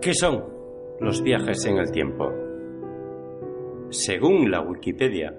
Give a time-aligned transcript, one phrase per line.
[0.00, 0.44] ¿Qué son
[1.00, 2.30] los viajes en el tiempo?
[3.90, 5.34] Según la Wikipedia,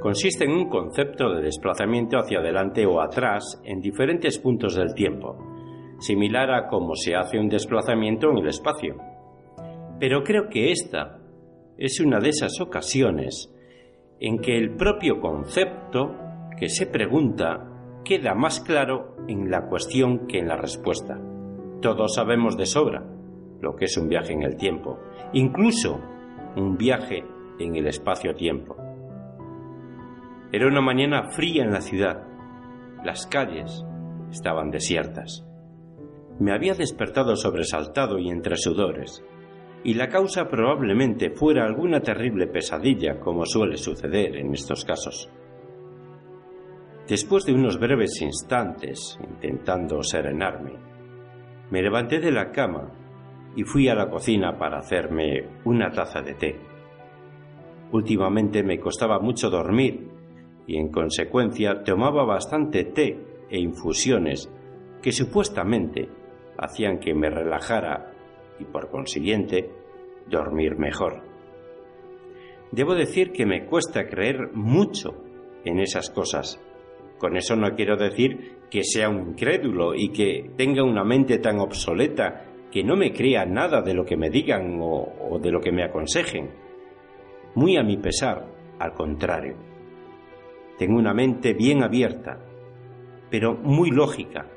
[0.00, 5.36] consiste en un concepto de desplazamiento hacia adelante o atrás en diferentes puntos del tiempo,
[5.98, 8.96] similar a cómo se hace un desplazamiento en el espacio.
[9.98, 11.18] Pero creo que esta
[11.76, 13.52] es una de esas ocasiones
[14.20, 16.16] en que el propio concepto
[16.56, 17.71] que se pregunta
[18.04, 21.20] queda más claro en la cuestión que en la respuesta.
[21.80, 23.04] Todos sabemos de sobra
[23.60, 24.98] lo que es un viaje en el tiempo,
[25.32, 26.00] incluso
[26.56, 27.24] un viaje
[27.58, 28.76] en el espacio-tiempo.
[30.50, 32.26] Era una mañana fría en la ciudad.
[33.04, 33.84] Las calles
[34.30, 35.46] estaban desiertas.
[36.40, 39.24] Me había despertado sobresaltado y entre sudores,
[39.84, 45.30] y la causa probablemente fuera alguna terrible pesadilla, como suele suceder en estos casos.
[47.08, 50.72] Después de unos breves instantes intentando serenarme,
[51.70, 52.92] me levanté de la cama
[53.56, 56.60] y fui a la cocina para hacerme una taza de té.
[57.90, 60.08] Últimamente me costaba mucho dormir
[60.66, 63.18] y en consecuencia tomaba bastante té
[63.50, 64.50] e infusiones
[65.02, 66.08] que supuestamente
[66.56, 68.12] hacían que me relajara
[68.58, 69.70] y por consiguiente
[70.30, 71.22] dormir mejor.
[72.70, 75.14] Debo decir que me cuesta creer mucho
[75.64, 76.60] en esas cosas.
[77.22, 81.60] Con eso no quiero decir que sea un incrédulo y que tenga una mente tan
[81.60, 85.70] obsoleta que no me crea nada de lo que me digan o, de lo que
[85.70, 86.50] me aconsejen.
[87.54, 88.44] Muy a mi pesar,
[88.80, 89.54] al contrario.
[90.76, 92.40] Tengo una mente bien abierta,
[93.30, 94.48] pero muy lógica,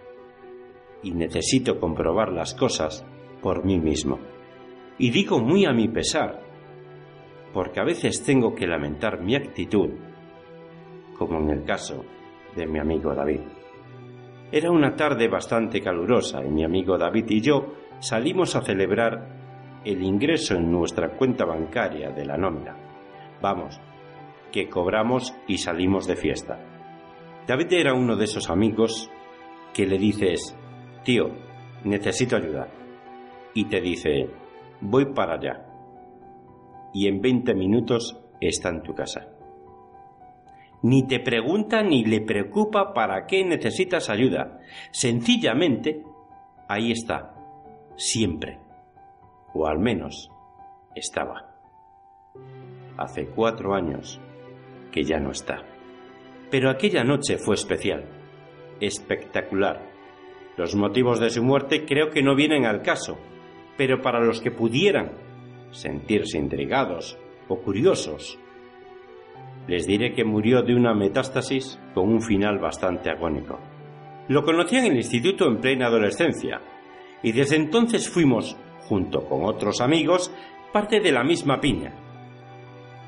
[1.03, 3.05] y necesito comprobar las cosas
[3.43, 4.17] por mí mismo.
[4.97, 6.41] Y digo muy a mi pesar,
[7.53, 9.91] porque a veces tengo que lamentar mi actitud,
[11.15, 12.03] como en el caso
[12.55, 13.41] de mi amigo David.
[14.51, 20.01] Era una tarde bastante calurosa y mi amigo David y yo salimos a celebrar el
[20.01, 22.75] ingreso en nuestra cuenta bancaria de la nómina.
[23.41, 23.79] Vamos,
[24.51, 26.59] que cobramos y salimos de fiesta.
[27.47, 29.11] David era uno de esos amigos
[29.73, 30.57] que le dices,
[31.03, 31.29] tío,
[31.83, 32.67] necesito ayuda.
[33.53, 34.29] Y te dice,
[34.81, 35.65] voy para allá.
[36.93, 39.34] Y en 20 minutos está en tu casa.
[40.85, 44.59] Ni te pregunta ni le preocupa para qué necesitas ayuda.
[44.91, 46.03] Sencillamente,
[46.67, 47.33] ahí está,
[47.95, 48.59] siempre,
[49.55, 50.29] o al menos
[50.93, 51.55] estaba.
[52.97, 54.21] Hace cuatro años
[54.91, 55.63] que ya no está.
[56.51, 58.05] Pero aquella noche fue especial,
[58.79, 59.81] espectacular.
[60.55, 63.17] Los motivos de su muerte creo que no vienen al caso,
[63.75, 65.13] pero para los que pudieran
[65.71, 67.17] sentirse intrigados
[67.47, 68.37] o curiosos,
[69.67, 73.59] les diré que murió de una metástasis con un final bastante agónico.
[74.27, 76.61] Lo conocí en el instituto en plena adolescencia,
[77.23, 80.31] y desde entonces fuimos, junto con otros amigos,
[80.71, 81.93] parte de la misma piña.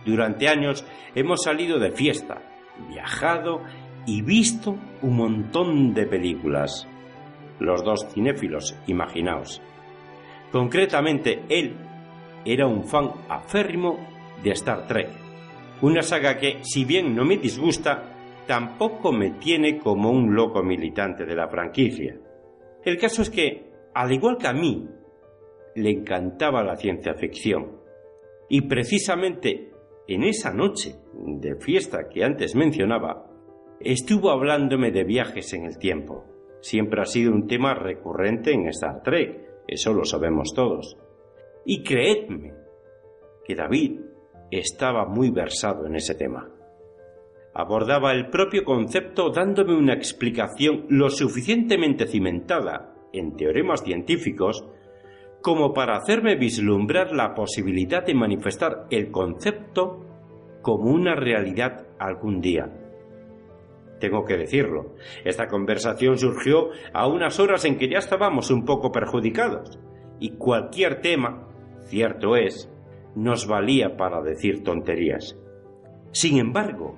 [0.06, 0.85] Durante años
[1.16, 2.41] hemos salido de fiesta,
[2.89, 3.62] viajado
[4.06, 6.88] y visto un montón de películas.
[7.59, 9.62] Los dos cinéfilos, imaginaos.
[10.51, 11.75] Concretamente, él
[12.45, 13.97] era un fan aférrimo
[14.41, 15.09] de Star Trek,
[15.81, 21.25] una saga que, si bien no me disgusta, tampoco me tiene como un loco militante
[21.25, 22.17] de la franquicia.
[22.83, 23.67] El caso es que
[23.97, 24.88] al igual que a mí,
[25.73, 27.81] le encantaba la ciencia ficción.
[28.47, 29.71] Y precisamente
[30.07, 33.25] en esa noche de fiesta que antes mencionaba,
[33.79, 36.25] estuvo hablándome de viajes en el tiempo.
[36.61, 40.95] Siempre ha sido un tema recurrente en Star Trek, eso lo sabemos todos.
[41.65, 42.53] Y creedme
[43.44, 43.99] que David
[44.52, 46.50] estaba muy versado en ese tema.
[47.53, 54.63] Abordaba el propio concepto dándome una explicación lo suficientemente cimentada en teoremas científicos
[55.41, 60.06] como para hacerme vislumbrar la posibilidad de manifestar el concepto
[60.62, 62.69] como una realidad algún día.
[64.00, 64.94] Tengo que decirlo,
[65.25, 69.80] esta conversación surgió a unas horas en que ya estábamos un poco perjudicados,
[70.19, 71.48] y cualquier tema,
[71.86, 72.71] cierto es,
[73.18, 75.38] nos valía para decir tonterías.
[76.12, 76.98] Sin embargo,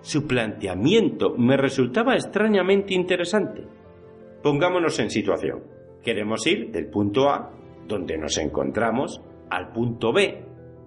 [0.00, 3.66] su planteamiento me resultaba extrañamente interesante
[4.42, 5.62] Pongámonos en situación.
[6.02, 7.52] Queremos ir del punto A,
[7.86, 10.44] donde nos encontramos, al punto B,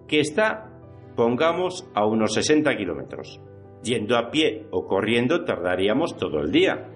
[0.10, 0.72] que está,
[1.16, 3.40] pongamos, a unos 60 kilómetros.
[3.82, 6.90] Yendo a pie o corriendo tardaríamos todo el día.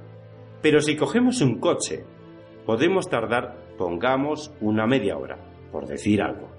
[0.62, 2.04] Pero si cogemos un coche,
[2.66, 5.38] podemos tardar, pongamos, una media hora,
[5.72, 6.50] por decir algo.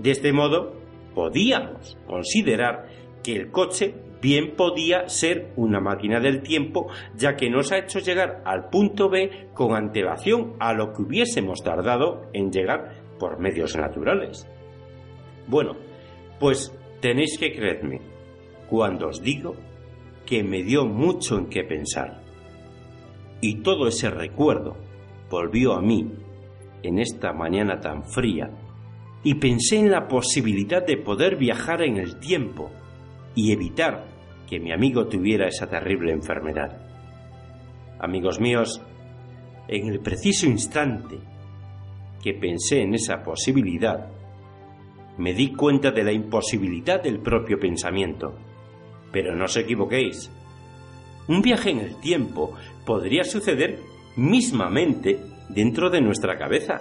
[0.00, 0.72] De este modo,
[1.14, 2.88] podíamos considerar
[3.22, 7.98] que el coche bien podía ser una máquina del tiempo, ya que nos ha hecho
[7.98, 13.76] llegar al punto B con antelación a lo que hubiésemos tardado en llegar por medios
[13.76, 14.48] naturales.
[15.46, 15.76] Bueno,
[16.38, 18.00] pues tenéis que creerme
[18.70, 19.54] cuando os digo
[20.24, 22.22] que me dio mucho en qué pensar.
[23.42, 24.76] Y todo ese recuerdo
[25.28, 26.10] volvió a mí
[26.82, 28.50] en esta mañana tan fría
[29.22, 32.70] y pensé en la posibilidad de poder viajar en el tiempo
[33.34, 34.06] y evitar
[34.48, 36.78] que mi amigo tuviera esa terrible enfermedad.
[37.98, 38.80] Amigos míos,
[39.68, 41.18] en el preciso instante
[42.22, 44.08] que pensé en esa posibilidad,
[45.18, 48.34] me di cuenta de la imposibilidad del propio pensamiento.
[49.12, 50.30] Pero no os equivoquéis.
[51.28, 52.54] Un viaje en el tiempo
[52.86, 53.80] podría suceder
[54.16, 56.80] mismamente dentro de nuestra cabeza,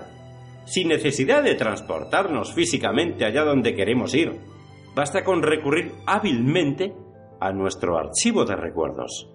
[0.69, 4.39] sin necesidad de transportarnos físicamente allá donde queremos ir.
[4.95, 6.93] Basta con recurrir hábilmente
[7.39, 9.29] a nuestro archivo de recuerdos.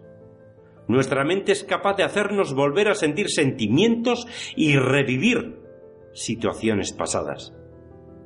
[0.87, 5.59] Nuestra mente es capaz de hacernos volver a sentir sentimientos y revivir
[6.13, 7.53] situaciones pasadas.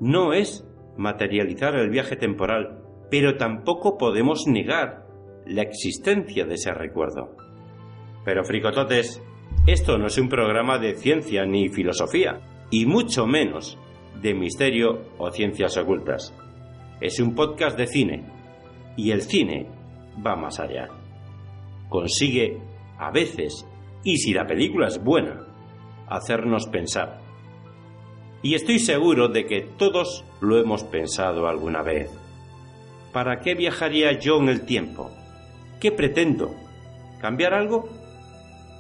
[0.01, 0.67] No es
[0.97, 5.07] materializar el viaje temporal, pero tampoco podemos negar
[5.47, 7.35] la existencia de ese recuerdo.
[8.25, 9.23] Pero fricototes,
[9.67, 12.41] esto no es un programa de ciencia ni filosofía,
[12.71, 13.79] y mucho menos
[14.21, 16.35] de misterio o ciencias ocultas.
[17.01, 18.25] Es un podcast de cine,
[18.97, 19.67] y el cine
[20.25, 20.89] va más allá.
[21.89, 22.59] Consigue,
[22.99, 23.67] a veces,
[24.03, 25.47] y si la película es buena,
[26.09, 27.21] hacernos pensar.
[28.43, 32.11] Y estoy seguro de que todos lo hemos pensado alguna vez.
[33.13, 35.11] ¿Para qué viajaría yo en el tiempo?
[35.81, 36.55] ¿Qué pretendo?
[37.21, 37.89] ¿Cambiar algo?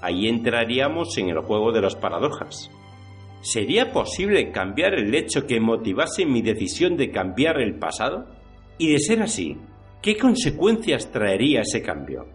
[0.02, 2.70] Ahí entraríamos en el juego de las paradojas.
[3.40, 8.26] ¿Sería posible cambiar el hecho que motivase mi decisión de cambiar el pasado?
[8.78, 9.56] Y de ser así,
[10.02, 12.26] ¿qué consecuencias traería ese cambio?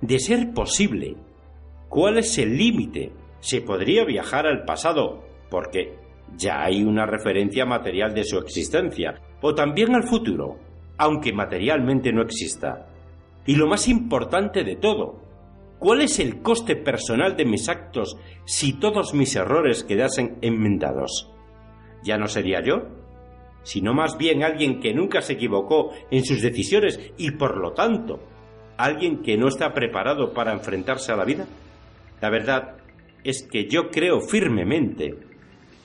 [0.00, 1.16] De ser posible,
[1.88, 3.12] ¿cuál es el límite?
[3.40, 5.94] ¿Se podría viajar al pasado porque
[6.36, 9.20] ya hay una referencia material de su existencia?
[9.40, 10.58] ¿O también al futuro,
[10.98, 12.86] aunque materialmente no exista?
[13.44, 15.21] Y lo más importante de todo,
[15.82, 21.28] ¿cuál es el coste personal de mis actos si todos mis errores quedasen enmendados?
[22.04, 23.02] ¿Ya no sería yo?
[23.64, 28.20] sino más bien alguien que nunca se equivocó en sus decisiones y por lo tanto
[28.76, 31.46] alguien que no está preparado para enfrentarse a la vida?
[32.20, 32.76] La verdad
[33.24, 35.14] es que yo creo firmemente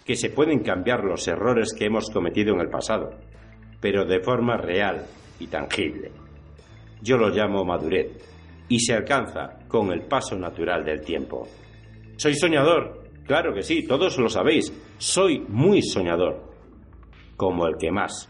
[0.05, 3.11] que se pueden cambiar los errores que hemos cometido en el pasado,
[3.79, 5.05] pero de forma real
[5.39, 6.11] y tangible.
[7.01, 8.26] Yo lo llamo madurez
[8.69, 11.47] y se alcanza con el paso natural del tiempo.
[12.17, 16.51] Soy soñador, claro que sí, todos lo sabéis, soy muy soñador
[17.35, 18.29] como el que más.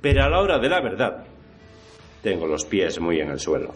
[0.00, 1.24] Pero a la hora de la verdad,
[2.22, 3.72] tengo los pies muy en el suelo.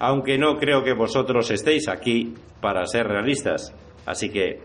[0.00, 3.74] Aunque no creo que vosotros estéis aquí para ser realistas,
[4.06, 4.60] así que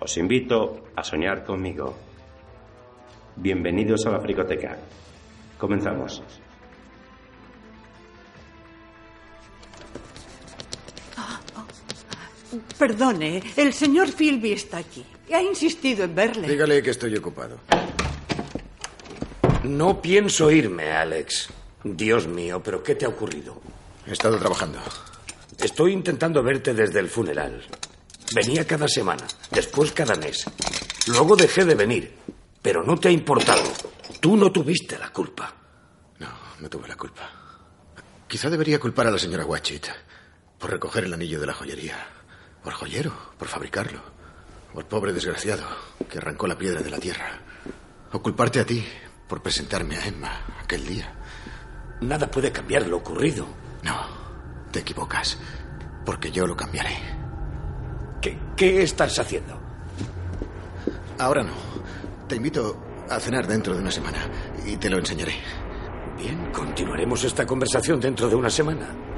[0.00, 1.94] os invito a soñar conmigo.
[3.36, 4.76] Bienvenidos a la Fricoteca.
[5.58, 6.22] Comenzamos.
[12.78, 15.04] Perdone, el señor Philby está aquí.
[15.32, 16.48] Ha insistido en verle.
[16.48, 17.58] Dígale que estoy ocupado.
[19.64, 21.48] No pienso irme, Alex.
[21.84, 23.60] Dios mío, pero ¿qué te ha ocurrido?
[24.06, 24.80] He estado trabajando.
[25.58, 27.64] Estoy intentando verte desde el funeral.
[28.34, 30.44] Venía cada semana, después cada mes.
[31.06, 32.14] Luego dejé de venir,
[32.60, 33.62] pero no te ha importado.
[34.20, 35.54] Tú no tuviste la culpa.
[36.18, 36.28] No,
[36.60, 37.30] no tuve la culpa.
[38.26, 39.86] Quizá debería culpar a la señora Watchit
[40.58, 42.21] por recoger el anillo de la joyería.
[42.62, 44.00] Por joyero, por fabricarlo.
[44.72, 45.64] Por pobre desgraciado
[46.08, 47.40] que arrancó la piedra de la tierra.
[48.12, 48.84] O culparte a ti
[49.28, 50.30] por presentarme a Emma
[50.62, 51.12] aquel día.
[52.00, 53.46] Nada puede cambiar lo ocurrido.
[53.82, 53.96] No,
[54.70, 55.38] te equivocas,
[56.04, 56.96] porque yo lo cambiaré.
[58.20, 59.58] ¿Qué, qué estás haciendo?
[61.18, 61.52] Ahora no.
[62.28, 64.18] Te invito a cenar dentro de una semana
[64.66, 65.34] y te lo enseñaré.
[66.16, 69.11] Bien, continuaremos esta conversación dentro de una semana.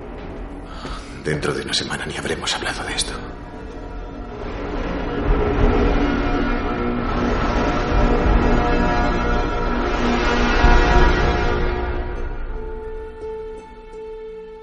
[1.24, 3.12] Dentro de una semana ni habremos hablado de esto.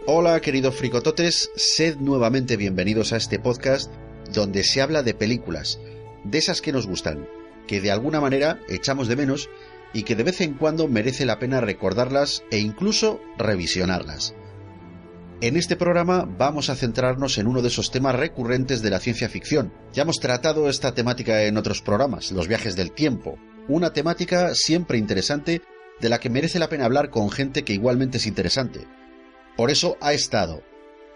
[0.05, 3.91] Hola queridos fricototes, sed nuevamente bienvenidos a este podcast
[4.31, 5.79] donde se habla de películas,
[6.23, 7.27] de esas que nos gustan,
[7.65, 9.49] que de alguna manera echamos de menos
[9.93, 14.35] y que de vez en cuando merece la pena recordarlas e incluso revisionarlas.
[15.41, 19.27] En este programa vamos a centrarnos en uno de esos temas recurrentes de la ciencia
[19.27, 19.73] ficción.
[19.91, 24.99] Ya hemos tratado esta temática en otros programas, los viajes del tiempo, una temática siempre
[24.99, 25.63] interesante
[25.99, 28.87] de la que merece la pena hablar con gente que igualmente es interesante
[29.57, 30.61] Por eso ha estado,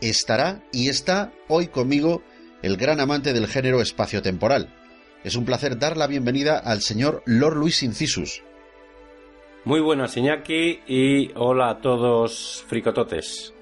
[0.01, 2.23] estará y está hoy conmigo
[2.63, 4.73] el gran amante del género espaciotemporal.
[5.23, 8.41] Es un placer dar la bienvenida al señor Lord Luis Incisus.
[9.65, 13.54] Muy buenas, Iñaki, y hola a todos, fricototes.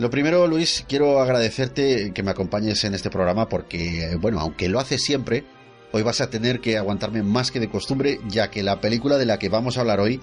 [0.00, 4.80] Lo primero, Luis, quiero agradecerte que me acompañes en este programa porque, bueno, aunque lo
[4.80, 5.44] haces siempre,
[5.92, 9.26] hoy vas a tener que aguantarme más que de costumbre, ya que la película de
[9.26, 10.18] la que vamos a hablar hoy,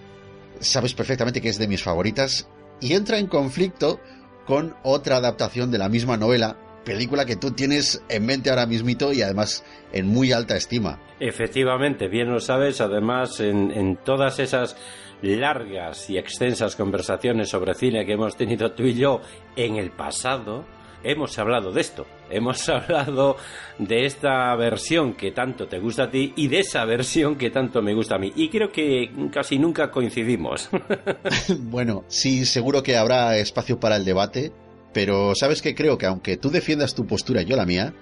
[0.60, 2.50] sabes perfectamente que es de mis favoritas
[2.82, 4.00] y entra en conflicto
[4.48, 9.14] con otra adaptación de la misma novela, película que tú tienes en mente ahora mismito
[9.14, 11.00] y además en muy alta estima.
[11.20, 14.76] Efectivamente, bien lo sabes, además en, en todas esas
[15.22, 19.22] largas y extensas conversaciones sobre cine que hemos tenido tú y yo
[19.56, 20.66] en el pasado,
[21.04, 22.06] hemos hablado de esto.
[22.30, 23.38] Hemos hablado
[23.80, 27.82] de esta versión que tanto te gusta a ti y de esa versión que tanto
[27.82, 28.32] me gusta a mí.
[28.36, 30.70] Y creo que casi nunca coincidimos.
[31.60, 34.52] bueno, sí, seguro que habrá espacio para el debate,
[34.94, 37.94] pero sabes que creo que aunque tú defiendas tu postura y yo la mía,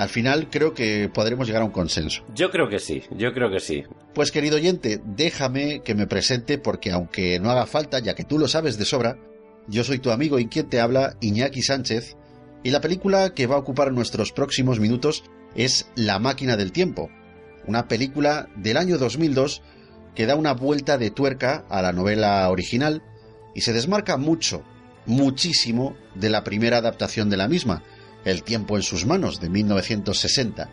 [0.00, 2.24] al final creo que podremos llegar a un consenso.
[2.34, 3.84] Yo creo que sí, yo creo que sí.
[4.14, 8.38] Pues querido oyente, déjame que me presente porque aunque no haga falta, ya que tú
[8.38, 9.18] lo sabes de sobra,
[9.68, 12.16] yo soy tu amigo y quien te habla, Iñaki Sánchez,
[12.62, 17.10] y la película que va a ocupar nuestros próximos minutos es La máquina del tiempo,
[17.66, 19.62] una película del año 2002
[20.14, 23.02] que da una vuelta de tuerca a la novela original
[23.54, 24.64] y se desmarca mucho,
[25.06, 27.82] muchísimo de la primera adaptación de la misma,
[28.24, 30.68] el tiempo en sus manos, de 1960.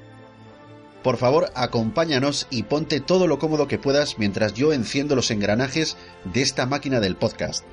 [1.04, 5.96] Por favor, acompáñanos y ponte todo lo cómodo que puedas mientras yo enciendo los engranajes
[6.26, 7.64] de esta máquina del podcast.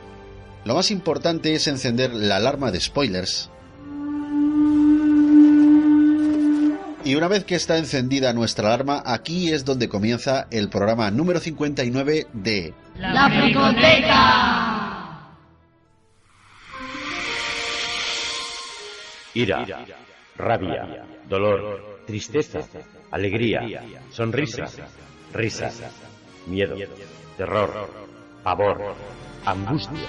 [0.65, 3.51] Lo más importante es encender la alarma de spoilers.
[7.05, 11.39] Y una vez que está encendida nuestra alarma, aquí es donde comienza el programa número
[11.39, 14.74] 59 de La Fricoteca.
[19.35, 19.85] Ira,
[20.37, 22.61] rabia, dolor, tristeza,
[23.11, 24.67] alegría, sonrisa,
[25.33, 25.71] risa,
[26.47, 26.77] miedo,
[27.37, 27.89] terror,
[28.43, 28.95] pavor,
[29.45, 30.09] angustia.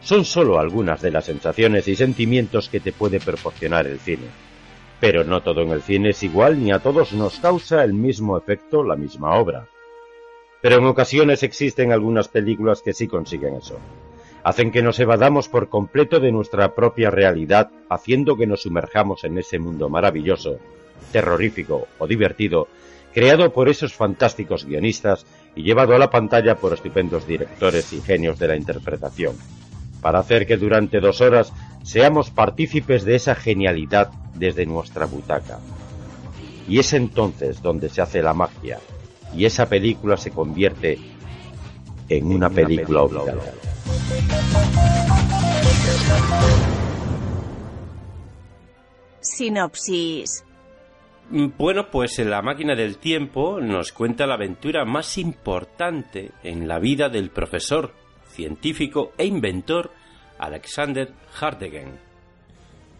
[0.00, 4.28] Son solo algunas de las sensaciones y sentimientos que te puede proporcionar el cine.
[5.00, 8.38] Pero no todo en el cine es igual ni a todos nos causa el mismo
[8.38, 9.66] efecto la misma obra.
[10.62, 13.78] Pero en ocasiones existen algunas películas que sí consiguen eso
[14.46, 19.36] hacen que nos evadamos por completo de nuestra propia realidad, haciendo que nos sumerjamos en
[19.38, 20.60] ese mundo maravilloso,
[21.10, 22.68] terrorífico o divertido,
[23.12, 25.26] creado por esos fantásticos guionistas
[25.56, 29.34] y llevado a la pantalla por estupendos directores y genios de la interpretación,
[30.00, 35.58] para hacer que durante dos horas seamos partícipes de esa genialidad desde nuestra butaca.
[36.68, 38.78] Y es entonces donde se hace la magia,
[39.34, 41.00] y esa película se convierte
[42.08, 43.34] en una, película, película
[49.20, 50.44] Sinopsis.
[51.30, 57.08] Bueno, pues La máquina del tiempo nos cuenta la aventura más importante en la vida
[57.08, 57.92] del profesor,
[58.28, 59.90] científico e inventor
[60.38, 61.98] Alexander Hardegen,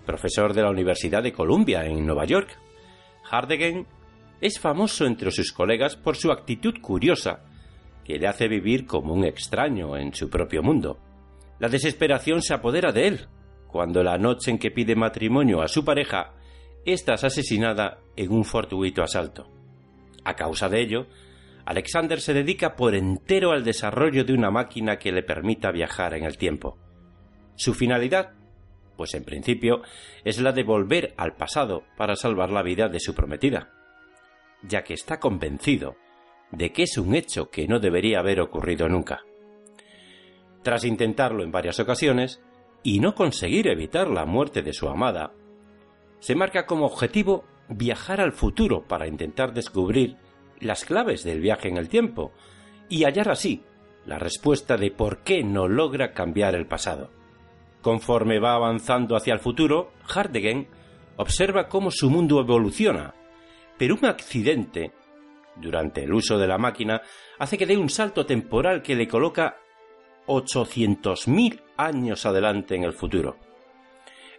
[0.04, 2.58] profesor de la Universidad de Columbia en Nueva York.
[3.22, 3.86] Hardegen
[4.40, 7.45] es famoso entre sus colegas por su actitud curiosa
[8.06, 11.00] que le hace vivir como un extraño en su propio mundo.
[11.58, 13.28] La desesperación se apodera de él,
[13.66, 16.34] cuando la noche en que pide matrimonio a su pareja,
[16.84, 19.50] ésta es asesinada en un fortuito asalto.
[20.24, 21.06] A causa de ello,
[21.64, 26.22] Alexander se dedica por entero al desarrollo de una máquina que le permita viajar en
[26.22, 26.78] el tiempo.
[27.56, 28.34] Su finalidad,
[28.96, 29.82] pues en principio,
[30.24, 33.72] es la de volver al pasado para salvar la vida de su prometida,
[34.62, 35.96] ya que está convencido
[36.50, 39.24] de que es un hecho que no debería haber ocurrido nunca.
[40.62, 42.42] Tras intentarlo en varias ocasiones
[42.82, 45.32] y no conseguir evitar la muerte de su amada,
[46.20, 50.16] se marca como objetivo viajar al futuro para intentar descubrir
[50.60, 52.32] las claves del viaje en el tiempo
[52.88, 53.62] y hallar así
[54.06, 57.10] la respuesta de por qué no logra cambiar el pasado.
[57.82, 60.68] Conforme va avanzando hacia el futuro, Hardegen
[61.16, 63.14] observa cómo su mundo evoluciona,
[63.78, 64.92] pero un accidente
[65.56, 67.02] durante el uso de la máquina
[67.38, 69.56] hace que dé un salto temporal que le coloca
[70.26, 73.36] 800.000 años adelante en el futuro.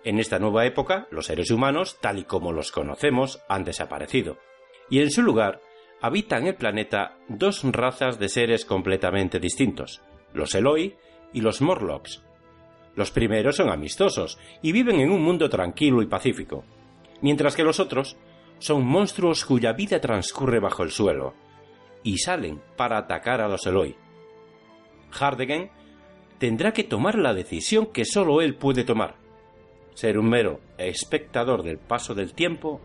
[0.03, 4.37] En esta nueva época, los seres humanos, tal y como los conocemos, han desaparecido,
[4.89, 5.61] y en su lugar
[6.01, 10.01] habitan el planeta dos razas de seres completamente distintos,
[10.33, 10.95] los Eloi
[11.33, 12.23] y los Morlocks.
[12.95, 16.63] Los primeros son amistosos y viven en un mundo tranquilo y pacífico,
[17.21, 18.17] mientras que los otros
[18.59, 21.33] son monstruos cuya vida transcurre bajo el suelo,
[22.03, 23.95] y salen para atacar a los Eloi.
[25.11, 25.71] Hardegen
[26.37, 29.15] tendrá que tomar la decisión que solo él puede tomar.
[29.93, 32.81] Ser un mero espectador del paso del tiempo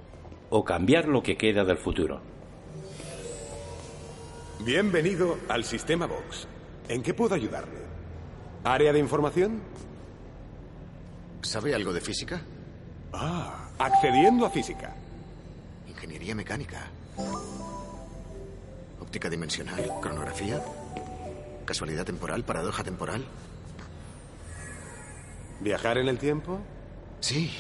[0.51, 2.21] o cambiar lo que queda del futuro.
[4.65, 6.47] Bienvenido al sistema Vox.
[6.89, 7.81] ¿En qué puedo ayudarle?
[8.65, 9.61] ¿Área de información?
[11.43, 12.43] ¿Sabe algo de física?
[13.13, 14.95] Ah, accediendo a física.
[16.03, 16.91] Ingeniería mecánica.
[19.01, 20.61] Óptica dimensional, cronografía.
[21.65, 23.25] Casualidad temporal, paradoja temporal.
[25.61, 26.59] ¿Viajar en el tiempo?
[27.21, 27.53] Sí.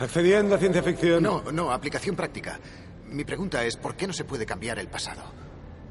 [0.00, 1.22] ¿Accediendo a ciencia ficción?
[1.22, 2.58] No, no, aplicación práctica.
[3.08, 5.22] Mi pregunta es, ¿por qué no se puede cambiar el pasado?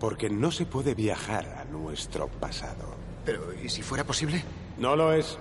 [0.01, 2.93] Porque no se puede viajar a nuestro pasado.
[3.24, 4.43] Pero, ¿y si fuera posible?
[4.77, 5.38] No lo es.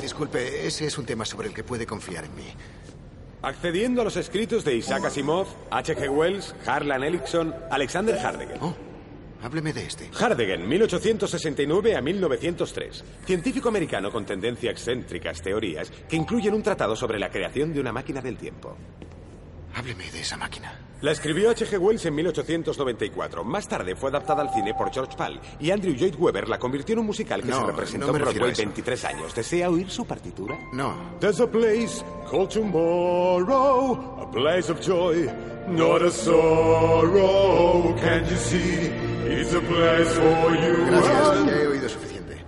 [0.00, 2.54] Disculpe, ese es un tema sobre el que puede confiar en mí.
[3.46, 6.08] Accediendo a los escritos de Isaac Asimov, H.G.
[6.08, 8.58] Wells, Harlan Ellison, Alexander Hardegen.
[8.60, 8.74] Oh,
[9.40, 10.10] hábleme de este.
[10.12, 13.04] Hardegen, 1869 a 1903.
[13.24, 17.92] Científico americano con tendencia excéntricas teorías que incluyen un tratado sobre la creación de una
[17.92, 18.76] máquina del tiempo.
[19.76, 20.72] Hábleme de esa máquina.
[21.02, 21.78] La escribió H.G.
[21.78, 23.44] Wells en 1894.
[23.44, 26.94] Más tarde fue adaptada al cine por George Pal y Andrew Lloyd Webber la convirtió
[26.94, 28.62] en un musical que No, se representó no me en refiero a Broadway eso.
[28.62, 29.34] 23 años.
[29.34, 30.58] ¿Desea oír su partitura?
[30.72, 30.94] No.
[31.20, 35.28] There's a place called tomorrow, a place of joy,
[35.68, 37.94] not a sorrow.
[38.00, 38.90] Can't you see?
[39.28, 40.86] It's a place for you.
[40.86, 42.38] Gracias, ya he oído suficiente.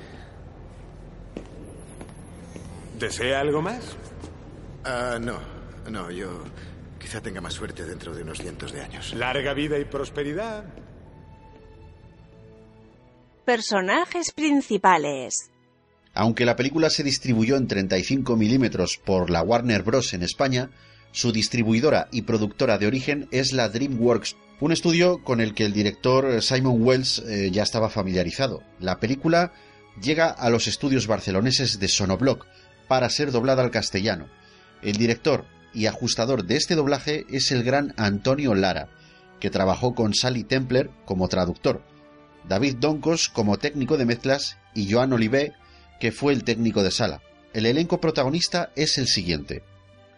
[2.99, 3.95] ¿Desea algo más?
[4.85, 5.35] Ah, no,
[5.91, 6.31] no, yo
[7.09, 9.15] quizá tenga más suerte dentro de unos cientos de años.
[9.15, 10.65] Larga vida y prosperidad.
[13.47, 15.51] Personajes principales.
[16.13, 20.13] Aunque la película se distribuyó en 35 milímetros por la Warner Bros.
[20.13, 20.69] en España,
[21.11, 25.73] su distribuidora y productora de origen es la DreamWorks, un estudio con el que el
[25.73, 28.63] director Simon Wells eh, ya estaba familiarizado.
[28.81, 29.55] La película
[29.99, 32.45] llega a los estudios barceloneses de Sonobloc
[32.87, 34.29] para ser doblada al castellano.
[34.83, 38.89] El director y ajustador de este doblaje es el gran Antonio Lara,
[39.41, 41.83] que trabajó con Sally Templer como traductor,
[42.49, 45.53] David Doncos como técnico de mezclas y Joan Olivé,
[46.01, 47.21] que fue el técnico de sala.
[47.53, 49.63] El elenco protagonista es el siguiente.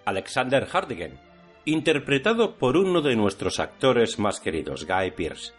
[0.04, 1.18] Alexander Hardegen,
[1.64, 5.52] interpretado por uno de nuestros actores más queridos, Guy Pearce.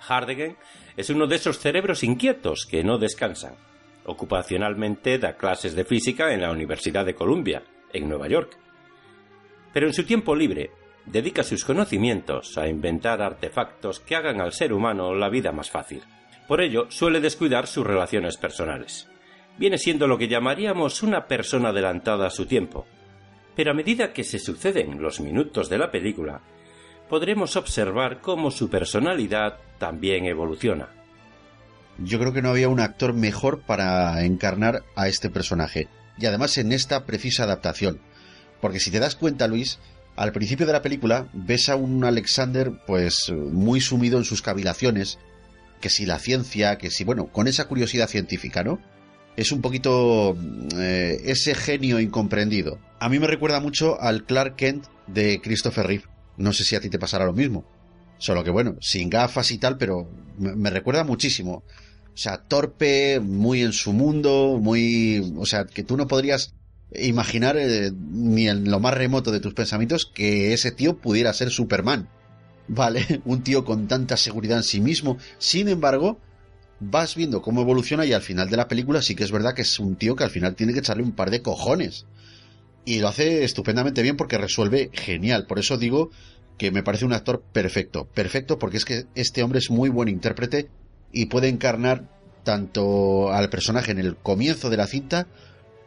[0.00, 0.56] Hardegen
[0.96, 3.54] es uno de esos cerebros inquietos que no descansan.
[4.04, 8.58] Ocupacionalmente da clases de física en la Universidad de Columbia, en Nueva York.
[9.74, 10.70] Pero en su tiempo libre
[11.04, 16.02] dedica sus conocimientos a inventar artefactos que hagan al ser humano la vida más fácil.
[16.48, 19.08] Por ello, suele descuidar sus relaciones personales.
[19.58, 22.86] Viene siendo lo que llamaríamos una persona adelantada a su tiempo.
[23.54, 26.40] Pero a medida que se suceden los minutos de la película,
[27.08, 30.88] podremos observar cómo su personalidad también evoluciona.
[31.98, 35.88] Yo creo que no había un actor mejor para encarnar a este personaje.
[36.18, 38.00] Y además en esta precisa adaptación.
[38.64, 39.78] Porque si te das cuenta, Luis,
[40.16, 45.18] al principio de la película ves a un Alexander pues muy sumido en sus cavilaciones,
[45.82, 48.80] que si la ciencia, que si, bueno, con esa curiosidad científica, ¿no?
[49.36, 50.34] Es un poquito
[50.78, 52.78] eh, ese genio incomprendido.
[53.00, 56.04] A mí me recuerda mucho al Clark Kent de Christopher Reeve.
[56.38, 57.66] No sé si a ti te pasará lo mismo.
[58.16, 61.64] Solo que bueno, sin gafas y tal, pero me, me recuerda muchísimo.
[62.14, 65.34] O sea, torpe, muy en su mundo, muy...
[65.36, 66.54] O sea, que tú no podrías
[66.96, 71.50] imaginar eh, ni en lo más remoto de tus pensamientos que ese tío pudiera ser
[71.50, 72.08] Superman.
[72.68, 75.18] Vale, un tío con tanta seguridad en sí mismo.
[75.38, 76.18] Sin embargo,
[76.80, 79.62] vas viendo cómo evoluciona y al final de la película sí que es verdad que
[79.62, 82.06] es un tío que al final tiene que echarle un par de cojones.
[82.84, 85.46] Y lo hace estupendamente bien porque resuelve genial.
[85.46, 86.10] Por eso digo
[86.58, 88.06] que me parece un actor perfecto.
[88.06, 90.68] Perfecto porque es que este hombre es muy buen intérprete
[91.12, 92.08] y puede encarnar
[92.44, 95.26] tanto al personaje en el comienzo de la cinta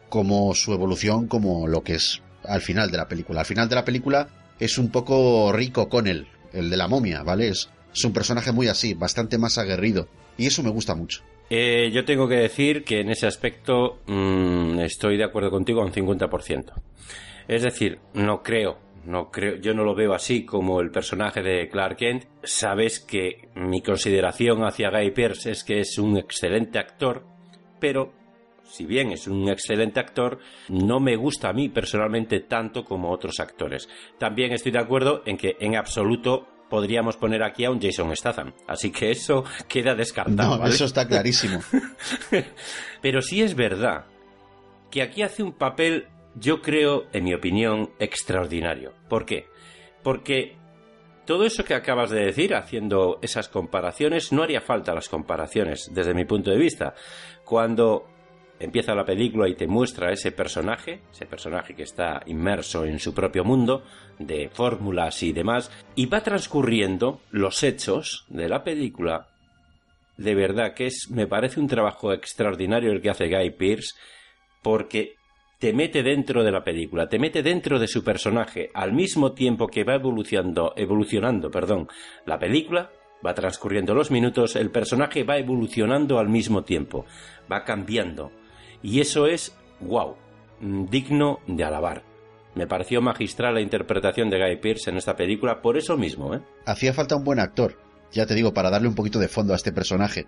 [0.09, 3.41] como su evolución como lo que es al final de la película.
[3.41, 7.23] Al final de la película es un poco rico con él, el de la momia,
[7.23, 7.49] ¿vale?
[7.49, 7.69] Es,
[8.03, 10.07] un personaje muy así, bastante más aguerrido.
[10.37, 11.23] Y eso me gusta mucho.
[11.49, 15.91] Eh, yo tengo que decir que en ese aspecto mmm, estoy de acuerdo contigo un
[15.91, 16.73] 50%.
[17.47, 21.69] Es decir, no creo, no creo, yo no lo veo así como el personaje de
[21.69, 22.25] Clark Kent.
[22.43, 27.25] Sabes que mi consideración hacia Guy Pearce es que es un excelente actor,
[27.79, 28.13] pero
[28.69, 33.39] si bien es un excelente actor, no me gusta a mí personalmente tanto como otros
[33.39, 33.87] actores.
[34.17, 38.53] También estoy de acuerdo en que en absoluto podríamos poner aquí a un Jason Statham.
[38.67, 40.55] Así que eso queda descartado.
[40.55, 40.73] No, ¿vale?
[40.73, 41.61] eso está clarísimo.
[43.01, 44.05] Pero sí es verdad
[44.91, 48.93] que aquí hace un papel, yo creo, en mi opinión, extraordinario.
[49.09, 49.47] ¿Por qué?
[50.03, 50.55] Porque
[51.25, 56.13] todo eso que acabas de decir, haciendo esas comparaciones, no haría falta las comparaciones desde
[56.13, 56.95] mi punto de vista.
[57.43, 58.07] Cuando
[58.59, 63.13] empieza la película y te muestra ese personaje, ese personaje que está inmerso en su
[63.13, 63.83] propio mundo
[64.19, 69.27] de fórmulas y demás, y va transcurriendo los hechos de la película,
[70.17, 73.95] de verdad que es, me parece un trabajo extraordinario el que hace Guy Pearce,
[74.63, 75.15] porque
[75.59, 79.67] te mete dentro de la película, te mete dentro de su personaje, al mismo tiempo
[79.67, 81.87] que va evolucionando, evolucionando, perdón,
[82.25, 82.91] la película,
[83.25, 87.05] va transcurriendo los minutos, el personaje va evolucionando al mismo tiempo,
[87.51, 88.31] va cambiando.
[88.81, 90.15] Y eso es, wow,
[90.59, 92.03] digno de alabar.
[92.55, 96.41] Me pareció magistral la interpretación de Guy Pearce en esta película por eso mismo, ¿eh?
[96.65, 97.77] Hacía falta un buen actor,
[98.11, 100.25] ya te digo, para darle un poquito de fondo a este personaje.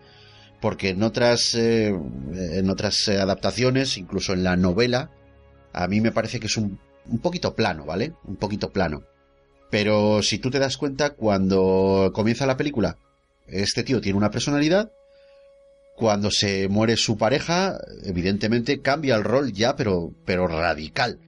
[0.62, 5.10] Porque en otras, eh, en otras eh, adaptaciones, incluso en la novela,
[5.74, 8.14] a mí me parece que es un, un poquito plano, ¿vale?
[8.26, 9.04] Un poquito plano.
[9.72, 12.98] Pero si tú te das cuenta, cuando comienza la película,
[13.48, 14.92] este tío tiene una personalidad.
[16.00, 21.20] Cuando se muere su pareja, evidentemente cambia el rol ya, pero, pero radical.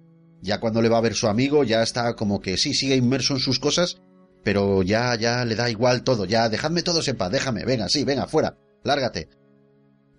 [0.42, 3.34] Ya cuando le va a ver su amigo, ya está como que sí, sigue inmerso
[3.34, 3.98] en sus cosas,
[4.46, 8.06] pero ya, ya le da igual todo, ya dejadme todo en paz, déjame, venga, sí,
[8.06, 8.56] venga, fuera,
[8.86, 9.28] lárgate.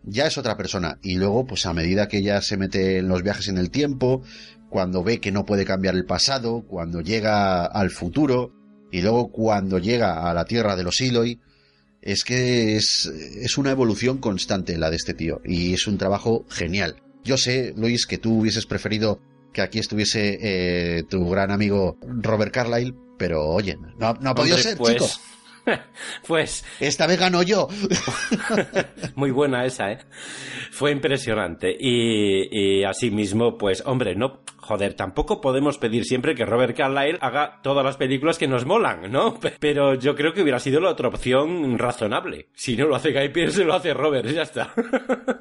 [0.05, 0.99] Ya es otra persona.
[1.01, 4.23] Y luego, pues a medida que ya se mete en los viajes en el tiempo,
[4.69, 8.53] cuando ve que no puede cambiar el pasado, cuando llega al futuro,
[8.91, 11.41] y luego cuando llega a la tierra de los Iloy,
[12.03, 16.45] es que es, es una evolución constante la de este tío, y es un trabajo
[16.51, 17.03] genial.
[17.25, 19.21] Yo sé, Luis, que tú hubieses preferido
[19.53, 24.57] que aquí estuviese eh, tu gran amigo Robert Carlyle, pero oye, no, no ha podido
[24.57, 25.09] Hombre, ser, pues, chico.
[26.27, 27.69] pues Esta vez gano yo.
[29.15, 29.99] muy buena esa, ¿eh?
[30.71, 31.75] Fue impresionante.
[31.79, 32.49] Y,
[32.81, 37.85] y asimismo, pues, hombre, no, joder, tampoco podemos pedir siempre que Robert Carlyle haga todas
[37.85, 39.39] las películas que nos molan, ¿no?
[39.39, 42.49] Pe- Pero yo creo que hubiera sido la otra opción razonable.
[42.55, 44.73] Si no lo hace Guy Pearce, lo hace Robert, ya está.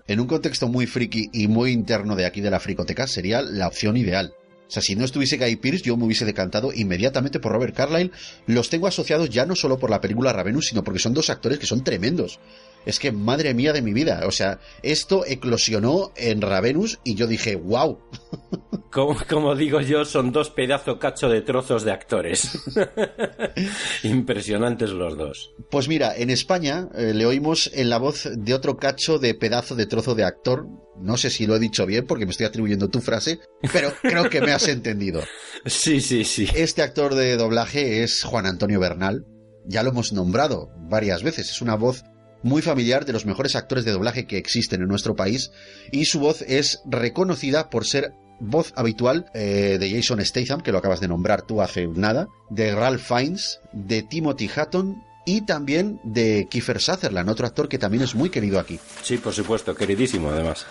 [0.08, 3.68] En un contexto muy friki y muy interno de aquí de la fricoteca, sería la
[3.68, 4.34] opción ideal.
[4.72, 8.10] O sea, si no estuviese Guy Pearce, yo me hubiese decantado inmediatamente por Robert Carlyle.
[8.48, 11.60] Los tengo asociados ya no solo por la película Ravenous, sino porque son dos actores
[11.60, 12.40] que son tremendos.
[12.86, 17.28] Es que, madre mía de mi vida, o sea, esto eclosionó en Ravenous y yo
[17.28, 18.00] dije, wow.
[18.92, 22.60] Como, como digo yo, son dos pedazo cacho de trozos de actores.
[24.04, 25.54] Impresionantes los dos.
[25.70, 29.76] Pues mira, en España eh, le oímos en la voz de otro cacho de pedazo
[29.76, 30.68] de trozo de actor.
[31.00, 33.40] No sé si lo he dicho bien porque me estoy atribuyendo tu frase,
[33.72, 35.22] pero creo que me has entendido.
[35.68, 36.48] Sí, sí, sí.
[36.56, 39.28] Este actor de doblaje es Juan Antonio Bernal.
[39.64, 41.52] Ya lo hemos nombrado varias veces.
[41.52, 42.04] Es una voz
[42.44, 45.52] muy familiar de los mejores actores de doblaje que existen en nuestro país
[45.92, 50.80] y su voz es reconocida por ser voz habitual eh, de Jason Statham, que lo
[50.80, 56.48] acabas de nombrar tú hace nada, de Ralph Fiennes, de Timothy Hutton y también de
[56.50, 58.80] Kiefer Sutherland, otro actor que también es muy querido aquí.
[59.04, 60.66] Sí, por supuesto, queridísimo además.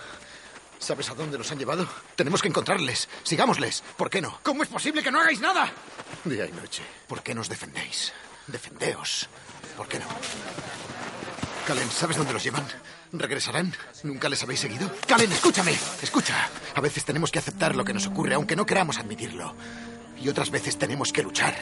[0.79, 1.87] ¿Sabes a dónde los han llevado?
[2.15, 3.07] Tenemos que encontrarles.
[3.21, 3.83] Sigámosles.
[3.95, 4.39] ¿Por qué no?
[4.41, 5.71] ¿Cómo es posible que no hagáis nada?
[6.25, 6.81] Día y noche.
[7.07, 8.11] ¿Por qué nos defendéis?
[8.47, 9.29] Defendeos.
[9.77, 10.05] ¿Por qué no?
[11.71, 12.65] Calen, ¿sabes dónde los llevan?
[13.13, 13.73] ¿Regresarán?
[14.03, 14.91] ¿Nunca les habéis seguido?
[15.07, 15.71] Calen, escúchame.
[16.01, 16.49] Escucha.
[16.75, 19.55] A veces tenemos que aceptar lo que nos ocurre, aunque no queramos admitirlo.
[20.21, 21.55] Y otras veces tenemos que luchar.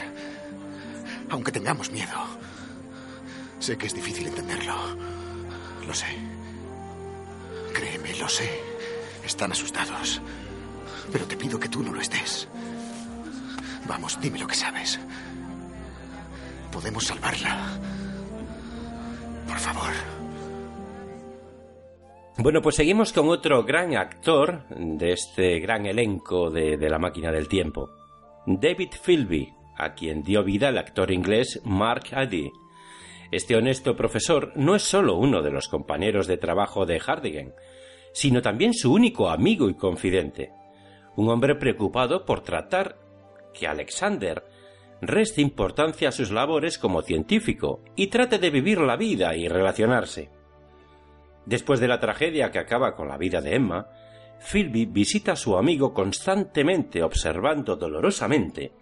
[1.28, 2.26] Aunque tengamos miedo.
[3.60, 4.74] Sé que es difícil entenderlo.
[5.86, 6.08] Lo sé.
[7.72, 8.50] Créeme, lo sé.
[9.24, 10.20] Están asustados.
[11.12, 12.48] Pero te pido que tú no lo estés.
[13.86, 14.98] Vamos, dime lo que sabes.
[16.72, 17.78] Podemos salvarla.
[19.50, 19.90] Por favor.
[22.38, 27.48] Bueno, pues seguimos con otro gran actor de este gran elenco de, La máquina del
[27.48, 27.90] tiempo.
[28.46, 32.52] David Philby, a quien dio vida el actor inglés Mark Addy.
[33.32, 37.52] Este honesto profesor no es solo uno de los compañeros de trabajo de Hardigan,
[38.12, 40.52] sino también su único amigo y confidente.
[41.16, 42.98] Un hombre preocupado por tratar
[43.52, 44.44] que Alexander
[45.00, 50.30] reste importancia a sus labores como científico y trate de vivir la vida y relacionarse.
[51.46, 53.86] Después de la tragedia que acaba con la vida de Emma,
[54.40, 58.72] Philby visita a su amigo constantemente observando dolorosamente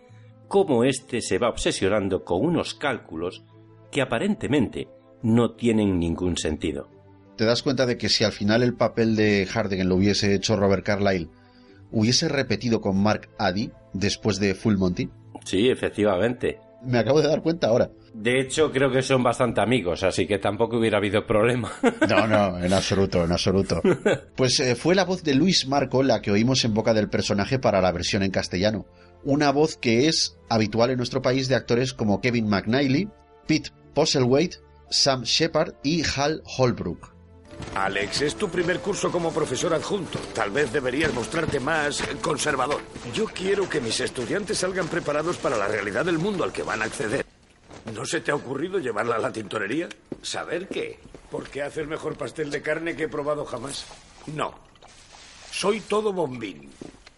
[0.46, 3.44] cómo éste se va obsesionando con unos cálculos
[3.90, 4.88] que aparentemente
[5.22, 6.88] no tienen ningún sentido.
[7.36, 10.56] ¿Te das cuenta de que si al final el papel de Hardigan lo hubiese hecho
[10.56, 11.28] Robert Carlyle,
[11.90, 15.08] hubiese repetido con Mark Addy después de Full Monty?
[15.48, 16.58] Sí, efectivamente.
[16.82, 17.90] Me acabo de dar cuenta ahora.
[18.12, 21.72] De hecho, creo que son bastante amigos, así que tampoco hubiera habido problema.
[22.06, 23.80] No, no, en absoluto, en absoluto.
[24.36, 27.58] Pues eh, fue la voz de Luis Marco la que oímos en boca del personaje
[27.58, 28.84] para la versión en castellano.
[29.24, 33.08] una voz que es habitual en nuestro país de actores como Kevin McNally,
[33.46, 34.58] Pete Postlethwaite,
[34.90, 37.17] Sam Shepard y Hal Holbrook.
[37.74, 40.18] Alex, es tu primer curso como profesor adjunto.
[40.34, 42.80] Tal vez deberías mostrarte más conservador.
[43.14, 46.82] Yo quiero que mis estudiantes salgan preparados para la realidad del mundo al que van
[46.82, 47.24] a acceder.
[47.94, 49.88] ¿No se te ha ocurrido llevarla a la tintorería?
[50.22, 50.98] ¿Saber qué?
[51.30, 53.86] Porque hace el mejor pastel de carne que he probado jamás.
[54.26, 54.54] No.
[55.50, 56.70] Soy todo bombín.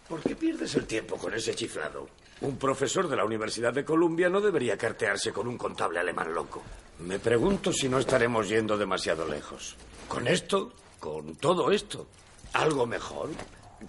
[0.09, 2.09] ¿Por qué pierdes el tiempo con ese chiflado?
[2.42, 6.62] Un profesor de la Universidad de Columbia no debería cartearse con un contable alemán loco.
[7.00, 9.76] Me pregunto si no estaremos yendo demasiado lejos.
[10.11, 12.09] Con esto, con todo esto,
[12.55, 13.31] algo mejor.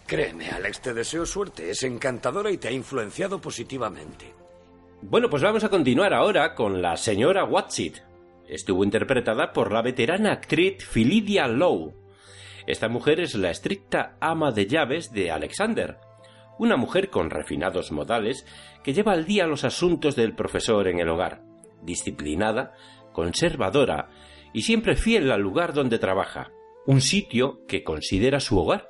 [0.05, 1.71] Créeme, Alex, te deseo suerte.
[1.71, 4.31] Es encantadora y te ha influenciado positivamente.
[5.01, 7.97] Bueno, pues vamos a continuar ahora con la señora Watsit.
[8.47, 11.95] Estuvo interpretada por la veterana actriz Philidia Lowe.
[12.67, 15.97] Esta mujer es la estricta ama de llaves de Alexander,
[16.59, 18.45] una mujer con refinados modales
[18.83, 21.41] que lleva al día los asuntos del profesor en el hogar,
[21.81, 22.73] disciplinada,
[23.11, 24.09] conservadora
[24.53, 26.51] y siempre fiel al lugar donde trabaja,
[26.85, 28.89] un sitio que considera su hogar.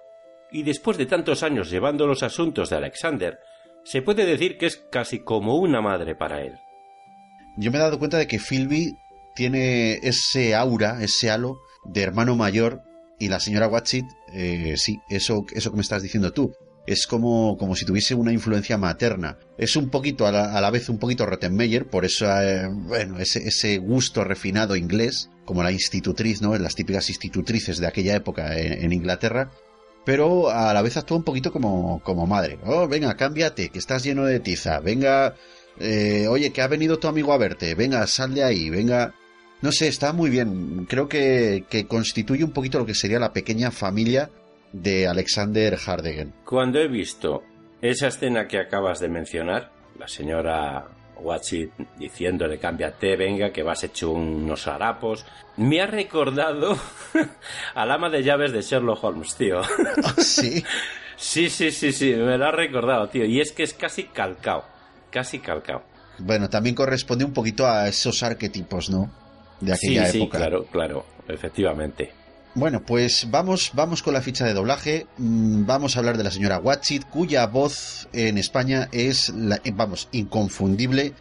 [0.51, 3.39] Y después de tantos años llevando los asuntos de Alexander,
[3.83, 6.53] se puede decir que es casi como una madre para él.
[7.57, 8.95] Yo me he dado cuenta de que Philby
[9.35, 12.81] tiene ese aura, ese halo de hermano mayor
[13.19, 16.53] y la señora Watchit, eh, sí, eso, eso que me estás diciendo tú.
[16.91, 19.37] Es como, como si tuviese una influencia materna.
[19.57, 23.77] Es un poquito, a la, vez un poquito Rottenmeier, por eso, eh, bueno, ese, ese
[23.77, 26.57] gusto refinado inglés, como la institutriz, ¿no?
[26.57, 29.51] Las típicas institutrices de aquella época en, Inglaterra,
[30.05, 32.59] pero a la vez actúa un poquito como, como madre.
[32.65, 34.79] Oh, venga, cámbiate, que estás lleno de tiza.
[34.79, 35.35] Venga,
[35.79, 37.73] eh, oye, que ha venido tu amigo a verte.
[37.75, 39.15] Venga, sal de ahí, venga.
[39.61, 40.85] No sé, está muy bien.
[40.89, 44.29] Creo que, que constituye un poquito lo que sería la pequeña familia
[44.73, 46.33] de Alexander Hardegen.
[46.45, 47.43] Cuando he visto
[47.81, 50.85] esa escena que acabas de mencionar, la señora
[51.17, 55.25] Watchit diciéndole cámbiate, venga, que vas hecho unos harapos,
[55.57, 56.77] me ha recordado
[57.75, 59.61] al ama de llaves de Sherlock Holmes, tío.
[60.17, 60.63] ¿Sí?
[61.15, 63.25] sí, sí, sí, sí, me lo ha recordado, tío.
[63.25, 64.63] Y es que es casi calcao,
[65.09, 65.83] casi calcao.
[66.19, 69.11] Bueno, también corresponde un poquito a esos arquetipos, ¿no?
[69.59, 70.37] De aquella sí, época.
[70.37, 72.20] Sí, claro, claro, efectivamente.
[72.53, 75.07] Bueno, pues vamos, vamos con la ficha de doblaje.
[75.17, 79.71] Mm, vamos a hablar de la señora Watchit, cuya voz en España es, la, eh,
[79.73, 81.13] vamos, inconfundible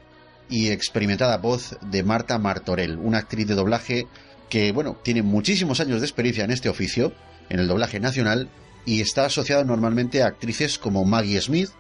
[0.49, 4.09] y experimentada voz de Marta Martorell, una actriz de doblaje
[4.49, 7.13] que, bueno, tiene muchísimos años de experiencia en este oficio,
[7.49, 8.51] en el doblaje nacional,
[8.85, 11.71] y está asociada normalmente a actrices como Maggie Smith,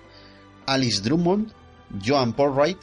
[0.66, 1.52] Alice Drummond,
[2.06, 2.78] Joan Wright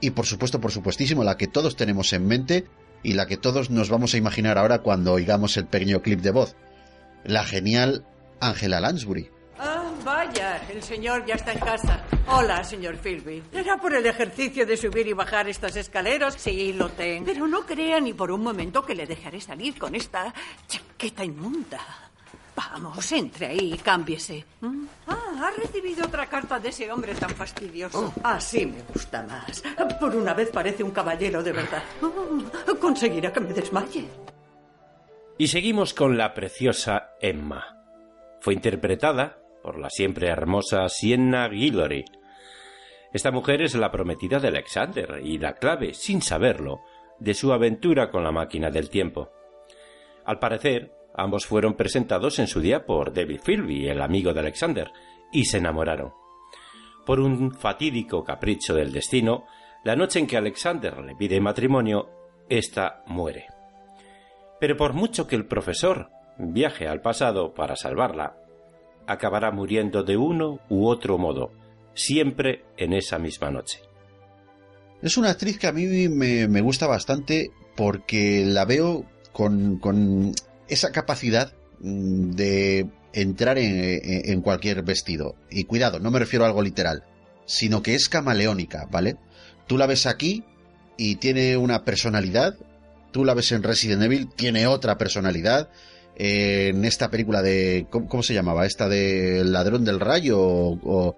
[0.00, 2.66] y, por supuesto, por supuestísimo, la que todos tenemos en mente,
[3.02, 6.30] y la que todos nos vamos a imaginar ahora cuando oigamos el pequeño clip de
[6.30, 6.56] voz.
[7.24, 8.04] La genial
[8.40, 9.30] Angela Lansbury.
[9.58, 12.04] Ah, vaya, el señor ya está en casa.
[12.28, 13.42] Hola, señor Philby.
[13.52, 16.34] ¿Era por el ejercicio de subir y bajar estas escaleras?
[16.38, 17.24] Sí, lo tengo.
[17.24, 20.34] Pero no crea ni por un momento que le dejaré salir con esta
[20.68, 22.05] chaqueta inmunda.
[22.56, 24.44] Vamos, entre ahí y cámbiese.
[24.62, 24.86] ¿Mm?
[25.06, 28.12] Ah, ha recibido otra carta de ese hombre tan fastidioso.
[28.16, 28.20] Oh.
[28.24, 29.62] Así me gusta más.
[30.00, 31.82] Por una vez parece un caballero de verdad.
[32.00, 34.08] Oh, conseguirá que me desmaye.
[35.38, 37.76] Y seguimos con la preciosa Emma.
[38.40, 42.04] Fue interpretada por la siempre hermosa Sienna Guillory.
[43.12, 46.80] Esta mujer es la prometida de Alexander y la clave, sin saberlo,
[47.18, 49.30] de su aventura con la máquina del tiempo.
[50.24, 54.92] Al parecer, Ambos fueron presentados en su día por David Philby, el amigo de Alexander,
[55.32, 56.12] y se enamoraron.
[57.06, 59.46] Por un fatídico capricho del destino,
[59.82, 62.10] la noche en que Alexander le pide matrimonio,
[62.48, 63.46] ésta muere.
[64.60, 68.36] Pero por mucho que el profesor viaje al pasado para salvarla,
[69.06, 71.52] acabará muriendo de uno u otro modo,
[71.94, 73.80] siempre en esa misma noche.
[75.02, 80.32] Es una actriz que a mí me, gusta bastante porque la veo con, con
[80.68, 85.36] esa capacidad mm, de entrar en, cualquier vestido.
[85.50, 87.04] Y cuidado, no me refiero a algo literal,
[87.46, 89.16] sino que es camaleónica, ¿vale?
[89.66, 90.44] Tú la ves aquí
[90.98, 92.56] y tiene una personalidad,
[93.12, 95.70] tú la ves en Resident Evil, tiene otra personalidad.
[96.14, 97.86] en esta película de.
[97.90, 98.66] ¿cómo, se llamaba?
[98.66, 100.38] ¿Esta de Ladrón del Rayo?
[100.38, 101.16] O,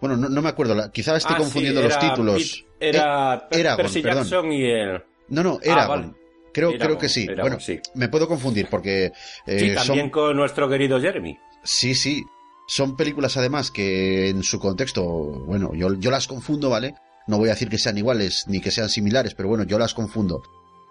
[0.00, 2.64] bueno, no, me acuerdo, quizá esté ah, confundiendo los títulos.
[2.80, 5.02] era eh, Percy Jackson y el.
[5.28, 6.12] No, no, era ah,
[6.52, 7.28] Creo, creo que sí.
[7.40, 7.58] bueno,
[7.94, 9.12] me puedo confundir porque...
[9.46, 11.38] Eh, sí, también con nuestro querido Jeremy.
[11.62, 12.24] Sí, sí.
[12.66, 16.94] Son películas además que en su contexto, bueno, yo, yo las confundo, ¿vale?
[17.26, 19.94] No voy a decir que sean iguales ni que sean similares, pero bueno, yo las
[19.94, 20.42] confundo.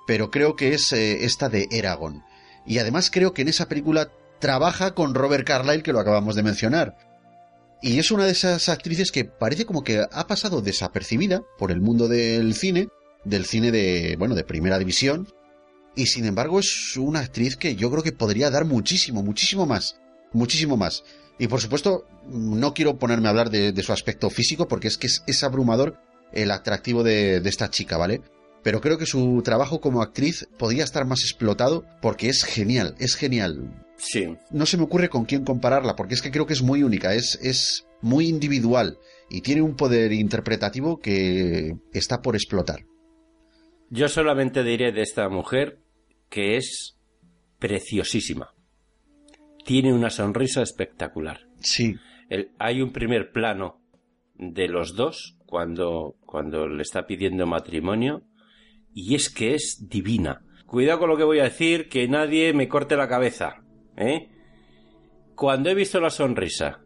[0.08, 2.24] Pero creo que es eh, esta de Eragon.
[2.65, 6.43] Y además creo que en esa película trabaja con Robert Carlyle, que lo acabamos de
[6.43, 6.95] mencionar.
[7.82, 11.82] Y es una de esas actrices que parece como que ha pasado desapercibida por el
[11.82, 12.89] mundo del cine,
[13.24, 15.28] del cine de, bueno, de primera división.
[15.99, 19.99] Y sin embargo es una actriz que yo creo que podría dar muchísimo, muchísimo más.
[20.31, 21.03] Muchísimo más.
[21.38, 25.07] Y por supuesto, no quiero ponerme a hablar de, su aspecto físico porque es que
[25.07, 25.97] es, abrumador
[26.31, 28.21] el atractivo de, de esta chica, ¿vale?
[28.63, 33.15] Pero creo que su trabajo como actriz podría estar más explotado porque es genial, es
[33.15, 33.69] genial.
[33.97, 34.38] Sí.
[34.51, 37.13] No se me ocurre con quién compararla, porque es que creo que es muy única,
[37.13, 42.85] es, es muy individual y tiene un poder interpretativo que está por explotar.
[43.89, 45.79] Yo solamente diré de esta mujer
[46.30, 46.98] que es
[47.60, 48.54] preciosísima.
[49.65, 51.42] Tiene una sonrisa espectacular.
[51.60, 51.96] Sí.
[52.58, 53.82] hay un primer plano
[54.36, 58.24] de los dos cuando, cuando le está pidiendo matrimonio
[58.94, 60.46] y es que es divina.
[60.65, 63.63] Cuidado con lo que voy a decir, que nadie me corte la cabeza.
[63.98, 64.30] ¿eh?
[65.36, 66.82] Cuando he visto la sonrisa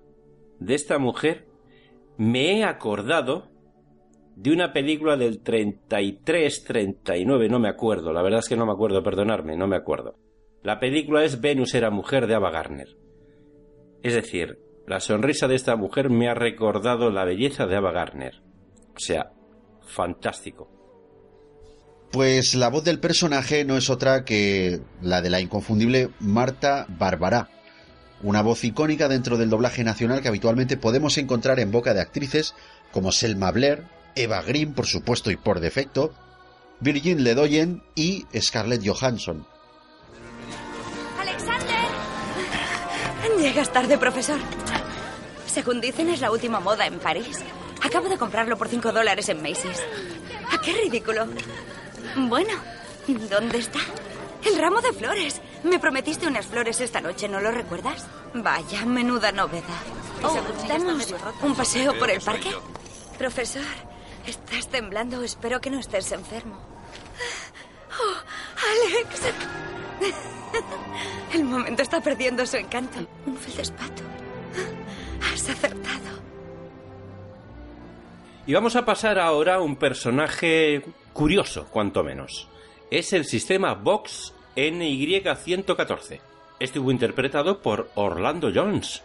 [0.60, 1.48] de esta mujer,
[2.18, 3.53] me he acordado
[4.36, 8.72] de una película del 33, 39, no me acuerdo, la verdad es que no me
[8.72, 10.16] acuerdo, perdonarme, no me acuerdo.
[10.64, 12.98] La película es Venus era mujer de Ava Gardner.
[14.02, 18.42] Es decir, la sonrisa de esta mujer me ha recordado la belleza de Ava Gardner.
[18.96, 19.32] O sea,
[19.86, 20.70] fantástico.
[22.12, 27.50] Pues la voz del personaje no es otra que la de la inconfundible Marta Barbará,
[28.22, 32.56] una voz icónica dentro del doblaje nacional que habitualmente podemos encontrar en boca de actrices
[32.92, 33.84] como Selma Blair,
[34.16, 36.14] Eva Green, por supuesto y por defecto,
[36.80, 39.46] Virgin Ledoyen y Scarlett Johansson.
[41.20, 41.86] ¡Alexander!
[43.40, 44.40] Llegas tarde, profesor.
[45.48, 47.40] Según dicen, es la última moda en París.
[47.82, 49.82] Acabo de comprarlo por 5 dólares en Macy's.
[50.52, 51.28] ¿A qué ridículo?
[52.16, 52.54] Bueno,
[53.30, 53.80] ¿dónde está?
[54.46, 55.42] El ramo de flores.
[55.64, 58.06] Me prometiste unas flores esta noche, ¿no lo recuerdas?
[58.34, 59.64] Vaya, menuda novedad.
[60.22, 62.52] Oh, ¿Damos un paseo por el parque?
[63.18, 63.64] Profesor,
[64.28, 65.24] estás temblando.
[65.24, 66.58] Espero que no estés enfermo.
[68.00, 69.22] Oh, Alex.
[71.34, 73.00] El momento está perdiendo su encanto.
[73.26, 74.04] Un feldespato.
[75.22, 76.22] Has acertado.
[78.46, 80.84] Y vamos a pasar ahora a un personaje
[81.14, 82.50] curioso, cuanto menos.
[82.92, 86.20] Es el sistema Vox NY114.
[86.60, 89.04] Estuvo interpretado por Orlando Jones.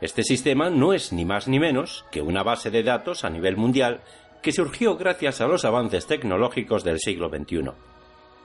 [0.00, 3.56] Este sistema no es ni más ni menos que una base de datos a nivel
[3.56, 4.00] mundial
[4.44, 7.70] que surgió gracias a los avances tecnológicos del siglo XXI.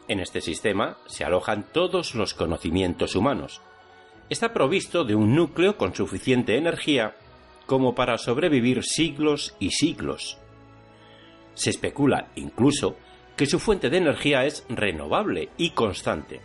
[0.07, 3.61] En este sistema se alojan todos los conocimientos humanos.
[4.29, 7.17] Está provisto de un núcleo con suficiente energía
[7.65, 10.37] como para sobrevivir siglos y siglos.
[11.53, 12.95] Se especula incluso
[13.35, 16.39] que su fuente de energía es renovable y constante.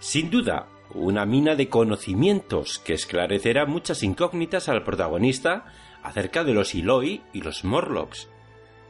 [0.00, 5.66] Sin duda, una mina de conocimientos que esclarecerá muchas incógnitas al protagonista
[6.02, 8.28] acerca de los Iloi y los Morlocks,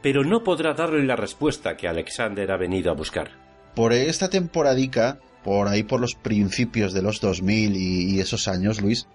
[0.03, 3.31] pero no podrá darle la respuesta que Alexander ha venido a buscar.
[3.73, 8.81] Por esta temporadica, por ahí por los principios de los 2000 y, y esos años,
[8.81, 9.07] Luis,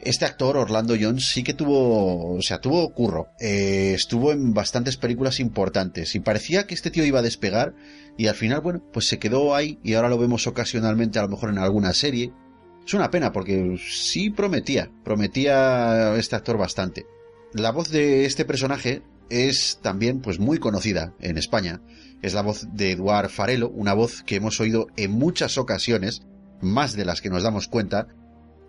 [0.00, 3.28] este actor, Orlando Jones, sí que tuvo, o sea, tuvo curro.
[3.40, 7.74] Eh, estuvo en bastantes películas importantes y parecía que este tío iba a despegar
[8.16, 11.28] y al final, bueno, pues se quedó ahí y ahora lo vemos ocasionalmente a lo
[11.28, 12.32] mejor en alguna serie.
[12.86, 17.06] Es una pena porque sí prometía, prometía este actor bastante.
[17.52, 21.80] La voz de este personaje es también pues muy conocida en España.
[22.22, 26.22] Es la voz de Eduard Farelo, una voz que hemos oído en muchas ocasiones,
[26.60, 28.08] más de las que nos damos cuenta,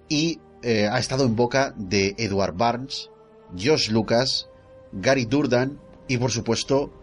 [0.07, 3.09] y eh, ha estado en boca de Edward Barnes,
[3.57, 4.47] Josh Lucas,
[4.91, 6.93] Gary Durdan y por supuesto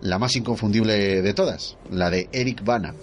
[0.00, 2.94] la más inconfundible de todas, la de Eric Bana.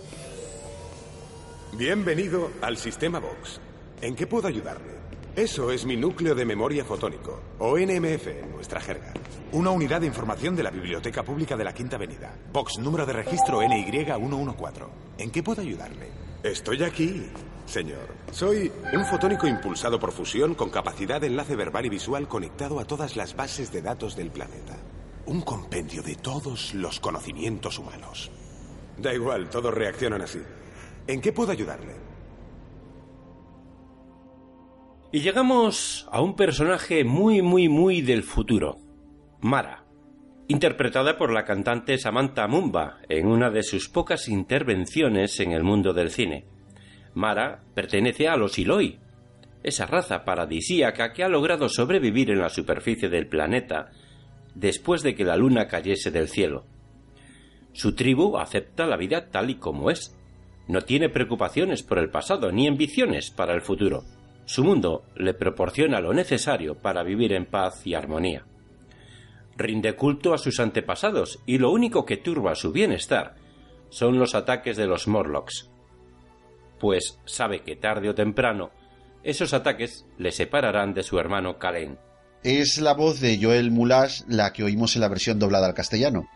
[1.78, 3.60] Bienvenido al sistema Vox.
[4.02, 5.00] ¿En qué puedo ayudarle?
[5.40, 9.14] Eso es mi núcleo de memoria fotónico, o NMF en nuestra jerga.
[9.54, 12.36] Una unidad de información de la Biblioteca Pública de la Quinta Avenida.
[12.52, 14.90] Vox número de registro NY114.
[15.18, 16.10] ¿En qué puedo ayudarle?
[16.44, 17.28] Estoy aquí,
[17.66, 18.06] señor.
[18.34, 22.84] Soy un fotónico impulsado por fusión con capacidad de enlace verbal y visual conectado a
[22.84, 24.76] todas las bases de datos del planeta.
[25.26, 28.30] Un compendio de todos los conocimientos humanos.
[28.98, 30.42] Da igual, todos reaccionan así.
[31.08, 32.09] ¿En qué puedo ayudarle?
[35.12, 38.78] Y llegamos a un personaje muy, muy, muy del futuro.
[39.42, 39.84] Mara.
[40.48, 45.94] Interpretada por la cantante Samantha Mumba en una de sus pocas intervenciones en el mundo
[45.94, 46.46] del cine.
[47.16, 49.00] Mara pertenece a los Iloi,
[49.64, 53.90] esa raza paradisíaca que ha logrado sobrevivir en la superficie del planeta
[54.54, 56.66] después de que la luna cayese del cielo.
[57.74, 60.16] Su tribu acepta la vida tal y como es.
[60.68, 64.04] No tiene preocupaciones por el pasado ni ambiciones para el futuro.
[64.50, 68.46] Su mundo le proporciona lo necesario para vivir en paz y armonía.
[69.56, 73.36] Rinde culto a sus antepasados y lo único que turba su bienestar
[73.92, 75.70] son los ataques de los Morlocks,
[76.80, 78.72] pues sabe que tarde o temprano
[79.22, 82.00] esos ataques le separarán de su hermano Kalen.
[82.42, 86.28] Es la voz de Joel Mulash la que oímos en la versión doblada al castellano,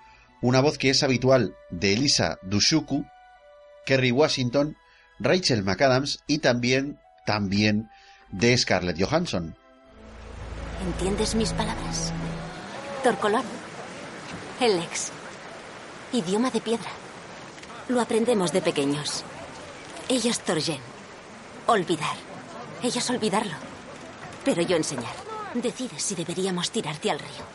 [0.44, 3.08] una voz que es habitual de Elisa Dushuku,
[3.88, 4.78] Kerry Washington,
[5.18, 7.90] Rachel McAdams y también, también
[8.34, 9.56] de Scarlett Johansson.
[10.86, 12.12] ¿Entiendes mis palabras?
[13.04, 13.44] Torcolón.
[14.60, 15.12] El ex.
[16.12, 16.90] Idioma de piedra.
[17.88, 19.24] Lo aprendemos de pequeños.
[20.10, 20.80] Ellos Torgen.
[21.68, 22.16] Olvidar.
[22.82, 23.56] Ellos olvidarlo.
[24.44, 25.16] Pero yo enseñar.
[25.54, 27.54] Decides si deberíamos tirarte al río.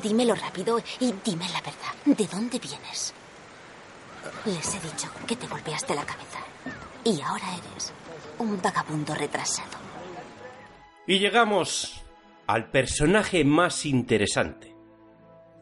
[0.00, 1.94] Dímelo rápido y dime la verdad.
[2.04, 3.12] ¿De dónde vienes?
[4.44, 6.38] Les he dicho que te golpeaste la cabeza.
[7.04, 7.92] Y ahora eres
[8.38, 9.78] un vagabundo retrasado.
[11.06, 12.04] Y llegamos
[12.46, 14.74] al personaje más interesante.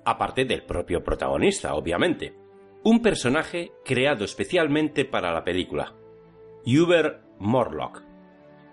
[0.05, 2.35] Aparte del propio protagonista, obviamente.
[2.83, 5.95] Un personaje creado especialmente para la película.
[6.67, 8.03] Hubert Morlock.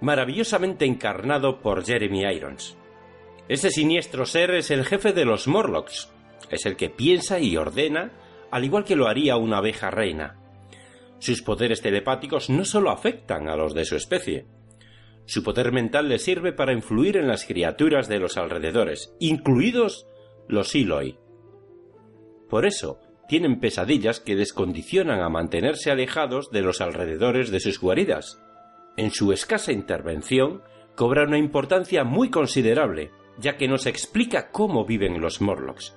[0.01, 2.77] Maravillosamente encarnado por Jeremy Irons.
[3.47, 6.11] Ese siniestro ser es el jefe de los Morlocks.
[6.49, 8.11] Es el que piensa y ordena,
[8.49, 10.40] al igual que lo haría una abeja reina.
[11.21, 14.47] Sus poderes telepáticos no solo afectan a los de su especie.
[15.25, 20.07] Su poder mental le sirve para influir en las criaturas de los alrededores, incluidos
[20.47, 21.19] los Eloi.
[22.49, 22.99] Por eso,
[23.29, 28.41] tienen pesadillas que descondicionan a mantenerse alejados de los alrededores de sus guaridas.
[28.97, 30.63] En su escasa intervención,
[30.95, 35.95] cobra una importancia muy considerable, ya que nos explica cómo viven los Morlocks.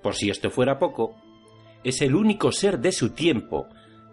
[0.00, 1.16] Por si esto fuera poco,
[1.82, 3.68] es el único ser de su tiempo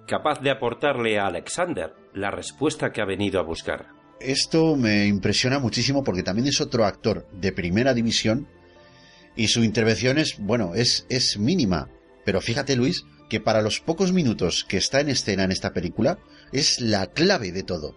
[0.07, 3.87] capaz de aportarle a Alexander la respuesta que ha venido a buscar.
[4.19, 8.47] Esto me impresiona muchísimo porque también es otro actor de primera división
[9.35, 11.89] y su intervención es, bueno, es, es mínima.
[12.23, 16.17] Pero fíjate, Luis, que para los pocos minutos que está en escena en esta película,
[16.53, 17.95] es la clave de todo.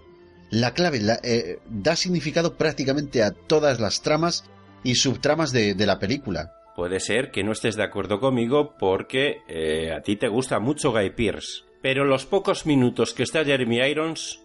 [0.50, 4.44] La clave la, eh, da significado prácticamente a todas las tramas
[4.82, 6.52] y subtramas de, de la película.
[6.74, 10.92] Puede ser que no estés de acuerdo conmigo porque eh, a ti te gusta mucho
[10.92, 11.67] Guy Pearce.
[11.82, 14.40] Pero los pocos minutos que está Jeremy Irons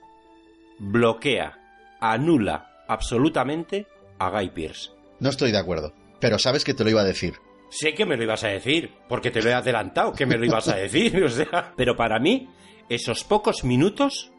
[0.79, 1.59] bloquea,
[1.99, 3.87] anula absolutamente
[4.19, 4.91] a Guy Pearce.
[5.19, 7.35] No estoy de acuerdo, pero sabes que te lo iba a decir.
[7.69, 10.45] Sé que me lo ibas a decir, porque te lo he adelantado que me lo
[10.45, 12.49] ibas a decir, o sea, pero para mí
[12.89, 14.31] esos pocos minutos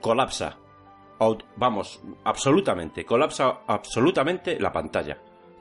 [0.00, 0.58] colapsa.
[1.20, 5.18] Out, vamos, absolutamente, colapsa absolutamente la pantalla.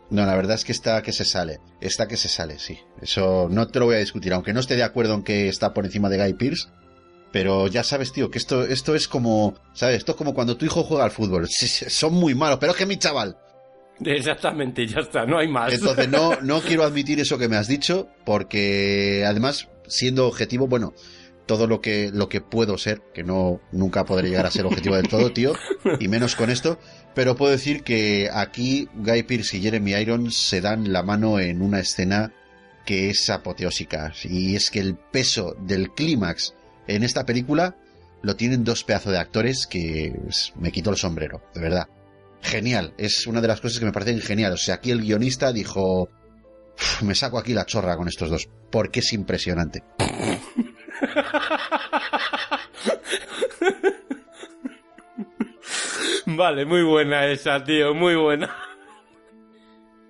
[0.10, 1.60] No, la verdad es que está que se sale.
[1.82, 2.80] Está que se sale, sí.
[3.02, 5.74] Eso no te lo voy a discutir, aunque no esté de acuerdo en que está
[5.74, 6.68] por encima de Guy Pierce.
[7.32, 9.98] Pero ya sabes, tío, que esto, esto es como, ¿sabes?
[9.98, 11.48] Esto es como cuando tu hijo juega al fútbol.
[11.50, 13.38] Son muy malos, pero es que mi chaval.
[14.06, 15.74] Exactamente, ya está, no hay más.
[15.74, 20.94] Entonces no, no quiero admitir eso que me has dicho, porque además, siendo objetivo, bueno,
[21.46, 24.96] todo lo que, lo que puedo ser, que no, nunca podré llegar a ser objetivo
[24.96, 25.54] del todo, tío,
[26.00, 26.80] y menos con esto,
[27.14, 31.62] pero puedo decir que aquí Guy Pearce y Jeremy Irons se dan la mano en
[31.62, 32.34] una escena
[32.86, 34.14] que es apoteósica.
[34.24, 36.54] Y es que el peso del clímax
[36.88, 37.78] en esta película
[38.22, 40.14] lo tienen dos pedazos de actores que
[40.56, 41.88] me quito el sombrero, de verdad.
[42.42, 44.54] Genial, es una de las cosas que me parecen genial.
[44.54, 46.10] O sea, aquí el guionista dijo,
[47.02, 49.84] me saco aquí la chorra con estos dos, porque es impresionante.
[56.26, 58.56] Vale, muy buena esa, tío, muy buena.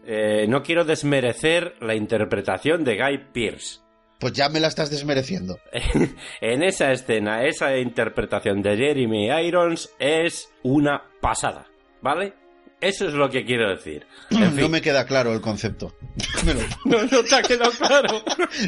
[0.06, 3.80] Eh, no quiero desmerecer la interpretación de Guy Pearce.
[4.20, 5.60] Pues ya me la estás desmereciendo.
[6.41, 11.68] en esa escena, esa interpretación de Jeremy Irons es una pasada,
[12.02, 12.34] ¿vale?
[12.80, 14.06] Eso es lo que quiero decir.
[14.30, 15.96] En no me queda claro el concepto.
[16.86, 18.24] no, no te ha quedado claro.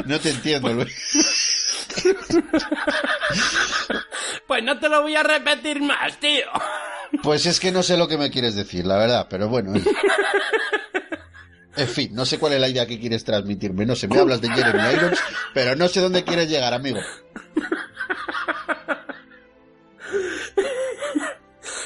[0.06, 1.55] no te entiendo, Luis.
[4.46, 6.46] pues no te lo voy a repetir más, tío.
[7.22, 9.72] Pues es que no sé lo que me quieres decir, la verdad, pero bueno.
[11.76, 13.84] En fin, no sé cuál es la idea que quieres transmitirme.
[13.84, 15.22] No sé, me hablas de Jeremy Irons,
[15.52, 17.00] pero no sé dónde quieres llegar, amigo.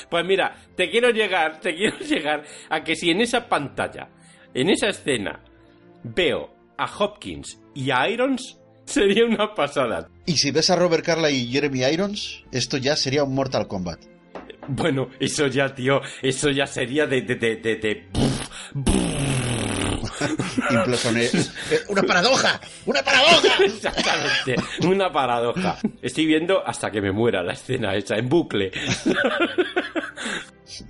[0.08, 4.08] Pues mira, te quiero llegar, te quiero llegar a que si en esa pantalla,
[4.54, 5.40] en esa escena,
[6.04, 8.59] veo a Hopkins y a Irons,
[8.92, 10.08] sería una pasada.
[10.26, 14.00] Y si ves a Robert Carla y Jeremy Irons, esto ya sería un Mortal Kombat.
[14.68, 17.22] Bueno, eso ya, tío, eso ya sería de...
[17.22, 18.06] de, de, de,
[20.70, 21.30] Implosone-
[21.70, 22.60] Eh, ¡Una paradoja!
[22.86, 23.64] ¡Una paradoja!
[23.64, 25.78] Exactamente, una paradoja.
[26.02, 28.70] Estoy viendo hasta que me muera la escena hecha en bucle.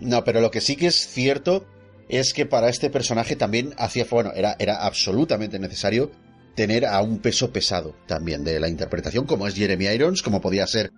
[0.00, 1.66] No, pero lo que sí que es cierto
[2.08, 6.10] es que para este personaje también hacía, bueno, era, era absolutamente necesario
[6.60, 10.66] tener a un peso pesado también de la interpretación, como es Jeremy Irons, como podía
[10.66, 10.90] ser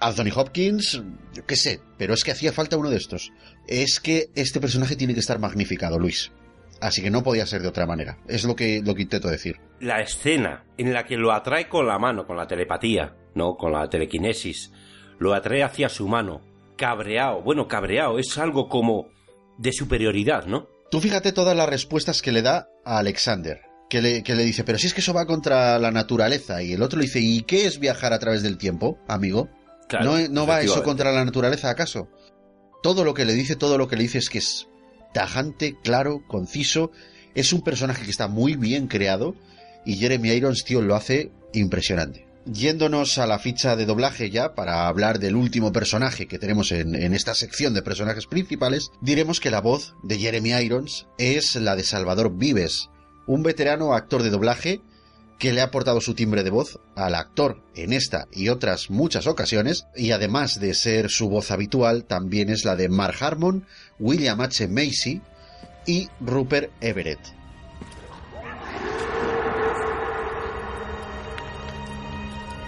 [0.00, 1.00] Anthony Hopkins,
[1.32, 3.30] yo qué sé, pero es que hacía falta uno de estos.
[3.68, 6.32] Es que este personaje tiene que estar magnificado, Luis.
[6.80, 8.18] Así que no podía ser de otra manera.
[8.26, 9.60] Es lo que, lo que intento decir.
[9.78, 13.70] La escena en la que lo atrae con la mano, con la telepatía, no con
[13.70, 14.72] la telequinesis,
[15.20, 16.40] lo atrae hacia su mano,
[16.76, 17.42] cabreado.
[17.42, 19.06] Bueno, cabreado es algo como
[19.56, 20.66] de superioridad, ¿no?
[20.90, 23.60] Tú fíjate todas las respuestas que le da a Alexander.
[23.88, 26.62] Que le, que le dice, pero si es que eso va contra la naturaleza.
[26.62, 29.48] Y el otro le dice, ¿y qué es viajar a través del tiempo, amigo?
[29.88, 32.08] Claro, ¿No, ¿No va eso contra la naturaleza acaso?
[32.82, 34.66] Todo lo que le dice, todo lo que le dice es que es
[35.14, 36.90] tajante, claro, conciso.
[37.34, 39.34] Es un personaje que está muy bien creado
[39.84, 42.26] y Jeremy Irons, tío, lo hace impresionante.
[42.44, 46.94] Yéndonos a la ficha de doblaje ya para hablar del último personaje que tenemos en,
[46.94, 51.74] en esta sección de personajes principales, diremos que la voz de Jeremy Irons es la
[51.74, 52.88] de Salvador Vives,
[53.26, 54.80] un veterano actor de doblaje
[55.38, 59.26] que le ha aportado su timbre de voz al actor en esta y otras muchas
[59.26, 63.66] ocasiones, y además de ser su voz habitual, también es la de Mark Harmon,
[63.98, 64.66] William H.
[64.68, 65.20] Macy
[65.86, 67.20] y Rupert Everett.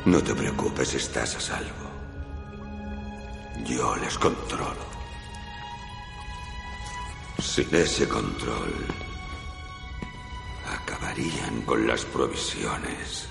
[0.04, 1.88] No te preocupes, estás a salvo.
[3.64, 4.88] Yo les controlo.
[7.38, 8.72] Sin ese control,
[11.18, 13.26] acabarían con las provisiones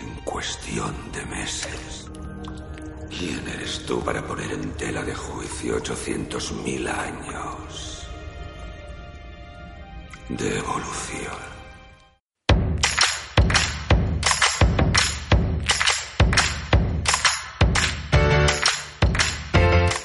[0.00, 2.08] en cuestión de meses.
[3.08, 8.06] ¿Quién eres tú para poner en tela de juicio 800.000 años
[10.28, 11.50] de evolución?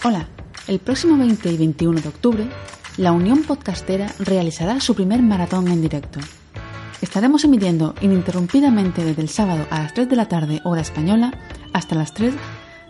[0.03, 0.27] Hola,
[0.67, 2.47] el próximo 20 y 21 de octubre,
[2.97, 6.19] la Unión Podcastera realizará su primer maratón en directo.
[7.01, 11.33] Estaremos emitiendo ininterrumpidamente desde el sábado a las 3 de la tarde hora española
[11.73, 12.33] hasta las 3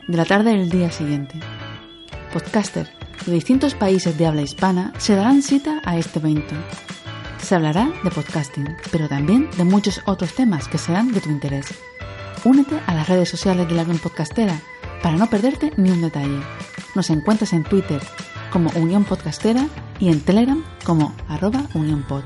[0.08, 1.39] de la tarde del día siguiente.
[2.32, 2.88] Podcaster
[3.26, 6.53] de distintos países de habla hispana se darán cita a este evento.
[7.41, 11.68] Se hablará de podcasting, pero también de muchos otros temas que serán de tu interés.
[12.43, 14.60] Únete a las redes sociales de la Unión Podcastera
[15.01, 16.39] para no perderte ni un detalle.
[16.93, 18.01] Nos encuentras en Twitter
[18.56, 19.68] como Unión Podcastera
[19.99, 22.24] y en Telegram como arroba unionpod.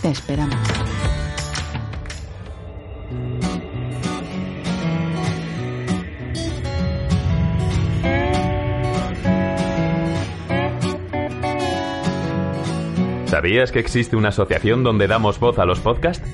[0.00, 0.56] Te esperamos.
[13.26, 16.26] ¿Sabías que existe una asociación donde damos voz a los podcasts?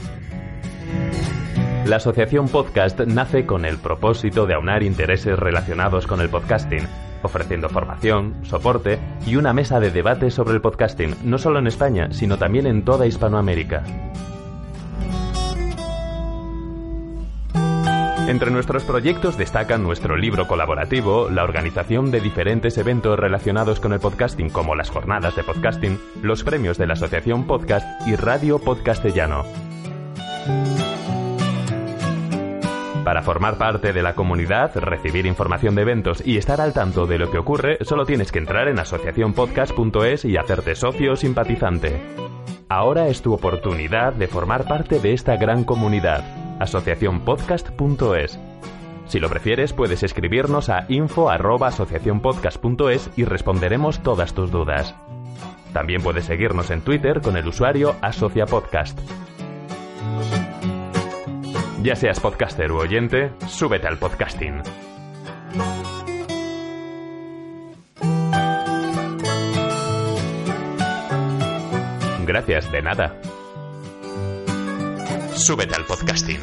[1.87, 6.87] La asociación Podcast nace con el propósito de aunar intereses relacionados con el podcasting,
[7.25, 12.09] ofreciendo formación, soporte y una mesa de debate sobre el podcasting, no solo en España,
[12.13, 13.83] sino también en toda Hispanoamérica.
[18.27, 24.01] Entre nuestros proyectos destacan nuestro libro colaborativo, la organización de diferentes eventos relacionados con el
[24.01, 29.74] podcasting como las jornadas de podcasting, los premios de la Asociación Podcast y Radio Podcastellano.
[33.05, 37.19] Para formar parte de la comunidad, recibir información de eventos y estar al tanto de
[37.19, 42.01] lo que ocurre, solo tienes que entrar en asociacionpodcast.es y hacerte socio simpatizante.
[42.71, 46.25] Ahora es tu oportunidad de formar parte de esta gran comunidad.
[46.61, 48.41] asociacionpodcast.es.
[49.07, 54.95] Si lo prefieres, puedes escribirnos a info@asociacionpodcast.es y responderemos todas tus dudas.
[55.75, 58.99] También puedes seguirnos en Twitter con el usuario asociapodcast.
[61.85, 64.63] Ya seas podcaster u oyente, súbete al podcasting.
[72.25, 73.21] Gracias, de nada.
[75.35, 76.41] Súbete al podcasting.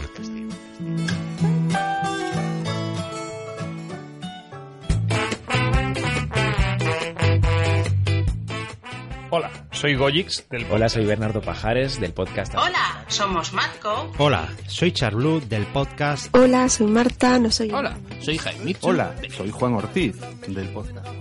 [9.31, 9.49] Hola,
[9.81, 12.53] soy Goyix del Hola, soy Bernardo Pajares del podcast.
[12.53, 14.11] Hola, somos Matco.
[14.19, 16.29] Hola, soy Charlu del podcast.
[16.35, 17.71] Hola, soy Marta, no soy.
[17.71, 18.75] Hola, soy Jaime.
[18.81, 21.20] Hola, soy Juan Ortiz del podcast.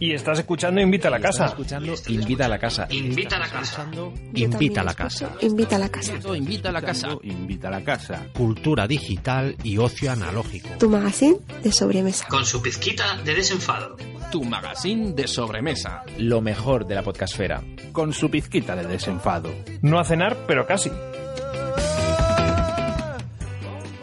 [0.00, 1.44] Y estás escuchando Invita a la Casa.
[1.44, 2.88] escuchando Invita a la Casa.
[2.90, 3.86] Invita a la casa.
[4.32, 5.30] Invita a la casa.
[5.42, 6.16] Invita a la casa.
[6.34, 7.08] Invita a la casa.
[7.22, 8.26] Invita a la casa.
[8.32, 10.70] Cultura digital y ocio analógico.
[10.78, 12.26] Tu magazine de sobremesa.
[12.28, 13.98] Con su pizquita de desenfado.
[14.32, 16.02] Tu magazine de sobremesa.
[16.16, 17.62] Lo mejor de la podcastfera.
[17.92, 19.50] Con su pizquita de desenfado.
[19.82, 20.90] No a cenar, pero casi.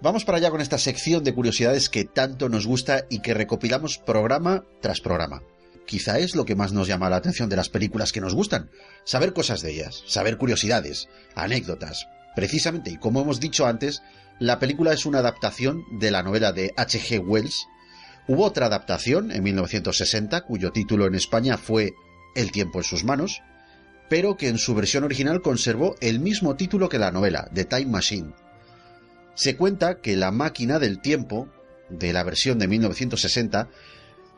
[0.00, 3.98] Vamos para allá con esta sección de curiosidades que tanto nos gusta y que recopilamos
[3.98, 5.42] programa tras programa.
[5.86, 8.70] Quizá es lo que más nos llama la atención de las películas que nos gustan,
[9.04, 12.06] saber cosas de ellas, saber curiosidades, anécdotas.
[12.34, 14.02] Precisamente, y como hemos dicho antes,
[14.40, 17.20] la película es una adaptación de la novela de H.G.
[17.20, 17.66] Wells.
[18.26, 21.92] Hubo otra adaptación en 1960, cuyo título en España fue
[22.34, 23.42] El tiempo en sus manos,
[24.08, 27.86] pero que en su versión original conservó el mismo título que la novela, The Time
[27.86, 28.32] Machine.
[29.34, 31.48] Se cuenta que la máquina del tiempo,
[31.88, 33.68] de la versión de 1960,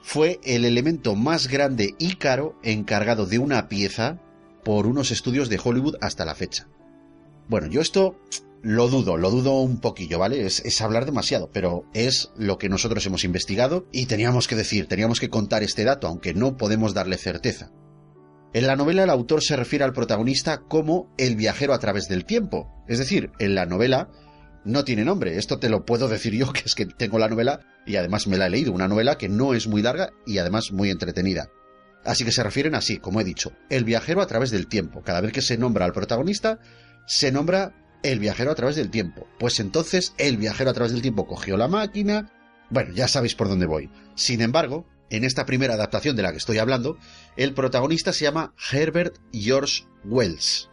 [0.07, 4.21] fue el elemento más grande y caro encargado de una pieza
[4.63, 6.69] por unos estudios de Hollywood hasta la fecha.
[7.49, 8.17] Bueno, yo esto
[8.63, 10.47] lo dudo, lo dudo un poquillo, ¿vale?
[10.47, 14.87] Es, es, hablar demasiado, pero es lo que nosotros hemos investigado y teníamos que decir,
[14.87, 17.73] teníamos que contar este dato, aunque no podemos darle certeza.
[18.53, 22.25] En la novela el autor se refiere al protagonista como el viajero a través del
[22.25, 22.73] tiempo.
[22.87, 24.09] Es decir, en la novela
[24.67, 25.39] no tiene nombre.
[25.39, 28.37] Esto te lo puedo decir yo, que es que tengo la novela y además me
[28.37, 28.73] la he leído.
[28.73, 31.49] Una novela que no es muy larga y además muy entretenida.
[32.05, 35.03] Así que se refieren así, como he dicho, el viajero a través del tiempo.
[35.03, 36.61] Cada vez que se nombra al protagonista,
[37.07, 39.27] se nombra el viajero a través del tiempo.
[39.39, 42.33] Pues entonces el viajero a través del tiempo cogió la máquina.
[42.71, 43.91] Bueno, ya sabéis por dónde voy.
[44.15, 46.97] Sin embargo, en esta primera adaptación de la que estoy hablando,
[47.37, 50.71] el protagonista se llama Herbert George Wells.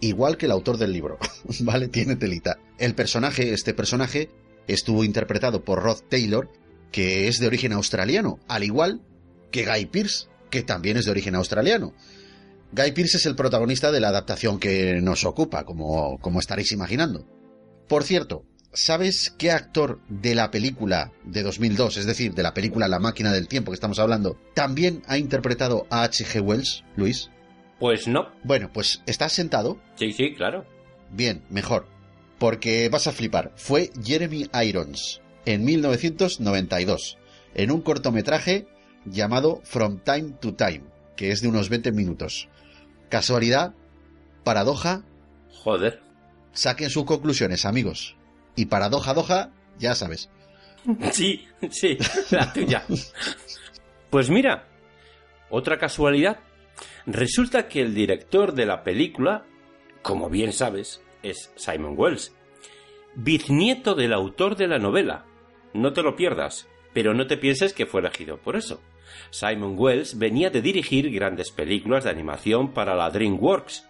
[0.00, 1.18] Igual que el autor del libro,
[1.60, 1.88] ¿vale?
[1.88, 2.58] Tiene telita.
[2.78, 4.30] El personaje, este personaje,
[4.66, 6.50] estuvo interpretado por Rod Taylor,
[6.90, 9.02] que es de origen australiano, al igual
[9.50, 11.94] que Guy Pearce, que también es de origen australiano.
[12.72, 17.26] Guy Pearce es el protagonista de la adaptación que nos ocupa, como, como estaréis imaginando.
[17.88, 22.86] Por cierto, ¿sabes qué actor de la película de 2002, es decir, de la película
[22.86, 26.40] La máquina del tiempo que estamos hablando, también ha interpretado a H.G.
[26.40, 27.30] Wells, Luis?
[27.80, 28.28] Pues no.
[28.44, 29.80] Bueno, pues ¿estás sentado?
[29.96, 30.64] Sí, sí, claro.
[31.10, 31.88] Bien, mejor.
[32.38, 33.52] Porque vas a flipar.
[33.56, 37.18] Fue Jeremy Irons, en 1992,
[37.54, 38.68] en un cortometraje
[39.06, 40.82] llamado From Time to Time,
[41.16, 42.48] que es de unos 20 minutos.
[43.08, 43.74] Casualidad,
[44.44, 45.02] paradoja.
[45.64, 46.02] Joder.
[46.52, 48.16] Saquen sus conclusiones, amigos.
[48.56, 50.30] Y paradoja, doja, ya sabes.
[51.12, 51.98] Sí, sí,
[52.30, 52.84] la tuya.
[54.10, 54.66] Pues mira,
[55.50, 56.40] otra casualidad.
[57.06, 59.44] Resulta que el director de la película,
[60.02, 62.34] como bien sabes, es Simon Wells,
[63.14, 65.26] bisnieto del autor de la novela.
[65.74, 68.80] No te lo pierdas, pero no te pienses que fue elegido por eso.
[69.30, 73.86] Simon Wells venía de dirigir grandes películas de animación para la DreamWorks,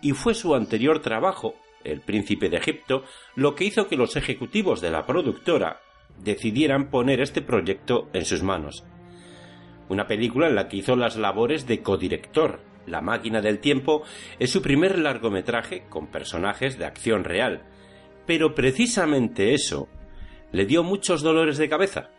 [0.00, 3.04] y fue su anterior trabajo, El Príncipe de Egipto,
[3.34, 5.80] lo que hizo que los ejecutivos de la productora
[6.18, 8.84] decidieran poner este proyecto en sus manos.
[9.88, 12.60] Una película en la que hizo las labores de codirector.
[12.86, 14.02] La máquina del tiempo
[14.38, 17.62] es su primer largometraje con personajes de acción real.
[18.26, 19.88] Pero precisamente eso
[20.52, 22.10] le dio muchos dolores de cabeza.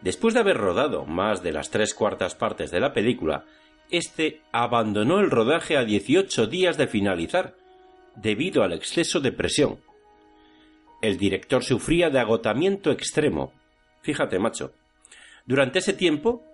[0.00, 3.44] Después de haber rodado más de las tres cuartas partes de la película,
[3.90, 7.54] este abandonó el rodaje a 18 días de finalizar,
[8.16, 9.80] debido al exceso de presión.
[11.02, 13.52] El director sufría de agotamiento extremo.
[14.02, 14.72] Fíjate, macho.
[15.46, 16.44] Durante ese tiempo,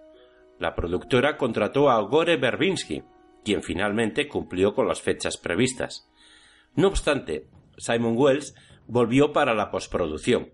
[0.59, 3.02] la productora contrató a Gore Verbinski,
[3.44, 6.09] quien finalmente cumplió con las fechas previstas.
[6.74, 7.46] No obstante,
[7.78, 8.54] Simon Wells
[8.86, 10.50] volvió para la postproducción.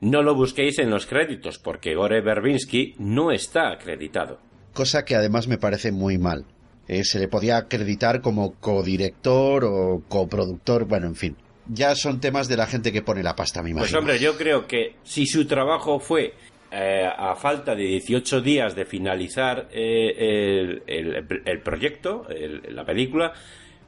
[0.00, 4.40] No lo busquéis en los créditos porque Gore Verbinski no está acreditado.
[4.72, 6.46] Cosa que además me parece muy mal.
[6.88, 11.36] Eh, se le podía acreditar como codirector o coproductor, bueno, en fin.
[11.68, 13.88] ya son temas de la gente que pone la pasta, me imagino.
[13.88, 16.34] Pues hombre, yo creo que si su trabajo fue
[16.72, 22.84] eh, a falta de 18 días de finalizar eh, el, el- el proyecto, el- la
[22.84, 23.32] película,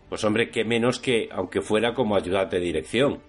[0.09, 3.21] pues hombre, que menos que aunque fuera como ayudante de dirección.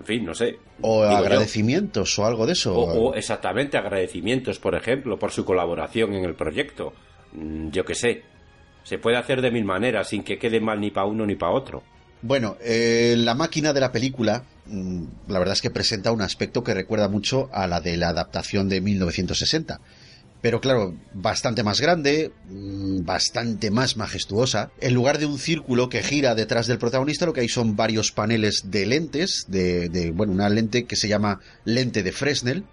[0.00, 0.58] En fin, no sé.
[0.82, 1.16] o yo.
[1.16, 2.76] agradecimientos o algo de eso.
[2.76, 6.92] O, o exactamente agradecimientos, por ejemplo, por su colaboración en el proyecto.
[7.32, 8.22] Mm, Yo qué sé.
[8.82, 11.52] Se puede hacer de mil maneras sin que quede mal ni para uno ni para
[11.52, 11.82] otro.
[12.22, 16.64] Bueno, eh, la máquina de la película, mm, la verdad es que presenta un aspecto
[16.64, 19.80] que recuerda mucho a la de la adaptación de 1960.
[20.40, 24.70] Pero claro, bastante más grande, mm, bastante más majestuosa.
[24.80, 28.12] En lugar de un círculo que gira detrás del protagonista, lo que hay son varios
[28.12, 32.64] paneles de lentes, de, de, bueno, una lente que se llama lente de Fresnel,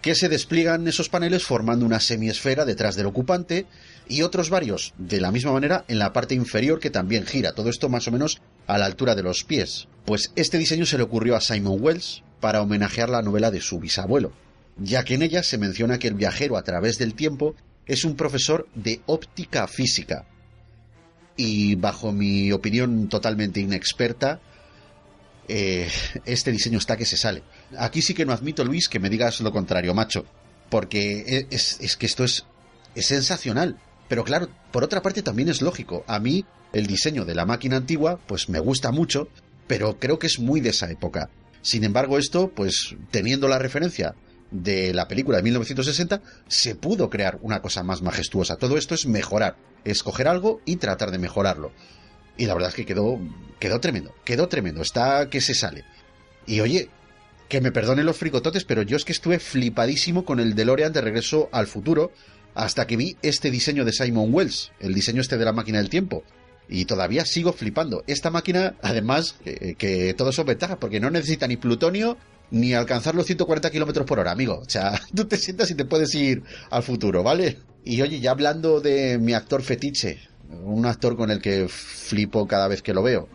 [0.00, 3.66] que se despliegan esos paneles formando una semiesfera detrás del ocupante
[4.08, 7.52] y otros varios de la misma manera en la parte inferior que también gira.
[7.52, 8.40] Todo esto más o menos
[8.70, 9.88] a la altura de los pies.
[10.04, 13.80] Pues este diseño se le ocurrió a Simon Wells para homenajear la novela de su
[13.80, 14.32] bisabuelo,
[14.78, 17.54] ya que en ella se menciona que el viajero a través del tiempo
[17.86, 20.24] es un profesor de óptica física.
[21.36, 24.40] Y bajo mi opinión totalmente inexperta,
[25.48, 25.88] eh,
[26.24, 27.42] este diseño está que se sale.
[27.76, 30.24] Aquí sí que no admito, Luis, que me digas lo contrario, macho.
[30.68, 32.44] Porque es, es que esto es,
[32.94, 33.80] es sensacional.
[34.08, 36.04] Pero claro, por otra parte también es lógico.
[36.06, 39.28] A mí el diseño de la máquina antigua pues me gusta mucho,
[39.66, 41.30] pero creo que es muy de esa época.
[41.62, 44.14] Sin embargo, esto, pues teniendo la referencia
[44.50, 48.56] de la película de 1960, se pudo crear una cosa más majestuosa.
[48.56, 51.72] Todo esto es mejorar, escoger algo y tratar de mejorarlo.
[52.36, 53.20] Y la verdad es que quedó,
[53.58, 55.84] quedó tremendo, quedó tremendo, está que se sale.
[56.46, 56.88] Y oye,
[57.48, 61.00] que me perdonen los fricototes, pero yo es que estuve flipadísimo con el DeLorean de
[61.00, 62.12] regreso al futuro
[62.54, 65.90] hasta que vi este diseño de Simon Wells, el diseño este de la máquina del
[65.90, 66.24] tiempo.
[66.70, 68.04] Y todavía sigo flipando.
[68.06, 72.16] Esta máquina, además, que, que todo son ventajas, porque no necesita ni plutonio
[72.50, 74.60] ni alcanzar los 140 kilómetros por hora, amigo.
[74.64, 77.58] O sea, tú te sientas y te puedes ir al futuro, ¿vale?
[77.84, 80.20] Y oye, ya hablando de mi actor fetiche,
[80.64, 83.28] un actor con el que flipo cada vez que lo veo,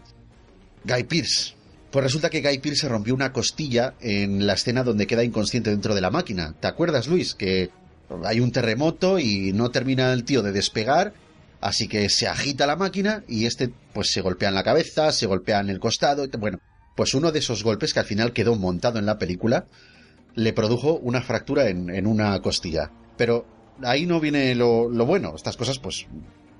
[0.83, 1.53] Guy Pearce.
[1.91, 5.69] Pues resulta que Guy Pearce se rompió una costilla en la escena donde queda inconsciente
[5.69, 6.53] dentro de la máquina.
[6.59, 7.35] ¿Te acuerdas, Luis?
[7.35, 7.69] Que
[8.25, 11.13] hay un terremoto y no termina el tío de despegar,
[11.65, 15.25] así que se agita la máquina y este pues se golpea en la cabeza, se
[15.25, 16.27] golpea en el costado.
[16.37, 16.59] Bueno,
[16.95, 19.65] pues uno de esos golpes que al final quedó montado en la película
[20.35, 22.91] le produjo una fractura en, una costilla.
[23.17, 23.47] Pero
[23.81, 25.33] ahí no viene lo, lo bueno.
[25.35, 26.05] Estas cosas pues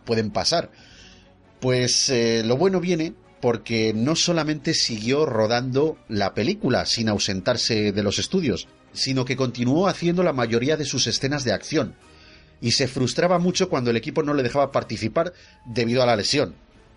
[0.05, 0.71] pueden pasar.
[1.59, 8.03] Pues eh, lo bueno viene porque no solamente siguió rodando la película sin ausentarse de
[8.03, 11.95] los estudios, sino que continuó haciendo la mayoría de sus escenas de acción.
[12.65, 15.33] Y se frustraba mucho cuando el equipo no le dejaba participar
[15.65, 16.55] debido a la lesión.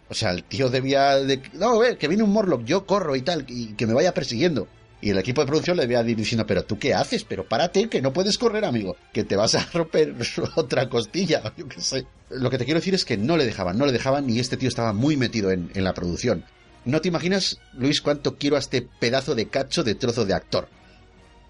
[0.08, 1.42] O sea, el tío debía de...
[1.52, 4.66] No, eh, que viene un Morlock, yo corro y tal, y que me vaya persiguiendo.
[5.02, 8.00] Y el equipo de producción le debía diciendo, pero tú qué haces, pero párate, que
[8.00, 10.14] no puedes correr, amigo, que te vas a romper
[10.56, 12.06] otra costilla, yo qué sé.
[12.30, 14.56] Lo que te quiero decir es que no le dejaban, no le dejaban y este
[14.56, 16.46] tío estaba muy metido en, en la producción.
[16.86, 20.70] No te imaginas, Luis, cuánto quiero a este pedazo de cacho de trozo de actor.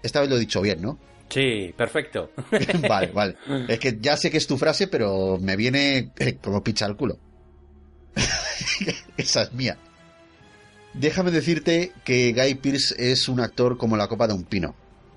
[0.03, 0.99] Esta vez lo he dicho bien, ¿no?
[1.29, 2.31] Sí, perfecto.
[2.89, 3.35] vale, vale.
[3.67, 6.97] Es que ya sé que es tu frase, pero me viene eh, como picha al
[6.97, 7.17] culo.
[9.17, 9.77] Esa es mía.
[10.93, 14.75] Déjame decirte que Guy Pearce es un actor como la copa de un pino.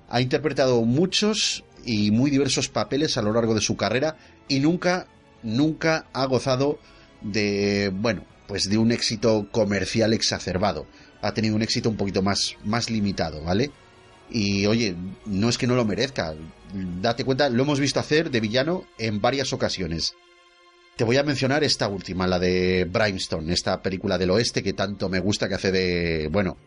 [0.09, 4.15] Ha interpretado muchos y muy diversos papeles a lo largo de su carrera
[4.47, 5.07] y nunca,
[5.41, 6.79] nunca ha gozado
[7.21, 10.85] de, bueno, pues de un éxito comercial exacerbado.
[11.21, 13.71] Ha tenido un éxito un poquito más, más limitado, ¿vale?
[14.33, 14.95] Y oye,
[15.27, 16.33] no es que no lo merezca.
[17.01, 20.15] Date cuenta, lo hemos visto hacer de villano en varias ocasiones.
[20.97, 25.07] Te voy a mencionar esta última, la de Brimstone, esta película del oeste que tanto
[25.07, 26.57] me gusta que hace de, bueno,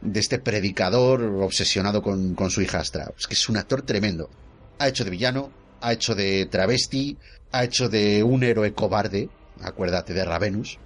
[0.00, 3.12] de este predicador obsesionado con, con su hijastra.
[3.18, 4.30] Es que es un actor tremendo.
[4.78, 5.50] Ha hecho de villano,
[5.80, 7.16] ha hecho de travesti,
[7.50, 9.28] ha hecho de un héroe cobarde,
[9.60, 10.78] acuérdate de Ravenus,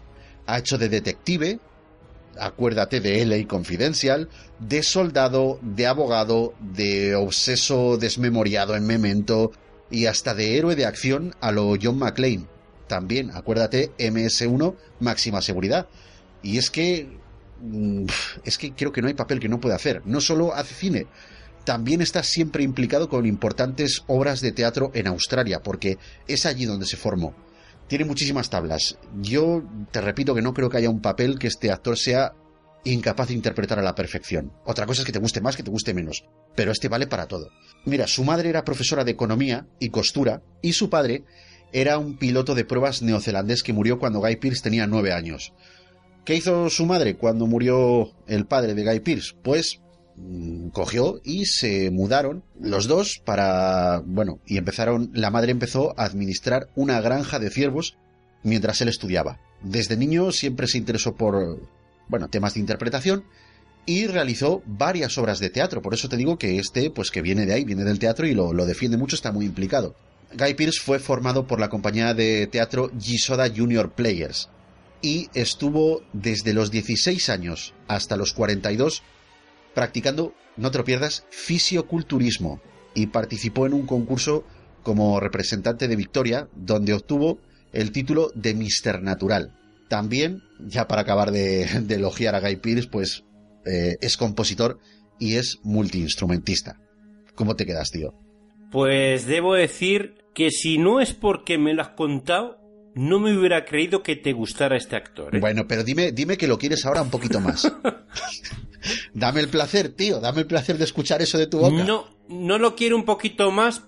[0.47, 1.59] ha hecho de detective,
[2.41, 4.29] acuérdate de LA Confidential,
[4.59, 9.53] de soldado, de abogado, de obseso desmemoriado en Memento
[9.91, 12.47] y hasta de héroe de acción a lo John McClane.
[12.87, 15.89] También, acuérdate, MS1, máxima seguridad.
[16.43, 17.09] Y es que...
[17.61, 18.07] mm,
[18.45, 20.03] Es que creo que no hay papel que no pueda hacer.
[20.05, 21.07] No solo hace cine,
[21.65, 26.87] también está siempre implicado con importantes obras de teatro en Australia, porque es allí donde
[26.87, 27.35] se formó.
[27.91, 28.97] Tiene muchísimas tablas.
[29.21, 32.35] Yo te repito que no creo que haya un papel que este actor sea
[32.85, 34.53] incapaz de interpretar a la perfección.
[34.65, 36.25] Otra cosa es que te guste más, que te guste menos.
[36.55, 37.51] Pero este vale para todo.
[37.87, 41.25] Mira, su madre era profesora de economía y costura, y su padre
[41.73, 45.53] era un piloto de pruebas neozelandés que murió cuando Guy Pearce tenía nueve años.
[46.25, 49.35] ¿Qué hizo su madre cuando murió el padre de Guy Pearce?
[49.43, 49.81] Pues
[50.73, 56.69] cogió y se mudaron los dos para, bueno, y empezaron, la madre empezó a administrar
[56.75, 57.97] una granja de ciervos
[58.43, 59.39] mientras él estudiaba.
[59.63, 61.61] Desde niño siempre se interesó por,
[62.09, 63.25] bueno, temas de interpretación
[63.87, 65.83] y realizó varias obras de teatro.
[65.83, 68.35] Por eso te digo que este, pues que viene de ahí, viene del teatro y
[68.35, 69.95] lo, lo defiende mucho, está muy implicado.
[70.33, 74.49] Guy Pearce fue formado por la compañía de teatro Gisoda Junior Players
[75.03, 79.03] y estuvo desde los 16 años hasta los 42
[79.75, 82.61] practicando, no te lo pierdas, fisioculturismo
[82.95, 84.45] y participó en un concurso
[84.83, 87.39] como representante de Victoria donde obtuvo
[87.73, 89.57] el título de Mister Natural.
[89.89, 93.25] También, ya para acabar de, de elogiar a Guy Pearce, pues
[93.67, 94.79] eh, es compositor
[95.19, 96.79] y es multiinstrumentista.
[97.35, 98.15] ¿Cómo te quedas, tío?
[98.71, 102.60] Pues debo decir que si no es porque me lo has contado,
[102.95, 105.35] no me hubiera creído que te gustara este actor.
[105.35, 105.41] ¿eh?
[105.41, 107.71] Bueno, pero dime, dime que lo quieres ahora un poquito más.
[109.15, 111.85] dame el placer, tío, dame el placer de escuchar eso de tu boca.
[111.85, 113.83] No, no lo quiero un poquito más,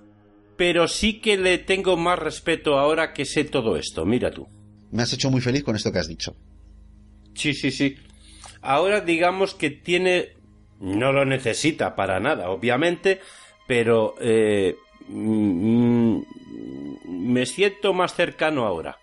[0.56, 4.04] pero sí que le tengo más respeto ahora que sé todo esto.
[4.04, 4.46] Mira tú.
[4.90, 6.36] Me has hecho muy feliz con esto que has dicho.
[7.34, 7.96] Sí, sí, sí.
[8.60, 10.36] Ahora digamos que tiene...
[10.80, 13.20] No lo necesita para nada, obviamente,
[13.68, 14.74] pero eh,
[15.06, 16.22] mm,
[17.22, 18.98] me siento más cercano ahora.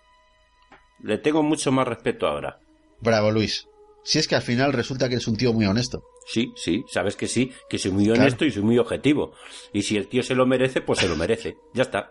[1.02, 2.60] Le tengo mucho más respeto ahora.
[3.00, 3.66] Bravo, Luis.
[4.02, 6.02] Si es que al final resulta que eres un tío muy honesto.
[6.26, 8.46] Sí, sí, sabes que sí, que soy muy honesto claro.
[8.46, 9.32] y soy muy objetivo.
[9.72, 11.56] Y si el tío se lo merece, pues se lo merece.
[11.74, 12.10] Ya está.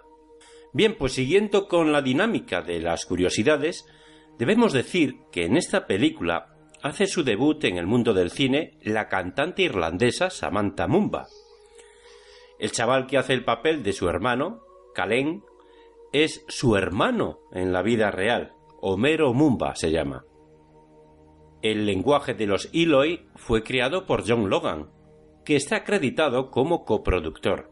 [0.73, 3.85] Bien, pues siguiendo con la dinámica de las curiosidades,
[4.37, 9.07] debemos decir que en esta película hace su debut en el mundo del cine la
[9.07, 11.27] cantante irlandesa Samantha Mumba.
[12.59, 14.61] El chaval que hace el papel de su hermano,
[14.93, 15.43] Kalen,
[16.11, 18.53] es su hermano en la vida real.
[18.81, 20.25] Homero Mumba se llama.
[21.61, 24.89] El lenguaje de los Eloy fue creado por John Logan,
[25.43, 27.71] que está acreditado como coproductor.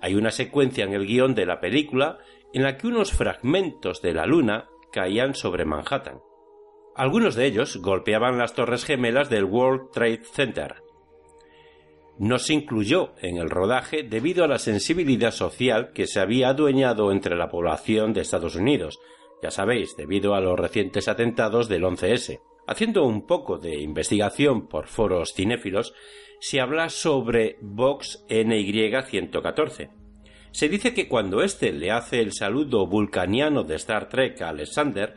[0.00, 2.18] Hay una secuencia en el guion de la película
[2.52, 6.20] en la que unos fragmentos de la luna caían sobre Manhattan.
[6.94, 10.85] Algunos de ellos golpeaban las torres gemelas del World Trade Center.
[12.18, 17.12] No se incluyó en el rodaje debido a la sensibilidad social que se había adueñado
[17.12, 18.98] entre la población de Estados Unidos,
[19.42, 22.40] ya sabéis, debido a los recientes atentados del 11S.
[22.66, 25.94] Haciendo un poco de investigación por foros cinéfilos,
[26.40, 29.90] se habla sobre Vox NY-114.
[30.52, 35.14] Se dice que cuando éste le hace el saludo vulcaniano de Star Trek a Alexander,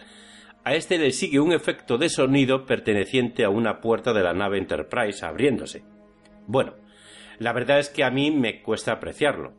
[0.65, 4.57] a este le sigue un efecto de sonido perteneciente a una puerta de la nave
[4.57, 5.83] Enterprise abriéndose.
[6.45, 6.73] Bueno,
[7.39, 9.53] la verdad es que a mí me cuesta apreciarlo,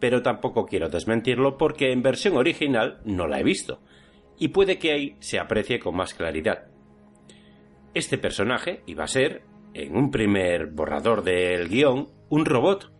[0.00, 3.80] pero tampoco quiero desmentirlo porque en versión original no la he visto,
[4.38, 6.66] y puede que ahí se aprecie con más claridad.
[7.94, 9.42] Este personaje iba a ser,
[9.72, 12.92] en un primer borrador del guion, un robot.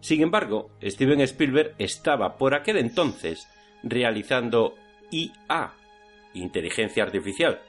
[0.00, 3.48] Sin embargo, Steven Spielberg estaba por aquel entonces
[3.82, 4.74] realizando
[5.10, 5.74] IA,
[6.34, 7.60] inteligencia artificial,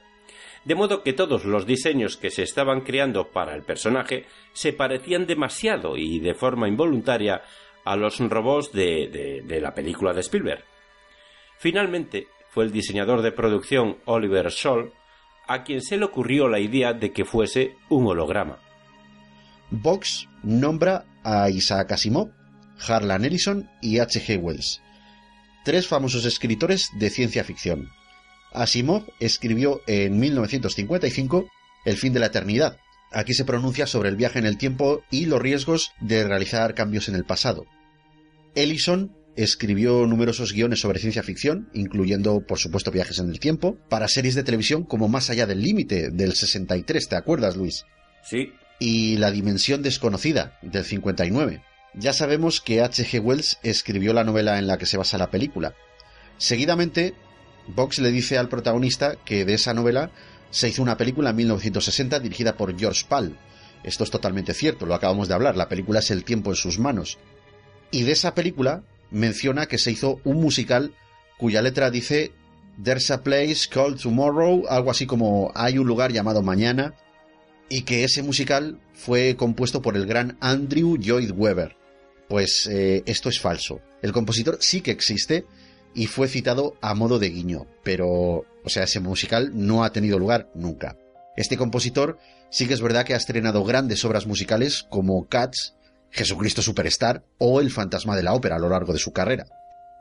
[0.64, 5.26] de modo que todos los diseños que se estaban creando para el personaje se parecían
[5.26, 7.42] demasiado y de forma involuntaria
[7.84, 10.64] a los robots de, la película de Spielberg.
[11.58, 14.92] Finalmente, fue el diseñador de producción Oliver Scholl
[15.48, 18.58] a quien se le ocurrió la idea de que fuese un holograma.
[19.70, 22.30] Vox nombra a Isaac Asimov,
[22.86, 24.38] Harlan Ellison y H.G.
[24.38, 24.82] Wells,
[25.64, 27.88] tres famosos escritores de ciencia ficción.
[28.54, 31.48] Asimov escribió en 1955
[31.84, 32.78] El fin de la eternidad.
[33.10, 37.08] Aquí se pronuncia sobre el viaje en el tiempo y los riesgos de realizar cambios
[37.08, 37.66] en el pasado.
[38.54, 44.08] Ellison escribió numerosos guiones sobre ciencia ficción, incluyendo, por supuesto, viajes en el tiempo, para
[44.08, 47.84] series de televisión como Más allá del límite, del 63, ¿te acuerdas, Luis?
[48.24, 48.52] Sí.
[48.78, 51.62] Y La dimensión desconocida, del 59.
[51.94, 53.20] Ya sabemos que H.G.
[53.22, 55.74] Wells escribió la novela en la que se basa la película.
[56.38, 57.14] Seguidamente,
[57.68, 60.10] Vox le dice al protagonista que de esa novela
[60.50, 63.38] se hizo una película en 1960 dirigida por George Pal.
[63.84, 66.78] Esto es totalmente cierto, lo acabamos de hablar, la película es El tiempo en sus
[66.78, 67.18] manos.
[67.90, 70.94] Y de esa película menciona que se hizo un musical
[71.38, 72.32] cuya letra dice
[72.82, 76.94] There's a place called tomorrow, algo así como hay un lugar llamado mañana,
[77.68, 81.76] y que ese musical fue compuesto por el gran Andrew Lloyd Webber.
[82.28, 83.80] Pues eh, esto es falso.
[84.00, 85.44] El compositor sí que existe
[85.94, 90.18] y fue citado a modo de guiño, pero, o sea, ese musical no ha tenido
[90.18, 90.96] lugar nunca.
[91.36, 92.18] Este compositor
[92.50, 95.74] sí que es verdad que ha estrenado grandes obras musicales como Cats,
[96.10, 99.46] Jesucristo Superstar o El Fantasma de la Ópera a lo largo de su carrera.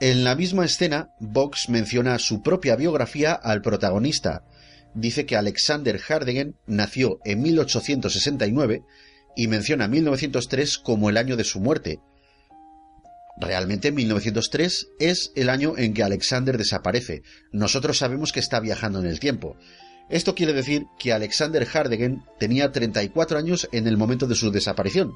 [0.01, 4.43] En la misma escena, Vox menciona su propia biografía al protagonista,
[4.93, 8.83] dice que Alexander Hardegen nació en 1869
[9.35, 11.99] y menciona 1903 como el año de su muerte.
[13.37, 17.23] Realmente 1903 es el año en que Alexander desaparece.
[17.51, 19.57] Nosotros sabemos que está viajando en el tiempo.
[20.09, 25.13] Esto quiere decir que Alexander Hardegen tenía 34 años en el momento de su desaparición.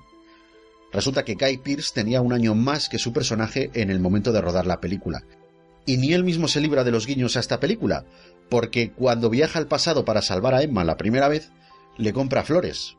[0.94, 4.40] Resulta que Guy Pearce tenía un año más que su personaje en el momento de
[4.40, 5.24] rodar la película.
[5.86, 8.06] Y ni él mismo se libra de los guiños a esta película,
[8.50, 11.52] porque cuando viaja al pasado para salvar a Emma la primera vez,
[11.98, 12.96] le compra flores.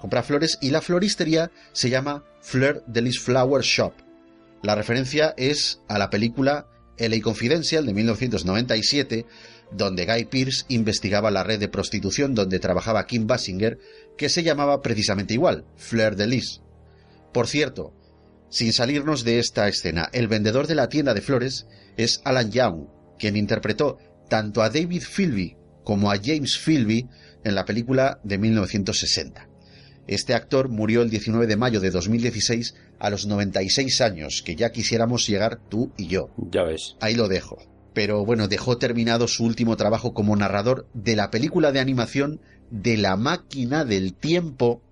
[0.00, 3.92] Compra flores y la floristería se llama Fleur de Lis Flower Shop.
[4.62, 6.66] La referencia es a la película
[6.98, 9.26] LA Confidential de 1997,
[9.72, 13.78] donde Guy Pearce investigaba la red de prostitución donde trabajaba Kim Basinger,
[14.18, 16.60] que se llamaba precisamente igual, Fleur de Lis.
[17.32, 17.94] Por cierto,
[18.50, 22.88] sin salirnos de esta escena, el vendedor de la tienda de flores es Alan Young,
[23.18, 23.98] quien interpretó
[24.28, 27.08] tanto a David Philby como a James Philby
[27.44, 29.49] en la película de 1960.
[30.10, 34.72] Este actor murió el 19 de mayo de 2016 a los 96 años, que ya
[34.72, 36.30] quisiéramos llegar tú y yo.
[36.50, 36.96] Ya ves.
[37.00, 37.58] Ahí lo dejo.
[37.94, 42.40] Pero bueno, dejó terminado su último trabajo como narrador de la película de animación
[42.72, 44.82] de la máquina del tiempo,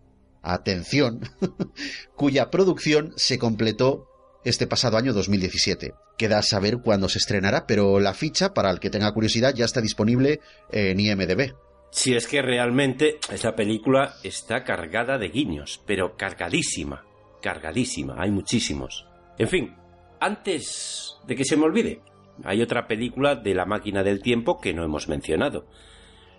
[0.41, 1.23] atención,
[2.14, 4.07] cuya producción se completó
[4.45, 5.95] este pasado año 2017.
[6.16, 9.81] Queda saber cuándo se estrenará, pero la ficha, para el que tenga curiosidad, ya está
[9.81, 10.39] disponible
[10.71, 11.55] en IMDB.
[11.91, 17.05] Si es que realmente esa película está cargada de guiños, pero cargadísima,
[17.41, 19.07] cargadísima, hay muchísimos.
[19.39, 19.74] En fin,
[20.20, 22.03] antes de que se me olvide,
[22.45, 25.66] hay otra película de la máquina del tiempo que no hemos mencionado.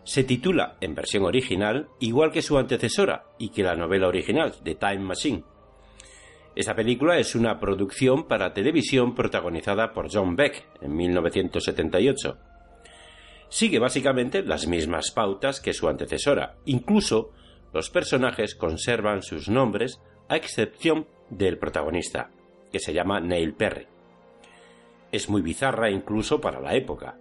[0.03, 4.75] Se titula, en versión original, igual que su antecesora y que la novela original, The
[4.75, 5.43] Time Machine.
[6.55, 12.37] Esta película es una producción para televisión protagonizada por John Beck en 1978.
[13.49, 16.57] Sigue básicamente las mismas pautas que su antecesora.
[16.65, 17.31] Incluso
[17.73, 22.31] los personajes conservan sus nombres a excepción del protagonista,
[22.71, 23.87] que se llama Neil Perry.
[25.11, 27.17] Es muy bizarra incluso para la época.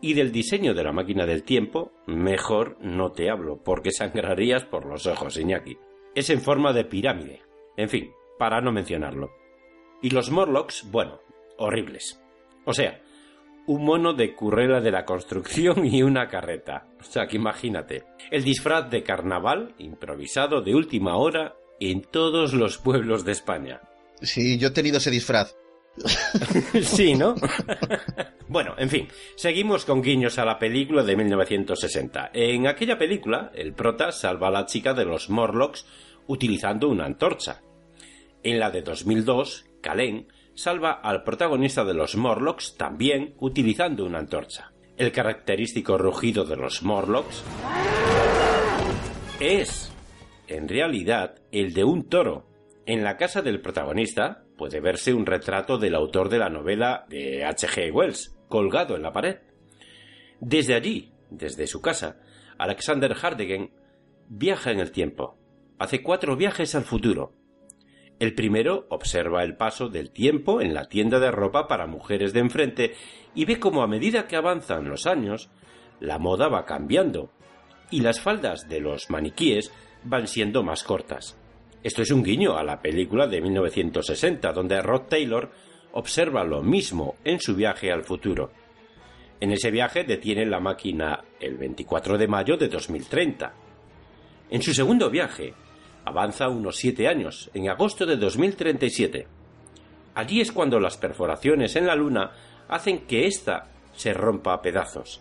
[0.00, 4.86] Y del diseño de la máquina del tiempo, mejor no te hablo, porque sangrarías por
[4.86, 5.78] los ojos, Iñaki.
[6.14, 7.42] Es en forma de pirámide.
[7.76, 9.30] En fin, para no mencionarlo.
[10.02, 11.20] Y los Morlocks, bueno,
[11.56, 12.22] horribles.
[12.64, 13.00] O sea,
[13.66, 16.86] un mono de currela de la construcción y una carreta.
[17.00, 18.04] O sea, que imagínate.
[18.30, 23.80] El disfraz de carnaval improvisado de última hora en todos los pueblos de España.
[24.22, 25.56] Sí, yo he tenido ese disfraz.
[26.82, 27.34] sí, ¿no?
[28.48, 32.30] bueno, en fin, seguimos con guiños a la película de 1960.
[32.34, 35.86] En aquella película, el prota salva a la chica de los Morlocks
[36.26, 37.62] utilizando una antorcha.
[38.42, 44.72] En la de 2002, Kalen salva al protagonista de los Morlocks también utilizando una antorcha.
[44.96, 47.44] El característico rugido de los Morlocks
[49.38, 49.92] es,
[50.48, 52.46] en realidad, el de un toro.
[52.86, 57.44] En la casa del protagonista puede verse un retrato del autor de la novela de
[57.44, 57.92] H.G.
[57.92, 59.36] Wells, colgado en la pared.
[60.40, 62.18] Desde allí, desde su casa,
[62.56, 63.72] Alexander Hardegen
[64.28, 65.36] viaja en el tiempo.
[65.78, 67.34] Hace cuatro viajes al futuro.
[68.18, 72.40] El primero observa el paso del tiempo en la tienda de ropa para mujeres de
[72.40, 72.94] enfrente
[73.34, 75.50] y ve cómo a medida que avanzan los años,
[76.00, 77.30] la moda va cambiando
[77.90, 79.70] y las faldas de los maniquíes
[80.04, 81.38] van siendo más cortas.
[81.82, 85.50] Esto es un guiño a la película de 1960, donde Rod Taylor
[85.92, 88.50] observa lo mismo en su viaje al futuro.
[89.40, 93.52] En ese viaje detiene la máquina el 24 de mayo de 2030.
[94.50, 95.54] En su segundo viaje,
[96.06, 99.26] avanza unos siete años, en agosto de 2037.
[100.14, 102.30] Allí es cuando las perforaciones en la Luna
[102.68, 105.20] hacen que ésta se rompa a pedazos.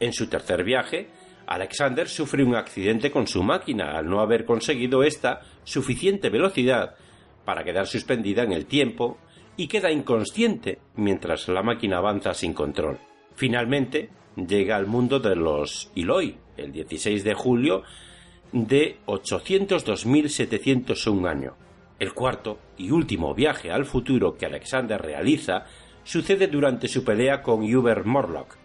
[0.00, 1.08] En su tercer viaje,
[1.46, 6.96] Alexander sufre un accidente con su máquina al no haber conseguido esta suficiente velocidad
[7.44, 9.18] para quedar suspendida en el tiempo
[9.56, 12.98] y queda inconsciente mientras la máquina avanza sin control.
[13.34, 17.84] Finalmente, llega al mundo de los Iloi el 16 de julio
[18.52, 21.56] de 802.701 año.
[21.98, 25.66] El cuarto y último viaje al futuro que Alexander realiza
[26.04, 28.56] sucede durante su pelea con Hubert Morlock,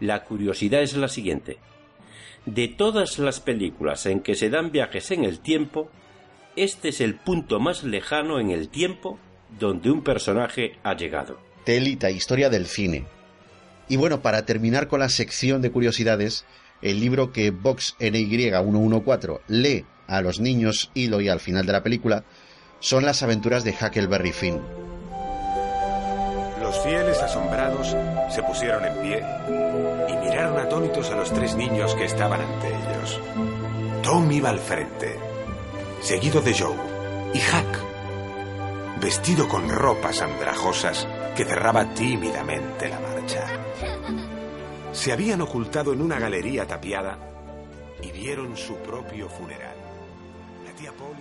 [0.00, 1.58] la curiosidad es la siguiente.
[2.44, 5.90] De todas las películas en que se dan viajes en el tiempo,
[6.56, 9.18] este es el punto más lejano en el tiempo
[9.58, 11.38] donde un personaje ha llegado.
[11.64, 13.06] Telita, historia del cine.
[13.88, 16.44] Y bueno, para terminar con la sección de curiosidades,
[16.82, 22.24] el libro que Vox NY114 lee a los niños Eloy al final de la película
[22.80, 24.60] son las aventuras de Huckleberry Finn.
[26.60, 27.96] Los fieles asombrados
[28.34, 29.22] se pusieron en pie
[30.08, 33.20] y miraron atónitos a los tres niños que estaban ante ellos.
[34.02, 35.16] Tom iba al frente,
[36.06, 36.76] seguido de Joe
[37.34, 41.04] y Huck, vestido con ropas andrajosas
[41.36, 43.44] que cerraba tímidamente la marcha.
[44.92, 47.18] Se habían ocultado en una galería tapiada
[48.00, 49.74] y vieron su propio funeral.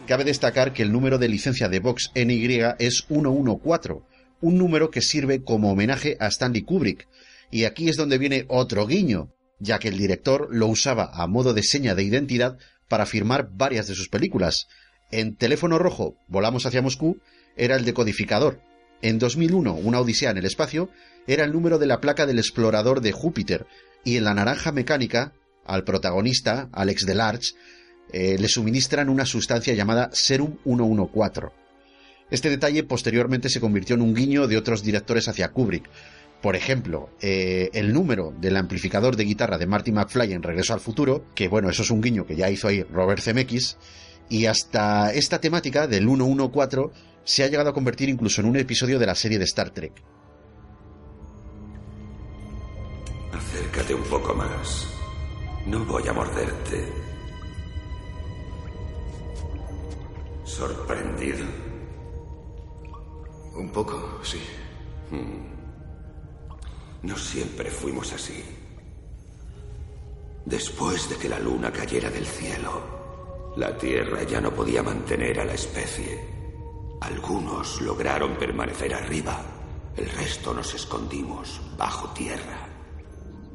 [0.05, 3.95] Cabe destacar que el número de licencia de Vox NY es 114,
[4.41, 7.07] un número que sirve como homenaje a Stanley Kubrick.
[7.49, 11.55] Y aquí es donde viene otro guiño, ya que el director lo usaba a modo
[11.55, 14.67] de seña de identidad para firmar varias de sus películas.
[15.11, 17.19] En Teléfono Rojo, Volamos hacia Moscú,
[17.55, 18.61] era el decodificador.
[19.01, 20.89] En 2001, Una Odisea en el Espacio,
[21.27, 23.67] era el número de la placa del explorador de Júpiter.
[24.03, 25.33] Y en La Naranja Mecánica,
[25.65, 27.53] al protagonista, Alex Delarge,
[28.11, 31.47] eh, le suministran una sustancia llamada Serum 114.
[32.31, 35.89] Este detalle posteriormente se convirtió en un guiño de otros directores hacia Kubrick.
[36.45, 40.79] Por ejemplo, eh, el número del amplificador de guitarra de Marty McFly en Regreso al
[40.79, 43.79] Futuro, que bueno, eso es un guiño que ya hizo ahí Robert Zemeckis,
[44.29, 46.91] y hasta esta temática del 114
[47.23, 50.03] se ha llegado a convertir incluso en un episodio de la serie de Star Trek.
[53.33, 54.87] Acércate un poco más.
[55.65, 56.87] No voy a morderte.
[60.43, 61.43] ¿Sorprendido?
[63.55, 64.39] Un poco, sí.
[65.09, 65.54] Hmm.
[67.05, 68.43] No siempre fuimos así.
[70.43, 75.45] Después de que la luna cayera del cielo, la Tierra ya no podía mantener a
[75.45, 76.19] la especie.
[77.01, 79.39] Algunos lograron permanecer arriba,
[79.95, 82.67] el resto nos escondimos bajo tierra.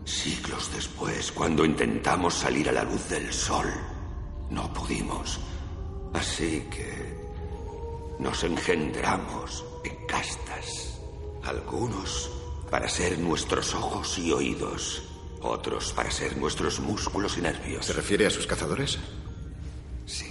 [0.05, 3.67] Siglos después, cuando intentamos salir a la luz del sol,
[4.51, 5.41] no pudimos.
[6.13, 11.01] Así que nos engendramos en castas.
[11.43, 12.40] Algunos
[12.71, 15.03] para ser nuestros ojos y oídos,
[15.43, 17.87] otros para ser nuestros músculos y nervios.
[17.87, 18.99] ¿Se refiere a sus cazadores?
[20.07, 20.31] Sí.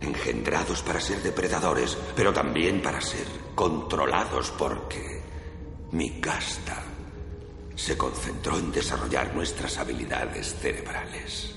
[0.00, 5.22] Engendrados para ser depredadores, pero también para ser controlados porque
[5.92, 6.82] mi casta
[7.74, 11.54] se concentró en desarrollar nuestras habilidades cerebrales.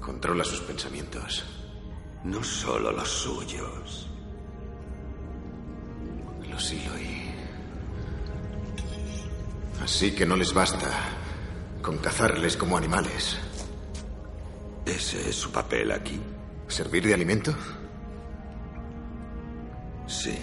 [0.00, 1.44] Controla sus pensamientos.
[2.24, 4.08] No solo los suyos.
[6.48, 7.19] Los Eloy.
[9.82, 10.88] Así que no les basta
[11.82, 13.38] con cazarles como animales.
[14.84, 16.20] ¿Ese es su papel aquí?
[16.68, 17.54] ¿Servir de alimento?
[20.06, 20.38] Sí.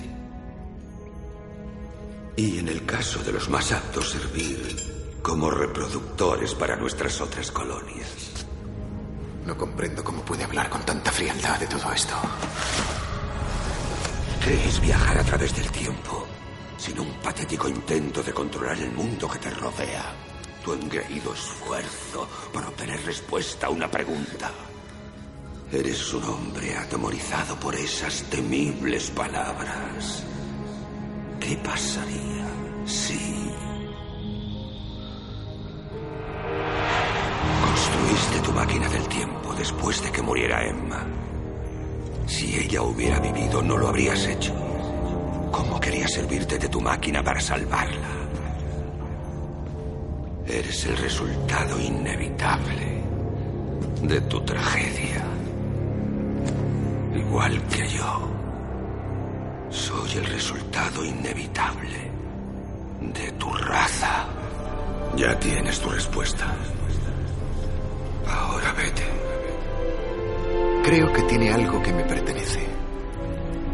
[2.35, 8.45] Y en el caso de los más aptos, servir como reproductores para nuestras otras colonias.
[9.45, 12.15] No comprendo cómo puede hablar con tanta frialdad de todo esto.
[14.43, 16.27] ¿Crees viajar a través del tiempo
[16.77, 20.03] sin un patético intento de controlar el mundo que te rodea?
[20.63, 24.51] Tu engreído esfuerzo por obtener respuesta a una pregunta.
[25.71, 30.23] Eres un hombre atemorizado por esas temibles palabras.
[31.39, 32.47] ¿Qué pasaría
[32.85, 33.37] si...
[37.65, 41.05] Construiste tu máquina del tiempo después de que muriera Emma.
[42.27, 44.66] Si ella hubiera vivido, no lo habrías hecho.
[45.51, 48.07] ¿Cómo querías servirte de tu máquina para salvarla?
[50.47, 53.03] Eres el resultado inevitable
[54.03, 55.23] de tu tragedia.
[57.15, 58.29] Igual que yo.
[59.69, 62.11] Soy el resultado inevitable
[63.01, 64.25] de tu raza.
[65.15, 66.45] Ya tienes tu respuesta.
[68.27, 69.03] Ahora vete.
[70.83, 72.76] Creo que tiene algo que me pertenece.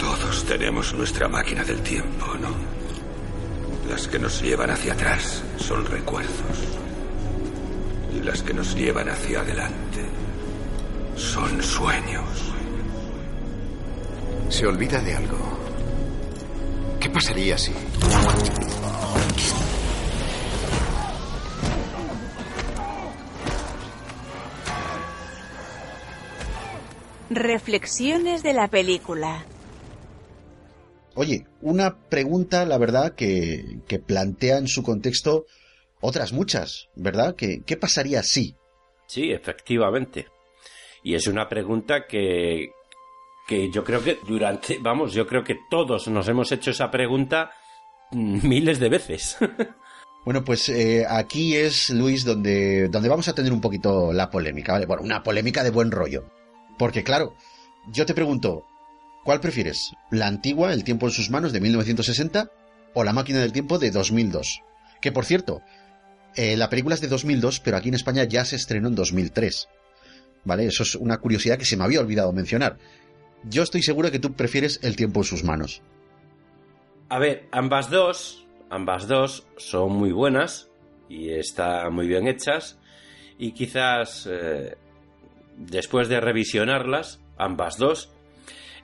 [0.04, 2.50] Todos tenemos nuestra máquina del tiempo, ¿no?
[3.90, 6.58] Las que nos llevan hacia atrás son recuerdos.
[8.14, 10.04] Y las que nos llevan hacia adelante
[11.16, 12.54] son sueños.
[14.50, 15.38] Se olvida de algo.
[17.00, 17.72] ¿Qué pasaría si...
[27.30, 29.46] Reflexiones de la película.
[31.16, 35.46] Oye, una pregunta, la verdad, que, que plantea en su contexto
[36.02, 37.36] otras muchas, ¿verdad?
[37.36, 38.56] ¿Qué, ¿Qué pasaría si?
[39.08, 40.28] Sí, efectivamente.
[41.04, 42.72] Y es una pregunta que,
[43.48, 47.52] que yo creo que durante, vamos, yo creo que todos nos hemos hecho esa pregunta
[48.12, 49.38] miles de veces.
[50.26, 54.72] Bueno, pues eh, aquí es, Luis, donde, donde vamos a tener un poquito la polémica,
[54.72, 54.86] ¿vale?
[54.86, 56.24] Bueno, una polémica de buen rollo.
[56.78, 57.36] Porque claro,
[57.92, 58.66] yo te pregunto,
[59.24, 59.94] ¿cuál prefieres?
[60.12, 62.50] ¿La antigua, El tiempo en sus manos de 1960
[62.94, 64.62] o La máquina del tiempo de 2002?
[65.02, 65.62] Que por cierto,
[66.36, 69.68] eh, la película es de 2002, pero aquí en España ya se estrenó en 2003.
[70.46, 70.66] ¿Vale?
[70.66, 72.78] Eso es una curiosidad que se me había olvidado mencionar.
[73.44, 75.82] Yo estoy seguro que tú prefieres El tiempo en sus manos.
[77.10, 80.70] A ver, ambas dos, ambas dos son muy buenas
[81.10, 82.80] y están muy bien hechas
[83.38, 84.78] y quizás eh,
[85.58, 88.12] después de revisionarlas, ambas dos,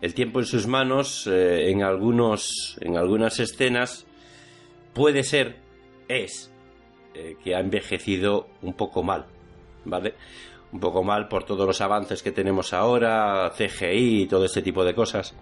[0.01, 4.05] el tiempo en sus manos eh, en algunos en algunas escenas
[4.93, 5.57] puede ser
[6.07, 6.51] es
[7.13, 9.25] eh, que ha envejecido un poco mal,
[9.85, 10.15] ¿vale?
[10.71, 14.85] Un poco mal por todos los avances que tenemos ahora, CGI y todo este tipo
[14.85, 15.35] de cosas.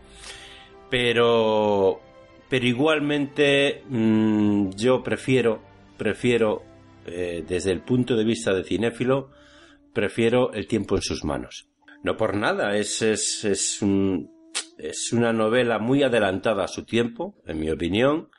[0.90, 2.00] Pero
[2.50, 5.62] pero igualmente mmm, yo prefiero
[5.98, 6.64] prefiero
[7.06, 9.32] eh, desde el punto de vista de cinéfilo
[9.94, 11.68] prefiero el tiempo en sus manos
[12.04, 14.32] no por nada es es, es, un,
[14.78, 18.30] es una novela muy adelantada a su tiempo en mi opinión.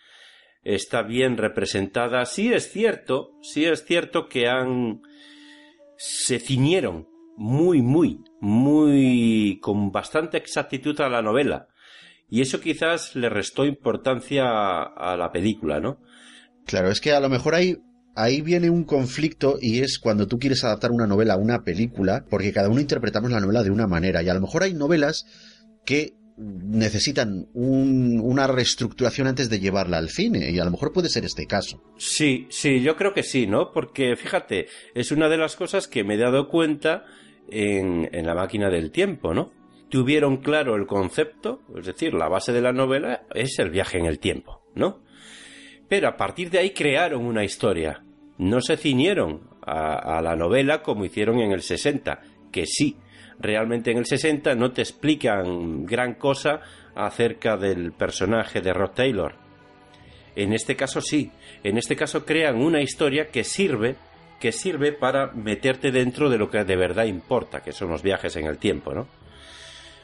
[0.63, 2.25] Está bien representada.
[2.27, 5.03] Sí es cierto sí es cierto que han
[5.97, 11.69] se ciñeron muy muy muy con bastante exactitud a la novela.
[12.31, 15.99] Y eso quizás le restó importancia a, a, la película, ¿no?
[16.67, 17.79] Claro, es que a lo mejor ahí,
[18.15, 22.27] ahí viene un conflicto y es cuando tú quieres adaptar una novela a una película,
[22.29, 25.25] porque cada uno interpretamos la novela de una manera, y a lo mejor hay novelas
[25.87, 31.09] que necesitan un, una reestructuración antes de llevarla al cine, y a lo mejor puede
[31.09, 31.83] ser este caso.
[31.97, 33.73] Sí, sí, yo creo que sí, ¿no?
[33.73, 37.05] Porque fíjate, es una de las cosas que me he dado cuenta
[37.51, 39.53] en, en la máquina del tiempo, ¿no?
[39.89, 44.07] tuvieron claro el concepto, es decir, la base de la novela es el viaje en
[44.07, 45.01] el tiempo, ¿no?
[45.89, 48.05] Pero a partir de ahí crearon una historia.
[48.37, 52.21] No se ciñeron a, a, la novela como hicieron en el 60,
[52.53, 52.97] que sí,
[53.39, 56.61] realmente en el 60 no te explican gran cosa
[56.95, 59.35] acerca del personaje de Rod Taylor.
[60.37, 61.31] En este caso sí,
[61.65, 63.97] en este caso crean una historia que sirve
[64.39, 68.37] que sirve para meterte dentro de lo que de verdad importa, que son los viajes
[68.37, 69.09] en el tiempo, ¿no?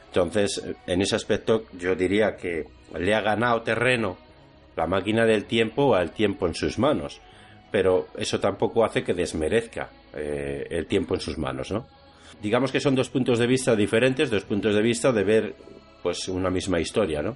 [0.07, 2.65] Entonces, en ese aspecto yo diría que
[2.97, 4.17] le ha ganado terreno
[4.75, 7.21] la máquina del tiempo al tiempo en sus manos,
[7.71, 11.85] pero eso tampoco hace que desmerezca eh, el tiempo en sus manos, ¿no?
[12.41, 15.55] Digamos que son dos puntos de vista diferentes, dos puntos de vista de ver
[16.03, 17.35] pues una misma historia, ¿no?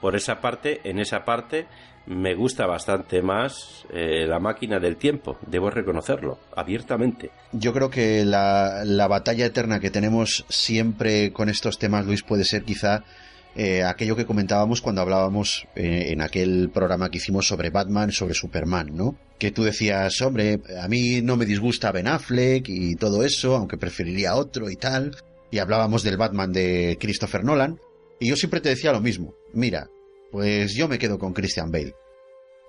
[0.00, 1.66] Por esa parte, en esa parte
[2.06, 7.30] me gusta bastante más eh, la máquina del tiempo, debo reconocerlo, abiertamente.
[7.52, 12.44] Yo creo que la, la, batalla eterna que tenemos siempre con estos temas, Luis, puede
[12.44, 13.04] ser quizá
[13.60, 18.34] eh, aquello que comentábamos cuando hablábamos eh, en aquel programa que hicimos sobre Batman, sobre
[18.34, 19.18] Superman, ¿no?
[19.36, 23.76] Que tú decías, hombre, a mí no me disgusta Ben Affleck y todo eso, aunque
[23.76, 25.16] preferiría otro y tal.
[25.50, 27.80] Y hablábamos del Batman de Christopher Nolan.
[28.20, 29.34] Y yo siempre te decía lo mismo.
[29.52, 29.90] Mira,
[30.30, 31.96] pues yo me quedo con Christian Bale.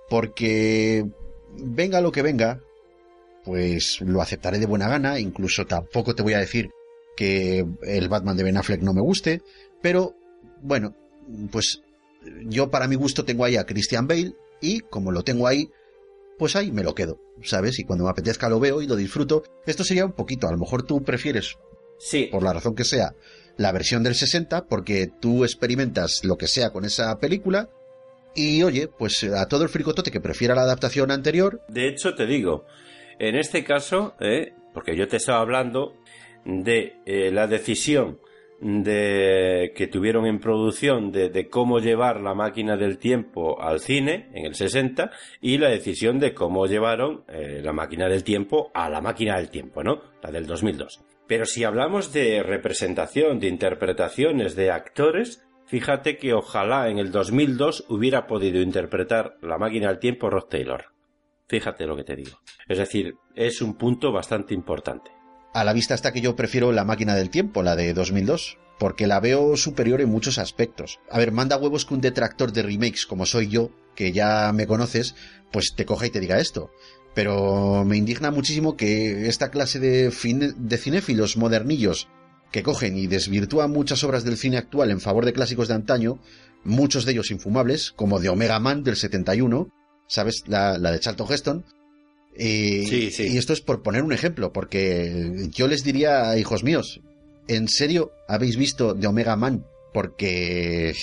[0.10, 1.06] Porque
[1.56, 2.61] venga lo que venga,
[3.45, 6.72] pues lo aceptaré de buena gana, incluso tampoco te voy a decir
[7.16, 9.44] que el Batman de Ben Affleck no me guste,
[9.84, 10.16] pero
[10.61, 10.95] bueno,
[11.52, 11.81] pues
[12.45, 15.69] yo para mi gusto tengo ahí a Christian Bale y como lo tengo ahí,
[16.38, 17.80] pues ahí me lo quedo, ¿sabes?
[17.80, 19.44] Y cuando me apetezca lo veo y lo disfruto.
[19.65, 21.57] Esto sería un poquito, a lo mejor tú prefieres,
[21.98, 22.30] sí.
[22.31, 23.14] por la razón que sea,
[23.57, 27.69] la versión del 60 porque tú experimentas lo que sea con esa película
[28.36, 31.61] y oye, pues a todo el fricotote que prefiera la adaptación anterior.
[31.68, 32.65] De hecho, te digo,
[33.19, 35.94] en este caso, eh, porque yo te estaba hablando
[36.45, 38.19] de eh, la decisión
[38.61, 44.45] de que tuvieron en producción de, cómo llevar la máquina del tiempo al cine en
[44.45, 45.11] el 60
[45.41, 49.49] y la decisión de cómo llevaron eh, la máquina del tiempo a la máquina del
[49.49, 50.02] tiempo, ¿no?
[50.22, 51.02] La del 2002.
[51.27, 57.86] Pero si hablamos de representación, de interpretaciones, de actores, fíjate que ojalá en el 2002
[57.90, 60.86] hubiera podido interpretar la máquina del tiempo Rod Taylor.
[61.48, 62.40] Fíjate lo que te digo.
[62.68, 65.19] Es decir, es un punto bastante importante.
[65.54, 69.08] A la vista está que yo prefiero la máquina del tiempo, la de 2002, porque
[69.08, 71.00] la veo superior en muchos aspectos.
[71.10, 74.68] A ver, manda huevos que un detractor de remakes como soy yo, que ya me
[74.68, 75.16] conoces,
[75.52, 76.72] pues te coja y te diga esto.
[77.16, 80.12] Pero me indigna muchísimo que esta clase de,
[80.58, 82.08] de cinéfilos modernillos
[82.52, 86.20] que cogen y desvirtúan muchas obras del cine actual en favor de clásicos de antaño,
[86.64, 89.70] muchos de ellos infumables, como de Omega Man del 71,
[90.08, 90.44] ¿sabes?
[90.48, 91.66] La, la de Charlton Heston.
[92.40, 93.28] Y, sí, sí.
[93.28, 97.02] y esto es por poner un ejemplo, porque yo les diría, hijos míos,
[97.48, 99.66] ¿en serio habéis visto de Omega Man?
[99.94, 100.95] Porque,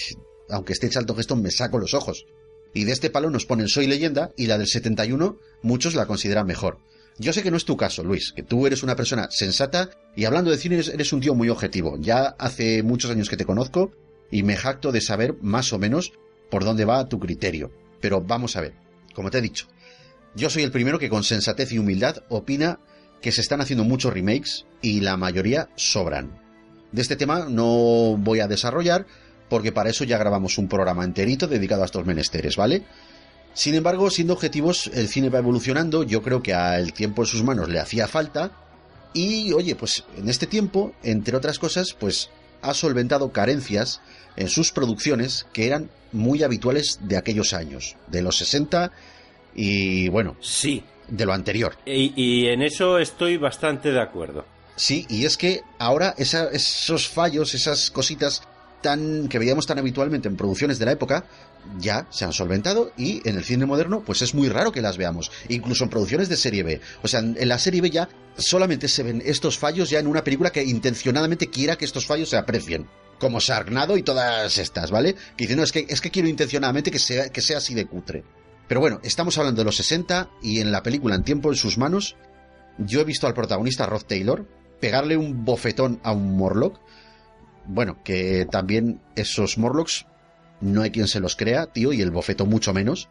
[0.48, 2.26] aunque esté Charlton Heston, me saco los ojos.
[2.74, 6.46] Y de este palo nos ponen Soy Leyenda y la del 71 muchos la consideran
[6.46, 6.78] mejor.
[7.18, 10.26] Yo sé que no es tu caso, Luis, que tú eres una persona sensata y
[10.26, 11.96] hablando de cine eres- eres un tío muy objetivo.
[11.98, 13.90] Ya hace muchos años que te conozco
[14.30, 16.12] y me jacto de saber más o menos
[16.50, 17.70] por dónde va tu criterio.
[18.02, 18.74] Pero vamos a ver,
[19.14, 19.66] como te he dicho,
[20.36, 22.78] yo soy el primero que con sensatez y humildad opina
[23.22, 26.38] que se están haciendo muchos remakes y la mayoría sobran.
[26.92, 29.06] De este tema no voy a desarrollar
[29.48, 32.84] porque para eso ya grabamos un programa enterito dedicado a estos menesteres, ¿vale?
[33.54, 37.42] Sin embargo, siendo objetivos, el cine va evolucionando, yo creo que al tiempo en sus
[37.42, 38.52] manos le hacía falta
[39.14, 42.28] y, oye, pues en este tiempo, entre otras cosas, pues
[42.60, 44.02] ha solventado carencias
[44.36, 48.92] en sus producciones que eran muy habituales de aquellos años, de los 60
[49.56, 51.76] y, bueno, sí, de lo anterior.
[51.86, 54.44] Y, y en eso estoy bastante de acuerdo.
[54.76, 58.42] Sí, y es que ahora esa- esos fallos, esas cositas
[58.82, 61.24] tan que veíamos tan habitualmente en producciones de la época,
[61.80, 64.98] ya se han solventado y en el cine moderno pues es muy raro que las
[64.98, 66.80] veamos, incluso en producciones de serie B.
[67.02, 70.22] O sea, en la serie B ya solamente se ven estos fallos ya en una
[70.22, 72.86] película que intencionadamente quiera que estos fallos se aprecien.
[73.18, 75.14] Como Sargnado y todas estas, ¿vale?
[75.38, 77.86] Que dicen, no, es que, es que quiero intencionadamente que sea, que sea así de
[77.86, 78.22] cutre.
[78.68, 81.78] Pero bueno, estamos hablando de los 60 y en la película En tiempo en sus
[81.78, 82.16] manos
[82.78, 84.46] yo he visto al protagonista Rod Taylor
[84.80, 86.78] pegarle un bofetón a un Morlock.
[87.64, 90.06] Bueno, que también esos Morlocks
[90.60, 93.08] no hay quien se los crea, tío, y el bofetón mucho menos.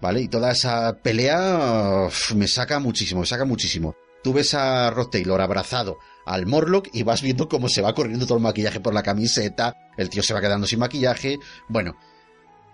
[0.00, 0.22] ¿Vale?
[0.22, 3.94] Y toda esa pelea me saca muchísimo, me saca muchísimo.
[4.22, 8.26] Tú ves a Rod Taylor abrazado al Morlock y vas viendo cómo se va corriendo
[8.26, 11.38] todo el maquillaje por la camiseta, el tío se va quedando sin maquillaje.
[11.68, 11.96] Bueno,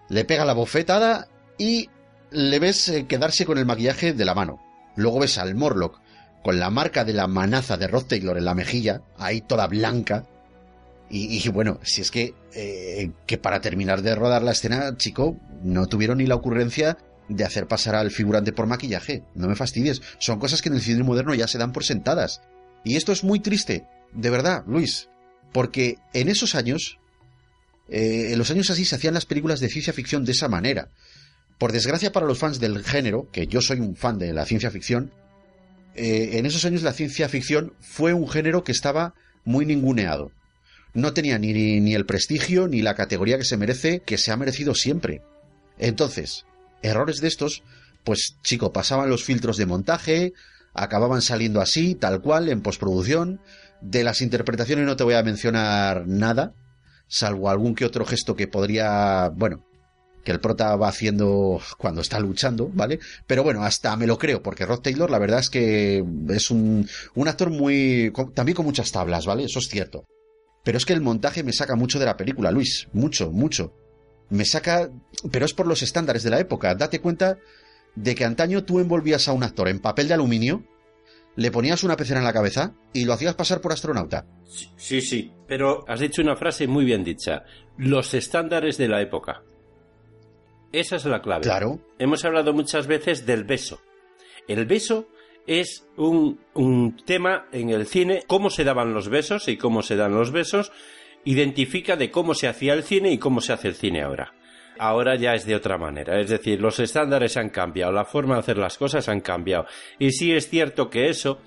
[0.08, 1.28] le pega la bofetada
[1.58, 1.88] y
[2.30, 4.60] le ves eh, quedarse con el maquillaje de la mano.
[4.96, 6.00] Luego ves al Morlock
[6.42, 10.26] con la marca de la manaza de Rod Taylor en la mejilla, ahí toda blanca.
[11.12, 15.88] Y, bueno, si es que, eh, que para terminar de rodar la escena, chico, no
[15.88, 16.98] tuvieron ni la ocurrencia
[17.28, 19.24] de hacer pasar al figurante por maquillaje.
[19.34, 20.02] No me fastidies.
[20.18, 22.42] Son cosas que en el cine moderno ya se dan por sentadas.
[22.84, 25.08] Y esto es muy triste, de verdad, Luis.
[25.52, 26.98] Porque en esos años,
[27.88, 30.90] eh, en los años así se hacían las películas de ciencia ficción de esa manera.
[31.60, 34.70] Por desgracia para los fans del género, que yo soy un fan de la ciencia
[34.70, 35.12] ficción,
[35.94, 39.12] eh, en esos años la ciencia ficción fue un género que estaba
[39.44, 40.32] muy ninguneado.
[40.94, 44.32] No tenía ni, ni, ni el prestigio ni la categoría que se merece, que se
[44.32, 45.20] ha merecido siempre.
[45.76, 46.46] Entonces,
[46.80, 47.62] errores de estos,
[48.04, 50.32] pues chico, pasaban los filtros de montaje,
[50.72, 53.38] acababan saliendo así, tal cual, en postproducción.
[53.82, 56.54] De las interpretaciones no te voy a mencionar nada,
[57.06, 59.66] salvo algún que otro gesto que podría, bueno,
[60.24, 62.98] que el prota va haciendo cuando está luchando, ¿vale?
[63.26, 66.88] Pero bueno, hasta me lo creo, porque Rod Taylor la verdad es que es un,
[67.14, 68.12] un actor muy...
[68.34, 69.44] también con muchas tablas, ¿vale?
[69.44, 70.04] Eso es cierto.
[70.62, 73.72] Pero es que el montaje me saca mucho de la película, Luis, mucho, mucho.
[74.28, 74.90] Me saca...
[75.30, 76.74] Pero es por los estándares de la época.
[76.74, 77.38] Date cuenta
[77.96, 80.64] de que antaño tú envolvías a un actor en papel de aluminio,
[81.36, 84.26] le ponías una pecera en la cabeza y lo hacías pasar por astronauta.
[84.76, 87.44] Sí, sí, pero has dicho una frase muy bien dicha.
[87.78, 89.42] Los estándares de la época.
[90.72, 91.42] Esa es la clave.
[91.42, 91.80] Claro.
[91.98, 93.80] Hemos hablado muchas veces del beso.
[94.46, 95.08] El beso
[95.46, 99.96] es un, un tema en el cine, cómo se daban los besos y cómo se
[99.96, 100.72] dan los besos,
[101.24, 104.34] identifica de cómo se hacía el cine y cómo se hace el cine ahora.
[104.78, 108.40] Ahora ya es de otra manera, es decir, los estándares han cambiado, la forma de
[108.40, 109.66] hacer las cosas han cambiado.
[109.98, 111.38] Y sí es cierto que eso,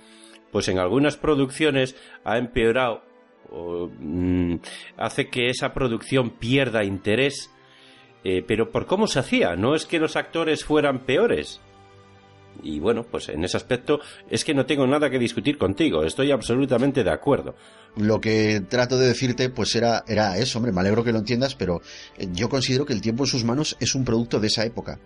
[0.51, 3.01] pues en algunas producciones ha empeorado
[3.49, 4.59] o, mm,
[4.97, 7.49] hace que esa producción pierda interés,
[8.23, 11.59] eh, pero por cómo se hacía, no es que los actores fueran peores.
[12.61, 16.31] Y bueno, pues en ese aspecto es que no tengo nada que discutir contigo, estoy
[16.31, 17.55] absolutamente de acuerdo.
[17.95, 21.55] Lo que trato de decirte, pues era, era eso, hombre, me alegro que lo entiendas,
[21.55, 21.81] pero
[22.17, 24.99] eh, yo considero que el tiempo en sus manos es un producto de esa época.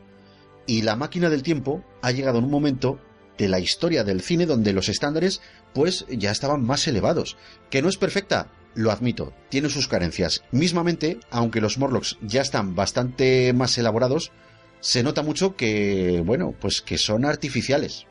[0.66, 3.00] Y la máquina del tiempo ha llegado en un momento
[3.38, 5.42] de la historia del cine donde los estándares,
[5.74, 7.38] pues ya estaban más elevados.
[7.70, 10.44] Que no es perfecta, lo admito, tiene sus carencias.
[10.52, 14.32] Mismamente, aunque los Morlocks ya están bastante más elaborados,
[14.80, 18.06] se nota mucho que, bueno, pues que son artificiales.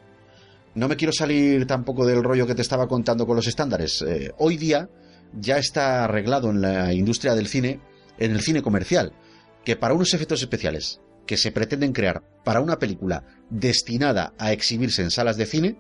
[0.75, 4.03] No me quiero salir tampoco del rollo que te estaba contando con los estándares.
[4.03, 4.91] Eh, hoy día
[5.33, 7.81] ya está arreglado en la industria del cine,
[8.19, 9.13] en el cine comercial,
[9.65, 15.03] que para unos efectos especiales que se pretenden crear para una película destinada a exhibirse
[15.03, 15.77] en salas de cine,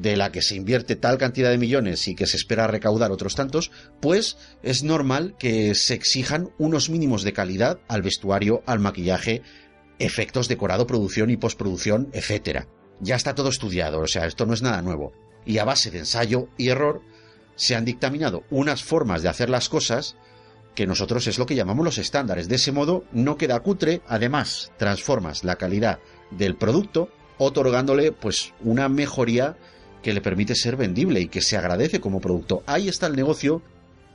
[0.00, 3.34] de la que se invierte tal cantidad de millones y que se espera recaudar otros
[3.34, 3.70] tantos,
[4.00, 9.42] pues es normal que se exijan unos mínimos de calidad al vestuario, al maquillaje,
[9.98, 12.68] efectos decorado, producción y postproducción, etcétera.
[13.00, 15.12] Ya está todo estudiado, o sea, esto no es nada nuevo.
[15.44, 17.02] Y a base de ensayo y error
[17.56, 20.16] se han dictaminado unas formas de hacer las cosas
[20.76, 22.48] que nosotros es lo que llamamos los estándares.
[22.48, 25.98] De ese modo no queda cutre, además transformas la calidad
[26.30, 29.56] del producto otorgándole pues una mejoría
[30.02, 32.62] que le permite ser vendible y que se agradece como producto.
[32.66, 33.62] Ahí está el negocio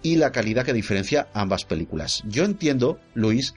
[0.01, 2.23] y la calidad que diferencia ambas películas.
[2.27, 3.53] Yo entiendo, Luis,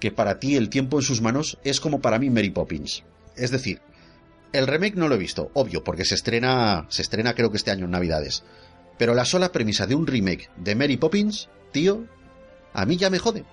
[0.00, 3.04] que para ti el tiempo en sus manos es como para mí Mary Poppins.
[3.36, 3.80] Es decir,
[4.52, 7.70] el remake no lo he visto, obvio, porque se estrena, se estrena creo que este
[7.70, 8.44] año en Navidades.
[8.98, 12.06] Pero la sola premisa de un remake de Mary Poppins, tío,
[12.72, 13.44] a mí ya me jode.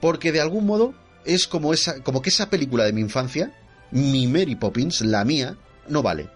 [0.00, 0.94] Porque de algún modo
[1.24, 3.52] es como esa, como que esa película de mi infancia,
[3.90, 5.56] mi Mary Poppins, la mía,
[5.88, 6.28] no vale.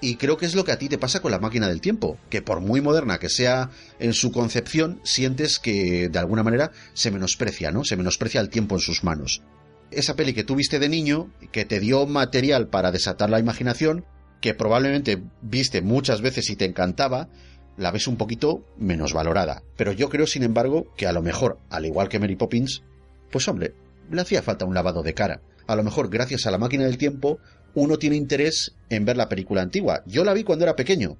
[0.00, 2.18] Y creo que es lo que a ti te pasa con la máquina del tiempo,
[2.28, 7.10] que por muy moderna que sea en su concepción, sientes que de alguna manera se
[7.10, 7.82] menosprecia, ¿no?
[7.84, 9.42] Se menosprecia el tiempo en sus manos.
[9.90, 14.04] Esa peli que tuviste de niño, que te dio material para desatar la imaginación,
[14.40, 17.28] que probablemente viste muchas veces y te encantaba,
[17.76, 19.62] la ves un poquito menos valorada.
[19.76, 22.82] Pero yo creo, sin embargo, que a lo mejor, al igual que Mary Poppins,
[23.30, 23.74] pues hombre,
[24.10, 25.40] le hacía falta un lavado de cara.
[25.66, 27.38] A lo mejor, gracias a la máquina del tiempo,
[27.76, 30.02] uno tiene interés en ver la película antigua.
[30.06, 31.18] Yo la vi cuando era pequeño.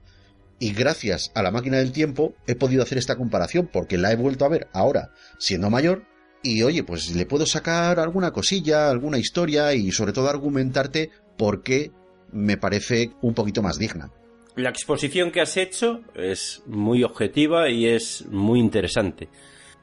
[0.58, 4.16] Y gracias a la máquina del tiempo he podido hacer esta comparación porque la he
[4.16, 6.04] vuelto a ver ahora, siendo mayor.
[6.42, 11.62] Y oye, pues le puedo sacar alguna cosilla, alguna historia y sobre todo argumentarte por
[11.62, 11.92] qué
[12.32, 14.10] me parece un poquito más digna.
[14.54, 19.28] La exposición que has hecho es muy objetiva y es muy interesante.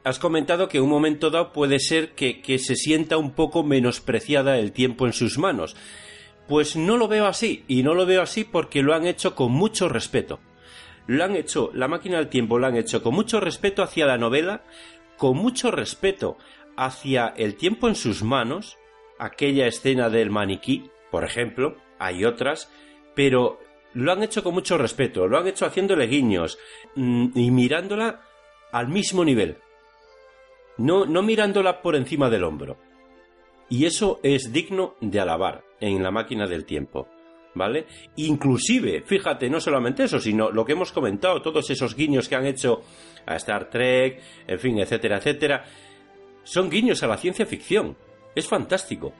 [0.03, 4.57] Has comentado que un momento dado puede ser que, que se sienta un poco menospreciada
[4.57, 5.75] el tiempo en sus manos.
[6.47, 9.51] Pues no lo veo así, y no lo veo así porque lo han hecho con
[9.51, 10.39] mucho respeto.
[11.07, 14.17] Lo han hecho, la máquina del tiempo lo han hecho con mucho respeto hacia la
[14.17, 14.63] novela,
[15.17, 16.37] con mucho respeto
[16.77, 18.77] hacia el tiempo en sus manos,
[19.19, 22.71] aquella escena del maniquí, por ejemplo, hay otras,
[23.15, 23.59] pero
[23.93, 26.57] lo han hecho con mucho respeto, lo han hecho haciéndole guiños
[26.95, 28.21] mm, y mirándola
[28.71, 29.57] al mismo nivel.
[30.77, 32.77] No, no mirándola por encima del hombro.
[33.69, 37.07] Y eso es digno de alabar en la máquina del tiempo.
[37.55, 37.85] ¿Vale?
[38.15, 42.47] Inclusive, fíjate, no solamente eso, sino lo que hemos comentado, todos esos guiños que han
[42.47, 42.81] hecho
[43.27, 45.63] a Star Trek, en fin, etcétera, etcétera,
[46.43, 47.95] son guiños a la ciencia ficción.
[48.33, 49.13] Es fantástico.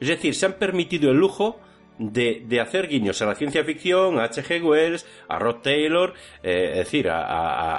[0.00, 1.60] Es decir, se han permitido el lujo
[1.98, 4.62] de, hacer guiños a la ciencia ficción, a H.G.
[4.62, 7.76] Wells, a Rod Taylor, eh, es decir, a-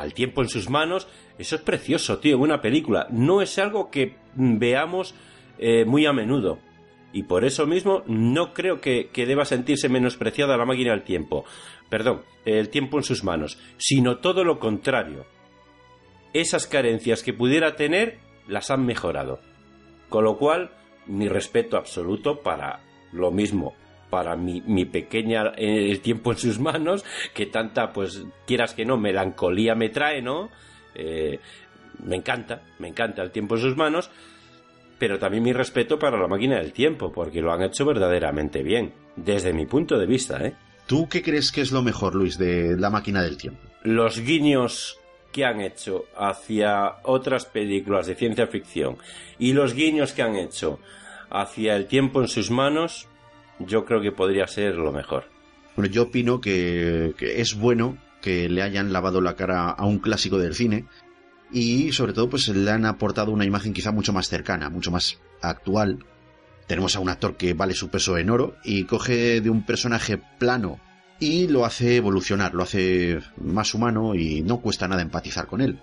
[0.00, 1.06] al tiempo en sus manos.
[1.38, 3.06] Eso es precioso, tío, una película.
[3.10, 5.14] No es algo que veamos
[5.58, 6.58] eh, muy a menudo.
[7.12, 11.44] Y por eso mismo no creo que, que deba sentirse menospreciada la máquina del tiempo.
[11.88, 13.58] Perdón, el tiempo en sus manos.
[13.78, 15.26] Sino todo lo contrario.
[16.34, 19.40] Esas carencias que pudiera tener las han mejorado.
[20.08, 20.70] Con lo cual,
[21.06, 22.80] mi respeto absoluto para
[23.12, 23.74] lo mismo,
[24.10, 27.04] para mi, mi pequeña eh, el tiempo en sus manos,
[27.34, 30.50] que tanta, pues, quieras que no, melancolía me trae, ¿no?
[30.98, 31.38] Eh,
[32.04, 34.10] me encanta, me encanta el tiempo en sus manos,
[34.98, 38.92] pero también mi respeto para la máquina del tiempo, porque lo han hecho verdaderamente bien,
[39.16, 40.54] desde mi punto de vista, ¿eh?
[40.86, 43.60] ¿Tú qué crees que es lo mejor, Luis, de la máquina del tiempo?
[43.82, 44.98] Los guiños
[45.32, 48.96] que han hecho hacia otras películas de ciencia ficción
[49.38, 50.80] y los guiños que han hecho
[51.30, 53.06] hacia el tiempo en sus manos,
[53.58, 55.24] yo creo que podría ser lo mejor.
[55.76, 60.00] Bueno, yo opino que, que es bueno que le hayan lavado la cara a un
[60.00, 60.84] clásico del cine
[61.50, 65.18] y sobre todo pues le han aportado una imagen quizá mucho más cercana, mucho más
[65.40, 66.04] actual.
[66.66, 70.20] Tenemos a un actor que vale su peso en oro y coge de un personaje
[70.38, 70.78] plano
[71.18, 75.80] y lo hace evolucionar, lo hace más humano y no cuesta nada empatizar con él.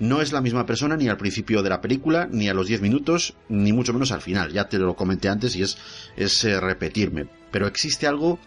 [0.00, 2.80] No es la misma persona ni al principio de la película, ni a los 10
[2.80, 4.52] minutos, ni mucho menos al final.
[4.52, 5.78] Ya te lo comenté antes y es,
[6.16, 7.28] es eh, repetirme.
[7.52, 8.40] Pero existe algo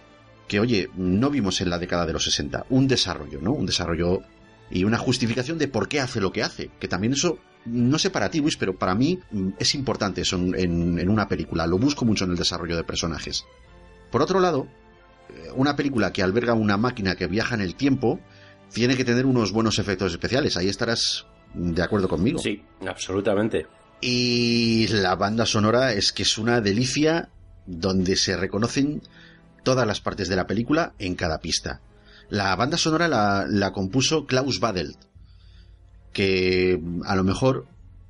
[0.48, 2.66] que, oye, no vimos en la década de los 60.
[2.70, 3.52] Un desarrollo, ¿no?
[3.54, 4.22] Un desarrollo
[4.70, 6.70] y una justificación de por qué hace lo que hace.
[6.80, 10.36] Que también eso, no sé para ti, Luis, pero para mí mm, es importante eso
[10.38, 11.68] en, en- en una película.
[11.68, 13.46] Lo busco mucho en el desarrollo de personajes.
[14.12, 14.68] Por otro lado,
[15.30, 18.20] eh, una película que alberga una máquina que viaja en el tiempo
[18.74, 20.56] tiene que tener unos buenos efectos especiales.
[20.58, 22.40] Ahí estarás de acuerdo conmigo.
[22.40, 23.66] Sí, absolutamente.
[24.02, 27.30] Y la banda sonora es que es una delicia
[27.66, 29.02] donde se reconocen
[29.68, 31.82] todas las partes de la película en cada pista.
[32.30, 34.96] La banda sonora la, la compuso Klaus Badelt,
[36.14, 37.68] que a lo mejor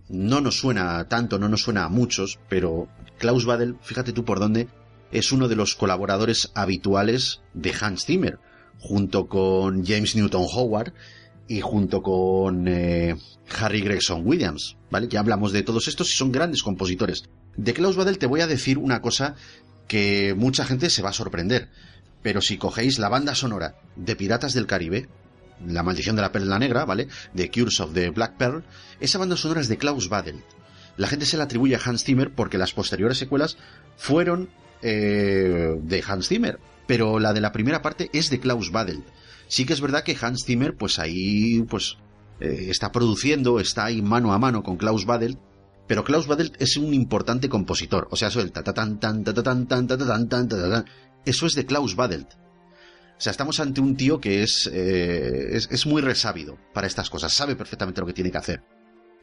[0.08, 4.40] no nos suena tanto, no nos suena a muchos, pero Klaus Badelt, fíjate tú por
[4.40, 4.68] dónde,
[5.12, 8.38] es uno de los colaboradores habituales de Hans Zimmer,
[8.78, 10.94] junto con James Newton Howard
[11.48, 13.16] y junto con eh,
[13.60, 15.08] Harry Gregson Williams, ¿vale?
[15.08, 17.24] Ya hablamos de todos estos y son grandes compositores.
[17.56, 19.34] De Klaus Badel te voy a decir una cosa
[19.88, 21.70] que mucha gente se va a sorprender,
[22.22, 25.08] pero si cogéis la banda sonora de Piratas del Caribe,
[25.66, 27.08] La maldición de la perla negra, ¿vale?
[27.34, 28.64] De Cures of the Black Pearl,
[29.00, 30.44] esa banda sonora es de Klaus Badel.
[30.98, 33.58] la gente se la atribuye a Hans Zimmer porque las posteriores secuelas
[33.98, 34.50] fueron
[34.82, 39.06] eh, de Hans Zimmer, pero la de la primera parte es de Klaus Badelt.
[39.48, 41.98] Sí que es verdad que Hans Zimmer, pues ahí, pues
[42.40, 45.40] eh, está produciendo, está ahí mano a mano con Klaus Badelt,
[45.88, 49.24] pero Klaus Badelt es un importante compositor, o sea, eso el ta ta tan tan
[49.24, 50.86] ta ta tan tan ta ta tan tan ta ta tan,
[51.26, 52.34] eso es de Klaus Badelt.
[52.34, 57.34] O sea, estamos ante un tío que es, eh, es, muy resábido para estas cosas,
[57.34, 58.64] sabe perfectamente lo que tiene que hacer.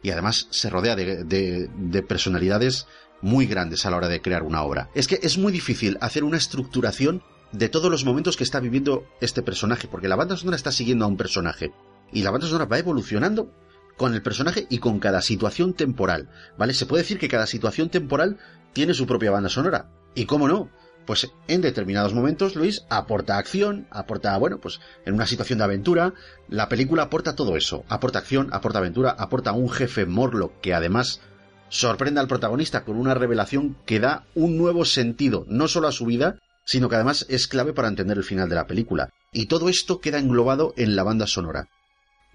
[0.03, 2.87] Y además se rodea de, de- de personalidades
[3.23, 4.91] muy grandes a la hora de crear una obra.
[4.95, 7.23] Es que es muy difícil hacer una estructuración
[7.53, 11.05] de todos los momentos que está viviendo este personaje, porque la banda sonora está siguiendo
[11.05, 11.71] a un personaje.
[12.13, 13.53] Y la banda sonora va evolucionando
[13.97, 16.75] con el personaje y con cada situación temporal, ¿vale?
[16.75, 18.39] Se puede decir que cada situación temporal
[18.73, 19.91] tiene su propia banda sonora.
[20.15, 20.71] ¿Y cómo no?
[21.07, 26.15] Pues en determinados momentos, Luis, aporta acción, aporta, bueno, pues en una situación de aventura,
[26.49, 27.85] la película aporta todo eso.
[27.89, 31.21] Aporta acción, aporta aventura, aporta un jefe Morlock que además
[31.69, 36.07] sorprende al protagonista con una revelación que da un nuevo sentido, no solo a su
[36.07, 39.11] vida, sino que además es clave para entender el final de la película.
[39.33, 41.69] Y todo esto queda englobado en la banda sonora.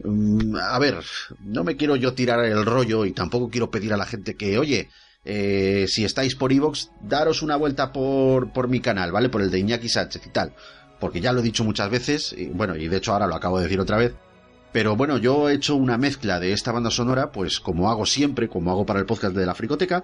[0.03, 0.97] Mm, a ver,
[1.39, 4.57] no me quiero yo tirar el rollo y tampoco quiero pedir a la gente que,
[4.57, 4.89] oye,
[5.25, 9.29] eh, si estáis por Evox, daros una vuelta por, por mi canal, ¿vale?
[9.29, 10.53] Por el de Iñaki Sánchez y tal.
[10.99, 13.57] Porque ya lo he dicho muchas veces, y bueno, y de hecho ahora lo acabo
[13.57, 14.13] de decir otra vez.
[14.71, 18.49] Pero bueno, yo he hecho una mezcla de esta banda sonora, pues como hago siempre,
[18.49, 20.03] como hago para el podcast de la Fricoteca.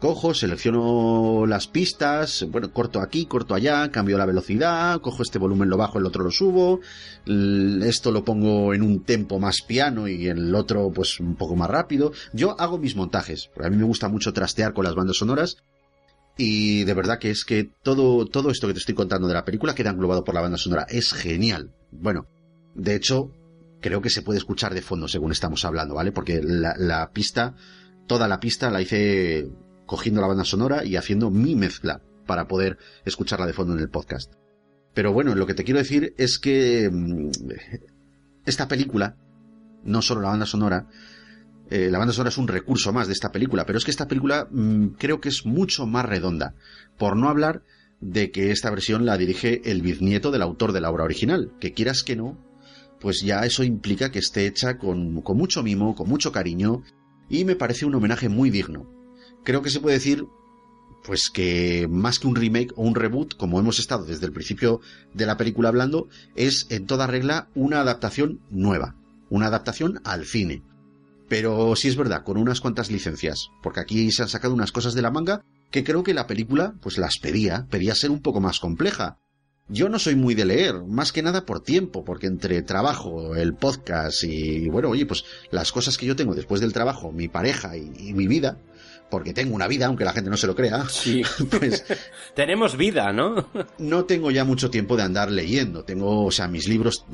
[0.00, 5.70] Cojo, selecciono las pistas, bueno, corto aquí, corto allá, cambio la velocidad, cojo este volumen
[5.70, 6.80] lo bajo, el otro lo subo,
[7.24, 11.70] esto lo pongo en un tempo más piano y el otro pues un poco más
[11.70, 12.12] rápido.
[12.34, 15.56] Yo hago mis montajes, porque a mí me gusta mucho trastear con las bandas sonoras
[16.36, 19.46] y de verdad que es que todo, todo esto que te estoy contando de la
[19.46, 20.84] película queda englobado por la banda sonora.
[20.90, 21.70] Es genial.
[21.90, 22.26] Bueno,
[22.74, 23.30] de hecho,
[23.80, 26.12] creo que se puede escuchar de fondo según estamos hablando, ¿vale?
[26.12, 27.54] Porque la pista,
[28.06, 29.48] toda la pista la hice
[29.86, 33.88] cogiendo la banda sonora y haciendo mi mezcla para poder escucharla de fondo en el
[33.88, 34.34] podcast.
[34.92, 37.30] Pero bueno, lo que te quiero decir es que mm,
[38.44, 39.16] esta película,
[39.84, 40.88] no solo la banda sonora,
[41.70, 44.08] eh, la banda sonora es un recurso más de esta película, pero es que esta
[44.08, 46.54] película mm, creo que es mucho más redonda,
[46.96, 47.62] por no hablar
[48.00, 51.72] de que esta versión la dirige el bisnieto del autor de la obra original, que
[51.72, 52.38] quieras que no,
[53.00, 56.82] pues ya eso implica que esté hecha con, con mucho mimo, con mucho cariño,
[57.28, 58.95] y me parece un homenaje muy digno.
[59.46, 60.26] Creo que se puede decir,
[61.04, 64.80] pues que más que un remake o un reboot, como hemos estado desde el principio
[65.14, 68.96] de la película hablando, es en toda regla una adaptación nueva,
[69.30, 70.64] una adaptación al cine.
[71.28, 74.94] Pero sí es verdad, con unas cuantas licencias, porque aquí se han sacado unas cosas
[74.94, 78.40] de la manga que creo que la película pues las pedía, pedía ser un poco
[78.40, 79.20] más compleja.
[79.68, 83.54] Yo no soy muy de leer, más que nada por tiempo, porque entre trabajo, el
[83.54, 87.76] podcast y bueno, oye, pues las cosas que yo tengo después del trabajo, mi pareja
[87.76, 88.58] y, y mi vida,
[89.10, 91.22] porque tengo una vida, aunque la gente no se lo crea, Sí.
[91.58, 91.84] pues
[92.34, 93.48] Tenemos vida, ¿no?
[93.78, 95.84] no tengo ya mucho tiempo de andar leyendo.
[95.84, 97.04] Tengo, o sea, mis libros,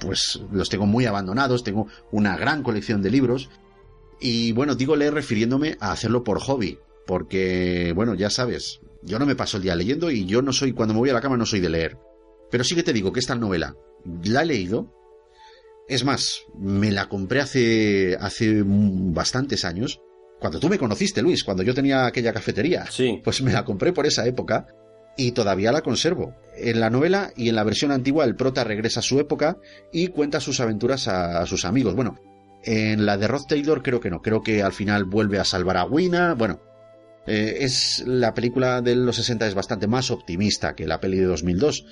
[0.00, 3.50] pues los tengo muy abandonados, tengo una gran colección de libros.
[4.20, 9.26] Y bueno, digo leer refiriéndome a hacerlo por hobby, porque, bueno, ya sabes, yo no
[9.26, 11.36] me paso el día leyendo y yo no soy, cuando me voy a la cama
[11.36, 11.98] no soy de leer.
[12.50, 13.76] Pero sí que te digo que esta novela
[14.24, 14.92] la he leído.
[15.88, 20.00] Es más, me la compré hace, hace bastantes años.
[20.40, 22.84] Cuando tú me conociste, Luis, cuando yo tenía aquella cafetería.
[22.90, 23.20] Sí.
[23.24, 24.66] Pues me la compré por esa época
[25.16, 26.34] y todavía la conservo.
[26.56, 29.56] En la novela y en la versión antigua el prota regresa a su época
[29.92, 31.94] y cuenta sus aventuras a, a sus amigos.
[31.94, 32.18] Bueno,
[32.62, 35.76] en la de Rod Taylor creo que no, creo que al final vuelve a salvar
[35.76, 36.34] a Wina.
[36.34, 36.60] Bueno,
[37.26, 41.24] eh, es la película de los 60 es bastante más optimista que la peli de
[41.26, 41.86] 2002.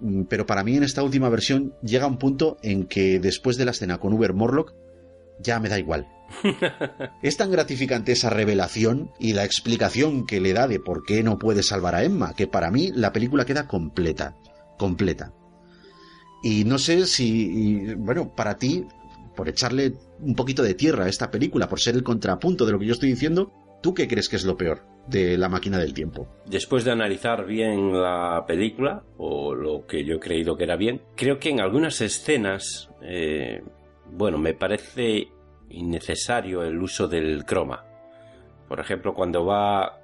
[0.00, 3.64] Mm, Pero para mí en esta última versión llega un punto en que después de
[3.64, 4.74] la escena con Uber Morlock
[5.42, 6.08] ya me da igual.
[7.22, 11.38] Es tan gratificante esa revelación y la explicación que le da de por qué no
[11.38, 14.36] puede salvar a Emma, que para mí la película queda completa,
[14.78, 15.32] completa.
[16.42, 18.84] Y no sé si, y, bueno, para ti,
[19.36, 22.78] por echarle un poquito de tierra a esta película, por ser el contrapunto de lo
[22.78, 25.94] que yo estoy diciendo, ¿tú qué crees que es lo peor de la máquina del
[25.94, 26.26] tiempo?
[26.46, 31.02] Después de analizar bien la película, o lo que yo he creído que era bien,
[31.16, 33.62] creo que en algunas escenas, eh,
[34.12, 35.28] bueno, me parece
[35.70, 37.84] innecesario el uso del croma.
[38.68, 40.00] Por ejemplo, cuando va,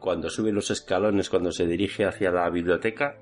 [0.00, 3.16] cuando sube los escalones, cuando se dirige hacia la biblioteca,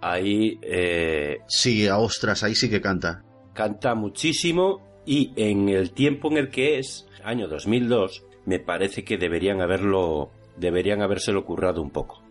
[0.00, 0.58] ahí...
[0.62, 3.24] Eh, sí, a ostras, ahí sí que canta.
[3.54, 9.18] Canta muchísimo y en el tiempo en el que es, año 2002, me parece que
[9.18, 12.22] deberían haberlo, deberían habérselo currado un poco.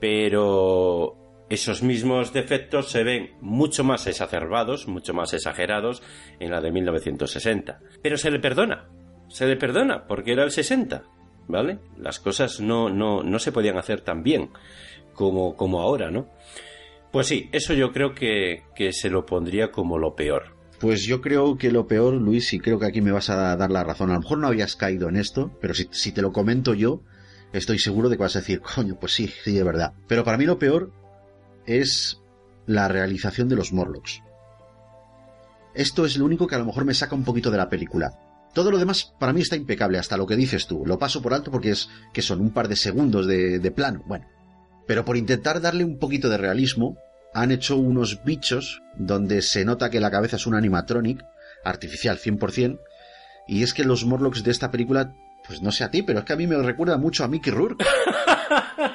[0.00, 6.02] Pero esos mismos defectos se ven mucho más exacerbados, mucho más exagerados
[6.40, 7.80] en la de 1960.
[8.02, 8.88] Pero se le perdona.
[9.28, 11.04] se le perdona, porque era el 60,
[11.48, 11.78] ¿vale?
[11.98, 14.50] Las cosas no, no, no se podían hacer tan bien
[15.12, 16.28] como, como ahora, ¿no?
[17.12, 20.56] Pues sí, eso yo creo que, que se lo pondría como lo peor.
[20.80, 23.70] Pues yo creo que lo peor, Luis, y creo que aquí me vas a dar
[23.70, 24.10] la razón.
[24.10, 27.02] A lo mejor no habías caído en esto, pero si, si te lo comento yo,
[27.52, 29.94] estoy seguro de que vas a decir, coño, pues sí, sí, es verdad.
[30.08, 30.92] Pero para mí lo peor
[31.66, 32.20] es
[32.66, 34.20] la realización de los Morlocks.
[35.74, 38.18] Esto es lo único que a lo mejor me saca un poquito de la película.
[38.52, 40.84] Todo lo demás para mí está impecable, hasta lo que dices tú.
[40.86, 44.02] Lo paso por alto porque es que son un par de segundos de, plano.
[44.06, 44.26] Bueno,
[44.86, 46.96] pero por intentar darle un poquito de realismo,
[47.34, 51.24] han hecho unos bichos donde se nota que la cabeza es un animatronic,
[51.64, 52.78] artificial 100%,
[53.48, 55.12] y es que los Morlocks de esta película,
[55.46, 57.52] pues no sé a ti, pero es que a mí me recuerda mucho a Mickey
[57.52, 57.84] Rourke.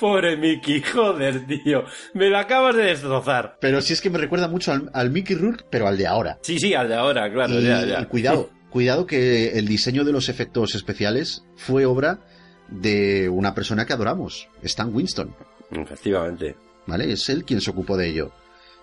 [0.00, 1.84] Pobre Mickey, joder, tío.
[2.14, 3.58] Me lo acabas de destrozar.
[3.60, 6.38] Pero si es que me recuerda mucho al, al Mickey Rourke, pero al de ahora.
[6.42, 8.00] Sí, sí, al de ahora, claro, y, ya, ya.
[8.00, 12.20] y cuidado, cuidado que el diseño de los efectos especiales fue obra
[12.68, 15.34] de una persona que adoramos, Stan Winston.
[15.70, 16.56] Efectivamente.
[16.86, 17.12] ¿Vale?
[17.12, 18.32] Es él quien se ocupó de ello.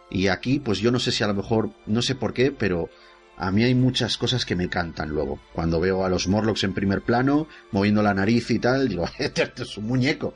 [0.10, 2.90] Y aquí, pues yo no sé si a lo mejor, no sé por qué, pero
[3.38, 5.40] a mí hay muchas cosas que me encantan luego.
[5.54, 9.64] Cuando veo a los Morlocks en primer plano, moviendo la nariz y tal, digo, esto
[9.64, 10.34] es un muñeco.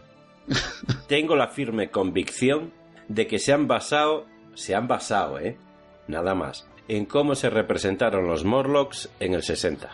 [1.07, 2.71] Tengo la firme convicción
[3.07, 5.57] de que se han basado, se han basado, ¿eh?
[6.07, 9.89] Nada más, en cómo se representaron los Morlocks en el 60.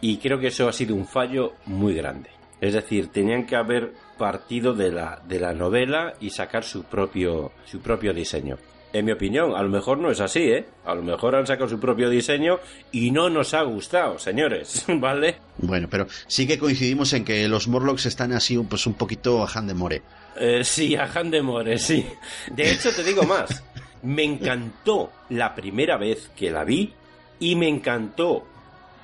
[0.00, 2.30] Y creo que eso ha sido un fallo muy grande.
[2.60, 7.52] Es decir, tenían que haber partido de la, de la novela y sacar su propio,
[7.64, 8.56] su propio diseño.
[8.92, 10.66] En mi opinión, a lo mejor no es así, ¿eh?
[10.84, 12.60] A lo mejor han sacado su propio diseño
[12.92, 15.36] y no nos ha gustado, señores, ¿vale?
[15.66, 19.50] Bueno, pero sí que coincidimos en que los Morlocks están así pues un poquito a
[19.52, 20.02] Han de More.
[20.36, 22.06] Eh, sí, a Han de More, sí.
[22.50, 23.62] De hecho, te digo más.
[24.02, 26.92] Me encantó la primera vez que la vi
[27.40, 28.44] y me encantó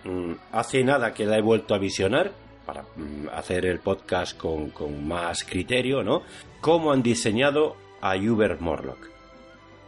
[0.04, 2.32] mmm, hace nada que la he vuelto a visionar
[2.66, 6.22] para mmm, hacer el podcast con, con, más criterio, ¿no?
[6.60, 9.09] Cómo han diseñado a Hubert Morlock.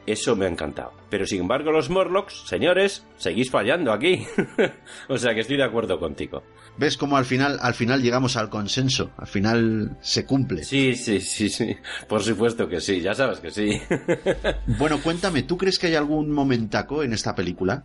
[0.07, 0.93] Eso me ha encantado.
[1.11, 4.27] Pero sin embargo, los Morlocks, señores, seguís fallando aquí.
[5.09, 6.43] o sea que estoy de acuerdo contigo.
[6.77, 9.13] ¿Ves cómo al final, al final llegamos al consenso?
[9.17, 10.65] Al final se cumple.
[10.65, 11.77] Sí, sí, sí, sí.
[12.09, 13.81] Por supuesto que sí, ya sabes que sí.
[14.79, 17.85] bueno, cuéntame, ¿tú crees que hay algún momentaco en esta película?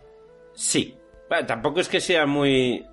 [0.54, 0.96] Sí.
[1.28, 2.84] Bueno, tampoco es que sea muy.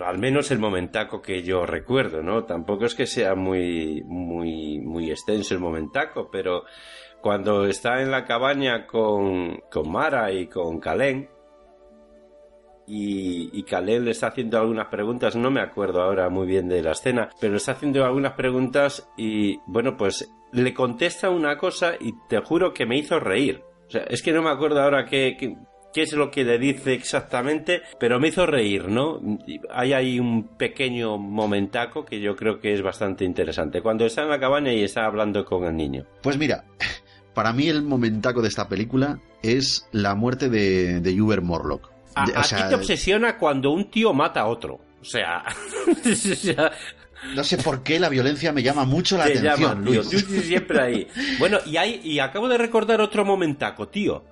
[0.00, 2.44] Al menos el momentaco que yo recuerdo, ¿no?
[2.44, 6.64] Tampoco es que sea muy, muy, muy extenso el momentaco, pero
[7.20, 11.28] cuando está en la cabaña con, con Mara y con Kalen
[12.86, 16.82] y, y Kalen le está haciendo algunas preguntas, no me acuerdo ahora muy bien de
[16.82, 21.92] la escena, pero le está haciendo algunas preguntas y bueno, pues le contesta una cosa
[22.00, 23.62] y te juro que me hizo reír.
[23.86, 25.56] O sea, es que no me acuerdo ahora qué, qué,
[25.92, 29.20] qué es lo que le dice exactamente, pero me hizo reír, ¿no?
[29.70, 33.82] Hay ahí un pequeño momentaco que yo creo que es bastante interesante.
[33.82, 36.06] Cuando está en la cabaña y está hablando con el niño.
[36.22, 36.64] Pues mira,
[37.38, 41.88] para mí el momentaco de esta película es la muerte de, de Hubert Morlock.
[42.16, 44.80] A, De- o a sea, ti te obsesiona cuando un tío mata a otro.
[45.00, 45.44] O sea...
[47.36, 50.02] no sé por qué la violencia me llama mucho la te atención, llama, tío.
[50.02, 50.10] Luis.
[50.26, 51.08] Tú siempre ahí.
[51.38, 54.24] Bueno, y, hay, y acabo de recordar otro momentaco, tío.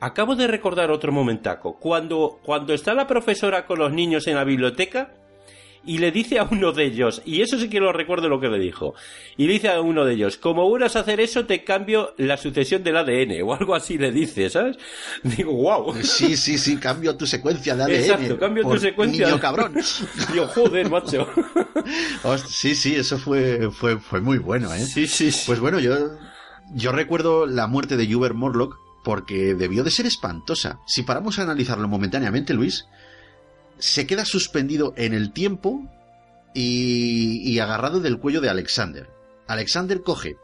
[0.00, 1.78] Acabo de recordar otro momentaco.
[1.78, 5.14] Cuando, cuando está la profesora con los niños en la biblioteca
[5.84, 8.48] y le dice a uno de ellos, y eso sí que lo recuerdo lo que
[8.48, 8.94] le dijo,
[9.36, 12.36] y le dice a uno de ellos, como vuelvas a hacer eso te cambio la
[12.36, 14.76] sucesión del ADN, o algo así le dice, ¿sabes?
[15.22, 15.94] Digo, wow.
[16.02, 17.94] Sí, sí, sí, cambio tu secuencia de ADN.
[17.94, 19.26] Exacto, cambio tu secuencia.
[19.26, 19.74] Niño cabrón.
[20.32, 21.28] Digo, joder, macho.
[22.48, 24.84] Sí, sí, eso fue, fue, fue muy bueno, ¿eh?
[24.84, 25.44] Sí, sí, sí.
[25.46, 26.12] Pues bueno, yo,
[26.74, 30.80] yo recuerdo la muerte de Hubert Morlock porque debió de ser espantosa.
[30.86, 32.86] Si paramos a analizarlo momentáneamente, Luis,
[33.82, 35.82] se queda suspendido en el tiempo
[36.54, 39.10] y, y agarrado del cuello de Alexander.
[39.48, 40.36] Alexander coge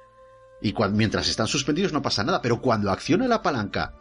[0.61, 3.95] y mientras están suspendidos no pasa nada, pero cuando acciona la palanca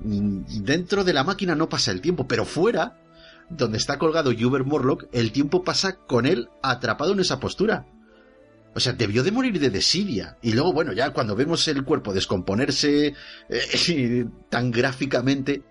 [0.00, 3.00] mm, dentro de la máquina no pasa el tiempo, pero fuera,
[3.48, 7.86] donde está colgado Hubert Morlock, el tiempo pasa con él atrapado en esa postura.
[8.74, 10.36] O sea, debió de morir de desidia.
[10.42, 13.14] Y luego, bueno, ya cuando vemos el cuerpo descomponerse
[13.48, 15.62] eh, tan gráficamente,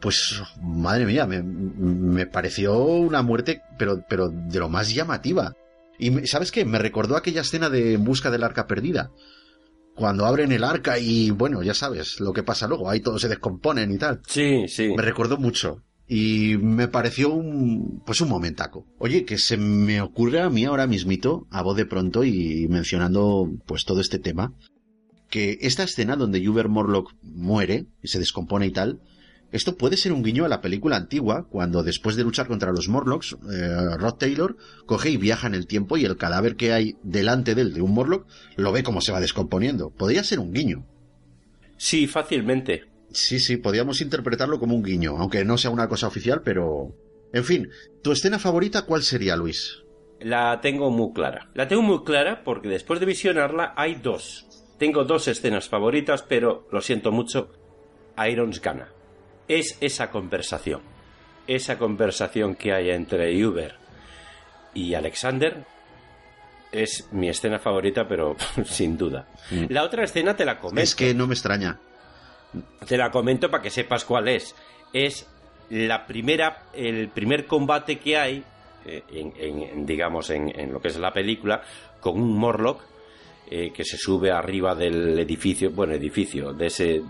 [0.00, 5.54] pues, madre mía, me, me pareció una muerte, pero, pero de lo más llamativa.
[5.98, 6.64] Y ¿sabes qué?
[6.64, 9.10] Me recordó aquella escena de En busca del arca perdida.
[9.94, 13.28] Cuando abren el arca y, bueno, ya sabes lo que pasa luego, ahí todos se
[13.28, 14.20] descomponen y tal.
[14.26, 14.94] Sí, sí.
[14.96, 15.82] Me recordó mucho.
[16.06, 18.86] Y me pareció un, pues un momentaco.
[18.98, 23.50] Oye, que se me ocurre a mí ahora mismito, a voz de pronto y mencionando
[23.66, 24.54] pues todo este tema,
[25.28, 29.00] que esta escena donde Hubert Morlock muere y se descompone y tal,
[29.50, 32.88] esto puede ser un guiño a la película antigua, cuando después de luchar contra los
[32.88, 36.96] Morlocks, eh, Rod Taylor coge y viaja en el tiempo y el cadáver que hay
[37.02, 38.26] delante de él de un Morlock
[38.56, 39.90] lo ve como se va descomponiendo.
[39.90, 40.84] Podría ser un guiño.
[41.78, 42.84] Sí, fácilmente.
[43.10, 46.94] Sí, sí, podríamos interpretarlo como un guiño, aunque no sea una cosa oficial, pero...
[47.32, 47.68] En fin,
[48.02, 49.82] ¿tu escena favorita cuál sería, Luis?
[50.20, 51.50] La tengo muy clara.
[51.54, 54.46] La tengo muy clara porque después de visionarla hay dos.
[54.78, 57.50] Tengo dos escenas favoritas, pero lo siento mucho,
[58.16, 58.92] Irons gana.
[59.48, 60.82] Es esa conversación.
[61.46, 63.74] Esa conversación que hay entre Uber
[64.74, 65.64] y Alexander
[66.70, 69.26] es mi escena favorita, pero sin duda.
[69.70, 70.82] La otra escena te la comento.
[70.82, 71.78] Es que no me extraña.
[72.86, 74.54] Te la comento para que sepas cuál es.
[74.92, 75.26] Es
[75.70, 78.44] la primera, el primer combate que hay,
[78.84, 81.62] eh, en, en- digamos, en, en lo que es la película,
[82.00, 82.82] con un Morlock
[83.50, 87.02] eh, que se sube arriba del edificio, bueno, edificio, de ese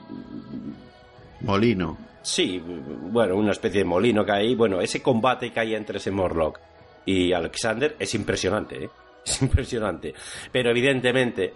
[1.40, 1.98] Molino.
[2.22, 4.54] Sí, bueno, una especie de molino que hay.
[4.54, 6.60] Bueno, ese combate que hay entre ese Morlock
[7.06, 8.90] y Alexander es impresionante, ¿eh?
[9.28, 10.14] Es impresionante.
[10.52, 11.52] Pero evidentemente,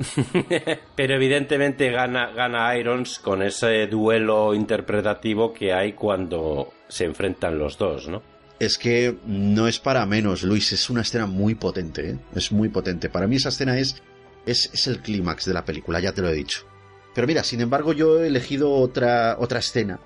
[0.95, 7.79] pero evidentemente gana, gana Irons con ese duelo interpretativo que hay cuando se enfrentan los
[7.79, 8.23] dos, ¿no?
[8.59, 12.19] Es que no es para menos, Luis, es una escena muy potente, ¿eh?
[12.35, 13.09] es muy potente.
[13.09, 14.03] Para mí esa escena es,
[14.45, 16.67] es, es el clímax de la película, ya te lo he dicho.
[17.15, 19.99] Pero mira, sin embargo, yo he elegido otra, otra escena,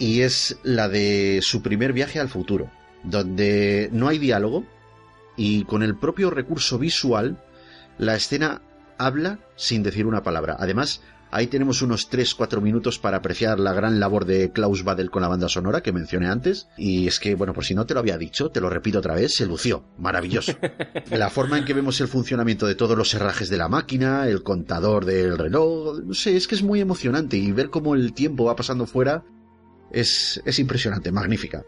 [0.00, 2.70] y es la de su primer viaje al futuro,
[3.04, 4.64] donde no hay diálogo,
[5.36, 7.44] y con el propio recurso visual,
[7.98, 8.62] la escena
[8.96, 10.56] habla sin decir una palabra.
[10.58, 15.20] Además, ahí tenemos unos 3-4 minutos para apreciar la gran labor de Klaus Badel con
[15.20, 16.68] la banda sonora que mencioné antes.
[16.78, 19.14] Y es que, bueno, por si no te lo había dicho, te lo repito otra
[19.14, 19.84] vez, se lució.
[19.98, 20.56] Maravilloso.
[21.10, 24.42] la forma en que vemos el funcionamiento de todos los herrajes de la máquina, el
[24.42, 28.46] contador del reloj, no sé, es que es muy emocionante y ver cómo el tiempo
[28.46, 29.24] va pasando fuera
[29.90, 31.64] es, es impresionante, magnífica.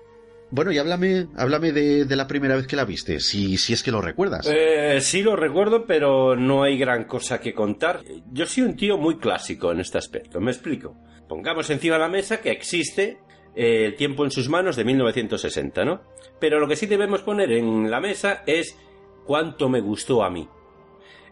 [0.50, 3.82] Bueno, y háblame, háblame de, de la primera vez que la viste, si, si es
[3.82, 4.46] que lo recuerdas.
[4.52, 8.02] Eh, sí lo recuerdo, pero no hay gran cosa que contar.
[8.30, 10.94] Yo soy un tío muy clásico en este aspecto, me explico.
[11.26, 13.18] Pongamos encima de la mesa que existe
[13.54, 16.02] eh, El tiempo en sus manos de 1960, ¿no?
[16.38, 18.76] Pero lo que sí debemos poner en la mesa es
[19.24, 20.48] cuánto me gustó a mí.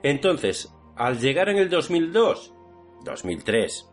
[0.03, 2.55] Entonces, al llegar en el 2002,
[3.05, 3.87] 2003,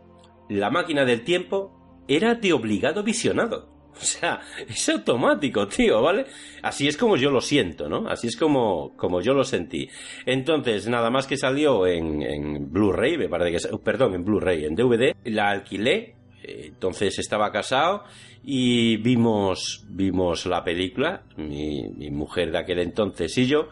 [0.50, 1.77] la máquina del tiempo
[2.08, 3.76] era de obligado visionado.
[4.00, 4.40] O sea,
[4.70, 6.28] es automático, tío, ¿vale?
[6.62, 8.08] Así es como yo lo siento, ¿no?
[8.08, 9.90] Así es como, como yo lo sentí.
[10.24, 14.66] Entonces, nada más que salió en, en Blu-ray, me parece que es- perdón, en Blu-ray,
[14.66, 16.14] en DVD, la alquilé,
[16.44, 18.04] eh, entonces estaba casado
[18.44, 23.70] y vimos, vimos la película, mi, mi mujer de aquel entonces y yo,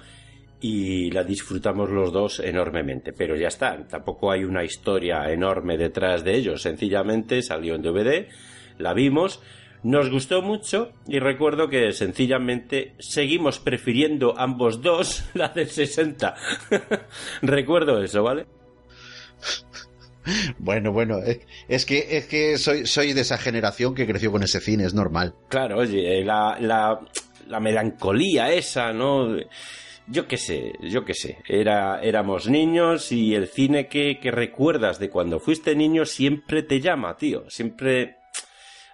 [0.67, 3.13] y la disfrutamos los dos enormemente.
[3.13, 8.27] Pero ya está, tampoco hay una historia enorme detrás de ello, sencillamente salió en DVD,
[8.79, 9.43] la vimos,
[9.83, 16.35] nos gustó mucho y recuerdo que sencillamente seguimos prefiriendo ambos dos la del 60.
[17.43, 18.47] recuerdo eso, ¿vale?
[20.57, 24.41] Bueno, bueno, eh, es que, es que soy, soy de esa generación que creció con
[24.41, 25.35] ese cine, es normal.
[25.47, 26.99] Claro, oye, la, la,
[27.47, 29.37] la melancolía esa, ¿no?
[30.07, 31.39] Yo qué sé, yo qué sé.
[31.47, 36.79] Era, éramos niños y el cine que, que recuerdas de cuando fuiste niño siempre te
[36.79, 37.49] llama, tío.
[37.49, 38.17] Siempre.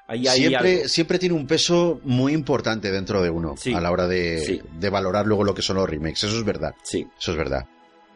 [0.08, 0.88] Hay siempre, algo.
[0.90, 4.62] siempre tiene un peso muy importante dentro de uno a la hora de, Sí.
[4.78, 6.24] de valorar luego lo que son los remakes.
[6.24, 6.74] Eso es verdad.
[6.84, 7.08] Sí.
[7.18, 7.66] Eso es verdad.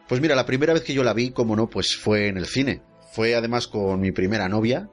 [0.07, 2.45] Pues mira, la primera vez que yo la vi, como no, pues fue en el
[2.47, 2.81] cine.
[3.11, 4.89] Fue además con mi primera novia.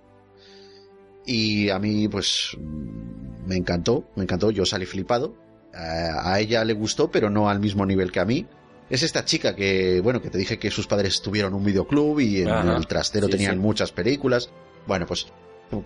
[1.26, 4.50] Y a mí, pues, mm, me encantó, me encantó.
[4.50, 5.36] Yo salí flipado.
[5.74, 8.47] A ella le gustó, pero no al mismo nivel que a mí.
[8.90, 12.43] Es esta chica que, bueno, que te dije que sus padres tuvieron un videoclub y
[12.43, 12.77] en Ajá.
[12.77, 13.59] el trastero Sí, tenían sí.
[13.61, 14.51] muchas películas.
[14.86, 15.27] Bueno, pues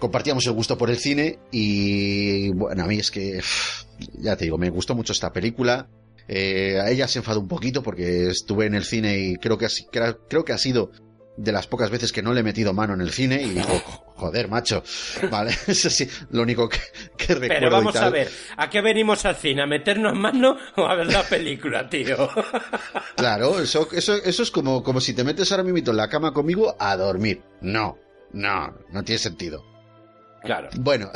[0.01, 3.41] compartíamos el gusto por el cine y bueno, a mí es que
[4.19, 5.89] ya te digo, me gustó mucho esta película.
[6.27, 9.67] Eh, a ella se enfadó un poquito porque estuve en el cine y creo que,
[9.67, 10.91] ha creo que ha sido
[11.37, 13.79] de las pocas veces que no le he metido mano en el cine y dijo,
[14.17, 14.83] joder, macho,
[15.31, 16.79] vale, eso sí, lo único que,
[17.17, 18.05] que recuerdo Pero vamos y tal.
[18.05, 19.63] a ver, ¿a qué venimos al cine?
[19.63, 22.29] ¿A meternos mano o a ver la película, tío?
[23.17, 26.33] Claro, eso, eso, eso es como, como si te metes ahora mismo en la cama
[26.33, 27.43] conmigo a dormir.
[27.61, 27.99] No,
[28.33, 29.65] no, no tiene sentido.
[30.43, 30.69] Claro.
[30.77, 31.11] Bueno,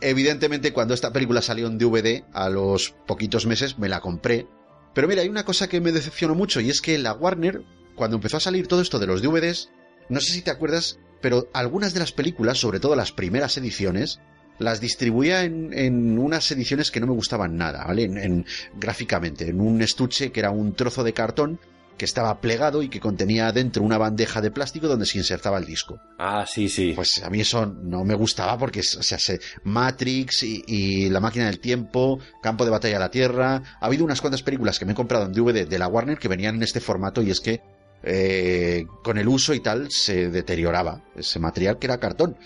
[0.00, 4.46] evidentemente cuando esta película salió en DVD, a los poquitos meses me la compré.
[4.94, 7.62] Pero mira, hay una cosa que me decepcionó mucho y es que la Warner,
[7.94, 9.70] cuando empezó a salir todo esto de los DVDs,
[10.08, 14.20] no sé si te acuerdas, pero algunas de las películas, sobre todo las primeras ediciones,
[14.58, 18.04] las distribuía en, en unas ediciones que no me gustaban nada, ¿vale?
[18.04, 18.46] En, en-
[18.76, 21.58] gráficamente, en un estuche que era un trozo de cartón
[21.96, 25.64] que estaba plegado y que contenía dentro una bandeja de plástico donde se insertaba el
[25.64, 26.00] disco.
[26.18, 26.92] Ah, sí, sí.
[26.94, 31.20] Pues a mí eso no me gustaba porque, o sea, se, Matrix y, y, La
[31.20, 33.62] máquina del tiempo, Campo de batalla a la Tierra.
[33.80, 36.28] Ha habido unas cuantas películas que me he comprado en DVD de la Warner que
[36.28, 37.60] venían en este formato y es que
[38.04, 42.36] eh, con el uso y tal se deterioraba ese material que era cartón.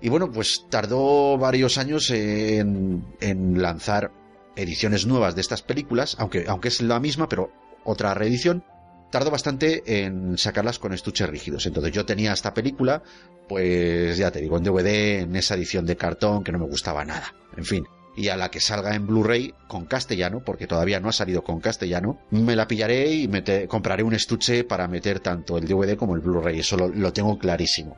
[0.00, 4.12] Y bueno, pues tardó varios años en, en lanzar
[4.54, 7.52] ediciones nuevas de estas películas, aunque, aunque es la misma, pero
[7.84, 8.64] otra reedición,
[9.10, 11.66] tardó bastante en sacarlas con estuches rígidos.
[11.66, 13.02] Entonces yo tenía esta película,
[13.48, 17.04] pues ya te digo, en DVD, en esa edición de cartón que no me gustaba
[17.04, 17.34] nada.
[17.56, 17.84] En fin.
[18.18, 21.60] Y a la que salga en Blu-ray con castellano, porque todavía no ha salido con
[21.60, 23.30] castellano, me la pillaré y
[23.68, 26.58] compraré un estuche para meter tanto el DVD como el Blu-ray.
[26.58, 27.96] Eso lo, tengo clarísimo.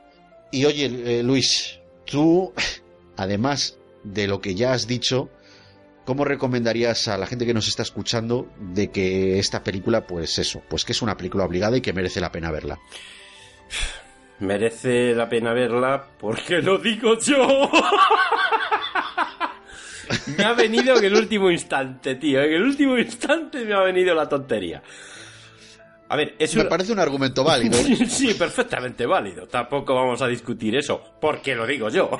[0.53, 2.53] Y oye, eh, Luis, tú,
[3.17, 5.31] además de lo que ya has dicho,
[6.05, 10.61] ¿Cómo recomendarías a la gente que nos está escuchando de que esta película, pues eso,
[10.69, 12.81] pues que es una película obligada y que merece la pena verla?
[14.41, 17.71] Merece la pena verla porque lo digo yo.
[20.37, 22.43] me ha venido en el último instante, tío.
[22.43, 24.83] En el último instante me ha venido la tontería.
[26.11, 27.79] A ver, es Me parece un argumento válido.
[28.09, 29.47] sí, perfectamente válido.
[29.47, 32.11] Tampoco vamos a discutir eso, porque lo digo yo.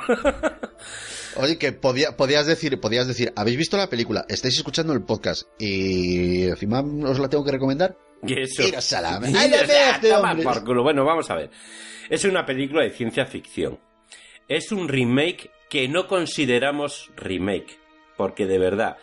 [1.37, 4.25] Oye, que podía, podías decir, podías decir, ¿habéis visto la película?
[4.29, 5.49] ¿Estáis escuchando el podcast?
[5.59, 7.97] Y encima os la tengo que recomendar.
[8.23, 8.63] Y eso.
[10.45, 10.85] por culo.
[10.85, 11.51] Bueno, vamos a ver.
[12.09, 13.81] Es una película de ciencia ficción.
[14.47, 17.80] Es un remake que no consideramos remake.
[18.21, 18.99] Porque de verdad,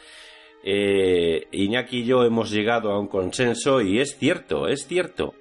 [0.63, 5.33] eh, Iñaki y yo hemos llegado a un consenso y es cierto, es cierto.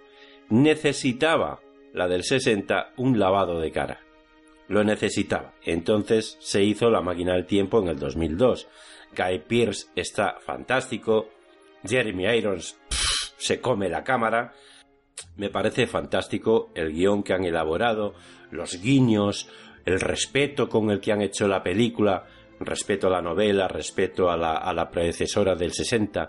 [0.49, 1.61] Necesitaba
[1.93, 4.01] la del 60 un lavado de cara.
[4.69, 5.53] Lo necesitaba.
[5.63, 8.67] Entonces se hizo La máquina del tiempo en el 2002.
[9.15, 11.29] Guy Pearce está fantástico.
[11.87, 12.79] Jeremy Irons
[13.37, 14.55] se come la cámara.
[15.37, 18.15] Me parece fantástico el guion que han elaborado,
[18.51, 19.51] los guiños,
[19.85, 22.25] el respeto con el que han hecho la película
[22.61, 26.29] respeto a la novela, respeto a la, a la predecesora del 60.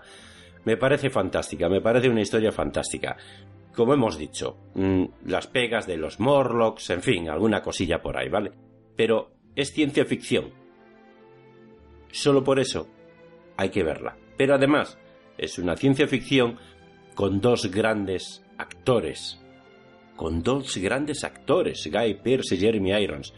[0.64, 3.16] Me parece fantástica, me parece una historia fantástica.
[3.74, 8.28] Como hemos dicho, mm, las pegas de los Morlocks, en fin, alguna cosilla por ahí,
[8.28, 8.52] ¿vale?
[8.96, 10.50] Pero es ciencia ficción.
[12.10, 12.88] Solo por eso
[13.56, 14.16] hay que verla.
[14.36, 14.98] Pero además,
[15.36, 16.58] es una ciencia ficción
[17.14, 19.40] con dos grandes actores.
[20.16, 23.32] Con dos grandes actores, Guy Pearce y Jeremy Irons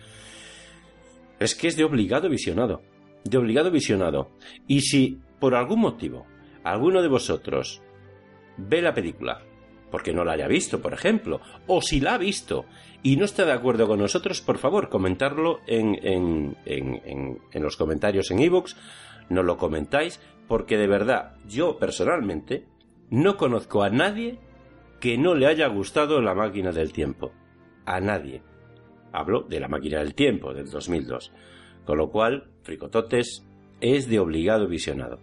[1.40, 2.82] es que es de obligado visionado.
[3.24, 4.30] De obligado visionado.
[4.68, 6.26] Y si, por algún motivo,
[6.62, 7.82] alguno de vosotros
[8.56, 9.42] ve la película,
[9.90, 12.66] porque no la haya visto, por ejemplo, o si la ha visto
[13.02, 17.76] y no está de acuerdo con nosotros, por favor, comentarlo en, en, en, en los
[17.76, 18.76] comentarios en iVoox,
[19.30, 22.66] no lo comentáis, porque de verdad, yo personalmente
[23.08, 24.38] no conozco a nadie
[25.00, 27.32] que no le haya gustado la máquina del tiempo.
[27.86, 28.42] A nadie.
[29.12, 31.32] Hablo de la máquina del tiempo del 2002.
[31.84, 33.42] Con lo cual, Fricototes
[33.80, 35.18] es de obligado visionado.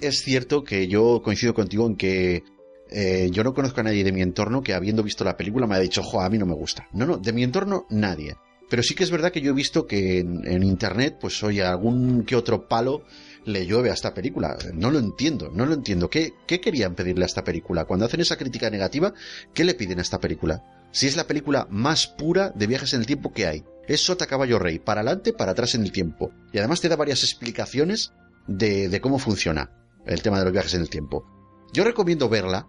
[0.00, 2.42] Es cierto que yo coincido contigo en que
[2.90, 5.74] eh, yo no conozco a nadie de mi entorno que habiendo visto la película me
[5.74, 6.88] haya dicho, jo, a mí no me gusta.
[6.92, 8.36] No, no, de mi entorno nadie.
[8.68, 12.24] Pero sí que es verdad que yo he visto que en, internet, pues oye, algún
[12.24, 13.02] que otro palo
[13.44, 14.56] le llueve a esta película.
[14.74, 16.08] No lo entiendo, no lo entiendo.
[16.08, 17.84] ¿Qué, ¿Qué querían pedirle a esta película?
[17.84, 19.12] Cuando hacen esa crítica negativa,
[19.52, 20.79] ¿qué le piden a esta película?
[20.90, 23.64] Si es la película más pura de viajes en el tiempo que hay.
[23.86, 26.32] Es Sota Caballo Rey, para adelante, para atrás en el tiempo.
[26.52, 28.12] Y además te da varias explicaciones
[28.46, 29.70] de, de cómo funciona
[30.06, 31.24] el tema de los viajes en el tiempo.
[31.72, 32.66] Yo recomiendo verla,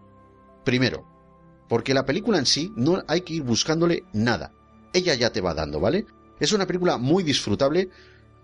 [0.63, 1.05] primero,
[1.69, 4.51] porque la película en sí no hay que ir buscándole nada.
[4.93, 6.05] Ella ya te va dando, ¿vale?
[6.39, 7.89] Es una película muy disfrutable,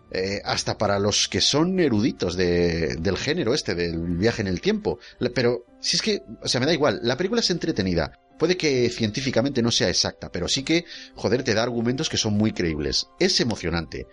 [0.10, 4.62] eh, hasta para los que son eruditos de, del género este, del viaje en el
[4.62, 5.00] tiempo.
[5.36, 8.14] Pero si es que, o sea, me da igual, la película es entretenida.
[8.38, 10.86] Puede que científicamente no sea exacta, pero sí que,
[11.16, 13.08] joder, te da argumentos que son muy creíbles.
[13.20, 14.08] Es emocionante.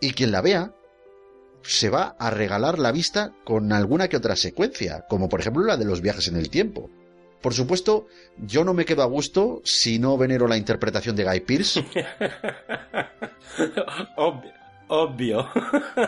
[0.00, 0.74] Y quien la vea,
[1.62, 5.76] se va a regalar la vista con alguna que otra secuencia, como por ejemplo la
[5.76, 6.90] de los viajes en el tiempo.
[7.40, 8.06] Por supuesto,
[8.38, 11.80] yo no me quedo a gusto si no venero la interpretación de Guy Pearce.
[14.16, 14.52] obvio.
[14.88, 15.48] obvio.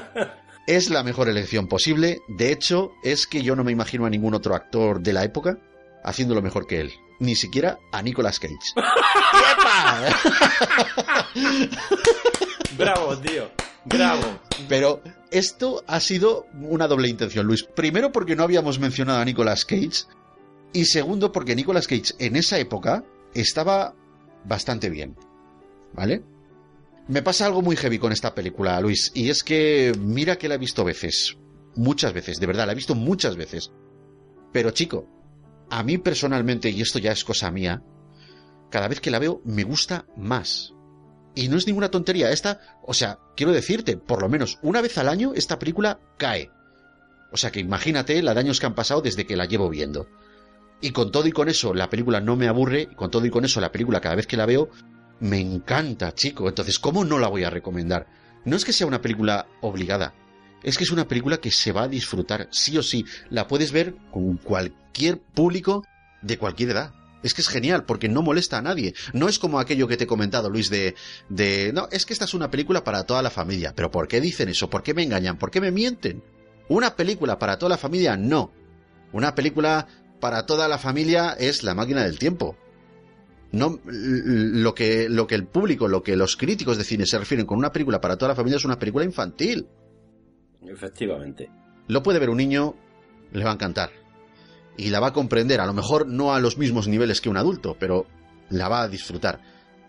[0.66, 2.19] es la mejor elección posible.
[2.28, 5.59] De hecho, es que yo no me imagino a ningún otro actor de la época
[6.05, 8.55] haciéndolo mejor que él ni siquiera a Nicolas Cage.
[12.77, 13.51] Bravo, tío.
[13.85, 14.41] Bravo.
[14.69, 17.65] Pero esto ha sido una doble intención, Luis.
[17.65, 20.05] Primero porque no habíamos mencionado a Nicolas Cage.
[20.73, 23.05] Y segundo porque Nicolas Cage en esa época
[23.35, 23.95] estaba
[24.45, 25.16] bastante bien.
[25.93, 26.23] ¿Vale?
[27.07, 29.12] Me pasa algo muy heavy con esta película, Luis.
[29.15, 31.36] Y es que mira que la he visto veces.
[31.77, 33.70] Muchas veces, de verdad, la he visto muchas veces.
[34.53, 35.07] Pero chico,
[35.70, 37.82] a mí personalmente, y esto ya es cosa mía,
[38.70, 40.73] cada vez que la veo me gusta más.
[41.35, 42.31] Y no es ninguna tontería.
[42.31, 46.51] Esta, o sea, quiero decirte, por lo menos una vez al año esta película cae.
[47.32, 50.09] O sea que imagínate la de años que han pasado desde que la llevo viendo.
[50.81, 53.31] Y con todo y con eso la película no me aburre, y con todo y
[53.31, 54.70] con eso la película cada vez que la veo
[55.20, 56.49] me encanta, chico.
[56.49, 58.07] Entonces, ¿cómo no la voy a recomendar?
[58.45, 60.15] No es que sea una película obligada,
[60.65, 63.05] es que es una película que se va a disfrutar, sí o sí.
[63.31, 65.85] La puedes ver con cualquier público
[66.23, 66.95] de cualquier edad.
[67.23, 68.95] Es que es genial, porque no molesta a nadie.
[69.12, 70.95] No es como aquello que te he comentado, Luis, de,
[71.31, 71.73] de...
[71.73, 73.73] No, es que esta es una película para toda la familia.
[73.74, 74.69] Pero ¿por qué dicen eso?
[74.69, 75.39] ¿Por qué me engañan?
[75.39, 76.23] ¿Por qué me mienten?
[76.69, 78.53] Una película para toda la familia, no.
[79.12, 79.86] Una película
[80.20, 82.57] para toda la familia es La máquina del tiempo.
[83.53, 87.47] No, lo que, lo que el público, lo que los críticos de cine se refieren
[87.47, 89.69] con una película para toda la familia es una película infantil.
[90.69, 91.51] Efectivamente.
[91.89, 92.74] Lo puede ver un niño,
[93.32, 93.91] le va a encantar.
[94.77, 97.36] Y la va a comprender, a lo mejor no a los mismos niveles que un
[97.36, 98.07] adulto, pero
[98.51, 99.41] la va a disfrutar.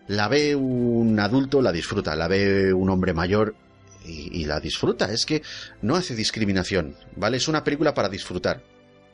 [0.06, 2.14] La ve un adulto, la disfruta.
[2.14, 3.56] La ve un hombre mayor
[4.04, 5.12] y, la disfruta.
[5.12, 5.42] Es que
[5.82, 7.38] no hace discriminación, ¿vale?
[7.38, 8.62] Es una película para disfrutar.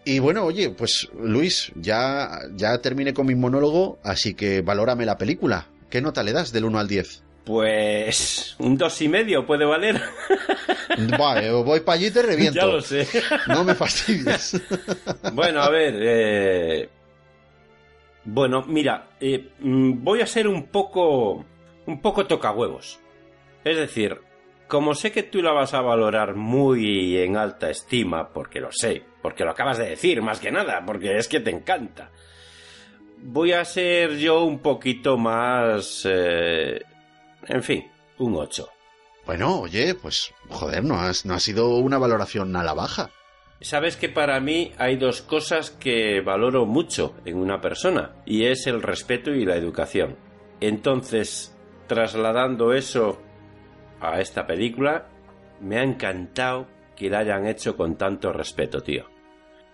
[0.05, 5.17] Y bueno, oye, pues Luis, ya, ya terminé con mi monólogo, así que valórame la
[5.17, 5.69] película.
[5.89, 7.23] ¿Qué nota le das del 1 al 10?
[7.45, 10.01] Pues un dos y medio puede valer.
[11.19, 12.61] Vale, voy para allí y te reviento.
[12.61, 13.07] Ya lo sé.
[13.49, 14.61] No me fastidies.
[15.33, 15.95] Bueno, a ver.
[15.99, 16.89] eh,
[18.25, 21.45] Bueno, mira, eh, mm, voy a ser un poco.
[21.87, 23.01] un poco tocahuevos.
[23.65, 24.19] Es decir,
[24.69, 29.03] como sé que tú la vas a valorar muy en alta estima, porque lo sé,
[29.21, 32.11] porque lo acabas de decir, más que nada, porque es que te encanta.
[33.19, 36.07] Voy a ser yo un poquito más.
[36.09, 36.83] eh,
[37.49, 38.69] En fin, un 8.
[39.27, 43.11] Bueno, oye, pues joder, no, has- no ha sido una valoración a la baja.
[43.61, 48.67] Sabes que para mí hay dos cosas que valoro mucho en una persona, y es
[48.67, 50.17] el respeto y la educación.
[50.61, 51.57] Entonces,
[51.87, 53.21] trasladando eso
[54.01, 55.09] a esta película,
[55.61, 56.67] me ha encantado
[56.97, 59.07] que la hayan hecho con tanto respeto, tío.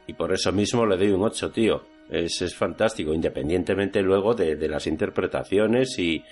[0.06, 1.84] Y por eso mismo le doy un 8, tío.
[2.10, 6.22] Es, es fantástico, independientemente luego de, de las interpretaciones y,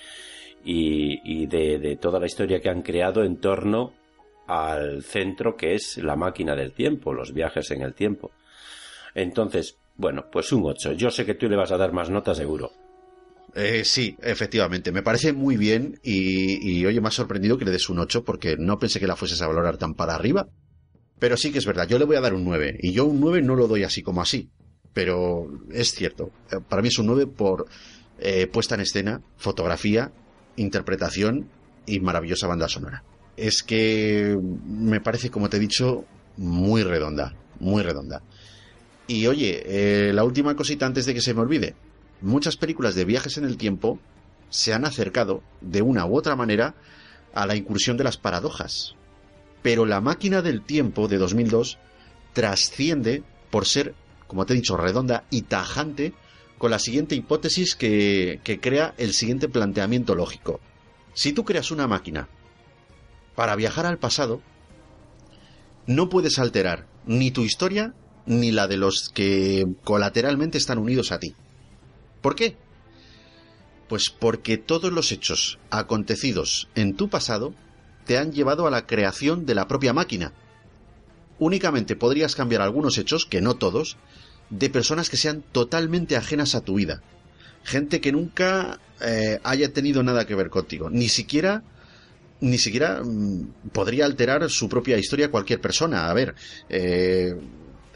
[0.65, 3.95] y, y de, toda la historia que han creado en torno
[4.47, 8.33] al centro que es la máquina del tiempo, los viajes en el tiempo.
[9.15, 10.93] Entonces, bueno, pues un 8.
[10.93, 12.70] Yo sé que tú le vas a dar más notas seguro.
[13.55, 17.70] Eh, sí, efectivamente, me parece muy bien y, y, oye, me ha sorprendido que le
[17.70, 20.49] des un 8 porque no pensé que la fueses a valorar tan para arriba.
[21.19, 23.20] Pero sí que es verdad, yo le voy a dar un 9 y yo un
[23.20, 24.51] 9 no lo doy así como así.
[24.93, 27.66] Pero es cierto, eh, para mí es un 9 por
[28.19, 30.12] eh, puesta en escena, fotografía,
[30.57, 31.49] interpretación
[31.87, 33.03] y maravillosa banda sonora.
[33.37, 36.05] Es que me parece, como te he dicho,
[36.37, 38.23] muy redonda, muy redonda.
[39.07, 39.62] Y oye,
[40.09, 41.74] eh, la última cosita antes de que se me olvide.
[42.20, 43.99] Muchas películas de viajes en el tiempo
[44.49, 46.74] se han acercado, de una u otra manera,
[47.35, 48.95] a la incursión de las paradojas.
[49.62, 51.78] Pero La máquina del tiempo de 2002
[52.33, 53.95] trasciende por ser,
[54.27, 56.15] como te he dicho, redonda y tajante
[56.59, 60.61] con la siguiente hipótesis que, que crea el siguiente planteamiento lógico.
[61.15, 62.28] Si tú creas una máquina
[63.35, 64.43] para viajar al pasado,
[65.87, 67.95] no puedes alterar ni tu historia
[68.27, 71.35] ni la de los que colateralmente están unidos a ti.
[72.20, 72.57] ¿Por qué?
[73.89, 77.55] Pues porque todos los hechos acontecidos en tu pasado
[78.05, 80.33] te han llevado a la creación de la propia máquina.
[81.39, 83.97] Únicamente podrías cambiar algunos hechos, que no todos,
[84.51, 87.02] de personas que sean totalmente ajenas a tu vida.
[87.64, 90.90] Gente que nunca eh, haya tenido nada que ver contigo.
[90.90, 91.62] Ni siquiera
[92.40, 96.09] ni siquiera mm, podría alterar su propia historia cualquier persona.
[96.09, 96.35] A ver,
[96.68, 97.35] eh,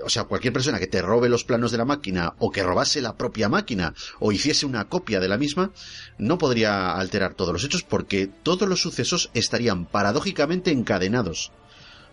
[0.05, 3.01] o sea, cualquier persona que te robe los planos de la máquina o que robase
[3.01, 5.73] la propia máquina o hiciese una copia de la misma,
[6.19, 11.53] no podría alterar todos los hechos porque todos los sucesos estarían paradójicamente encadenados.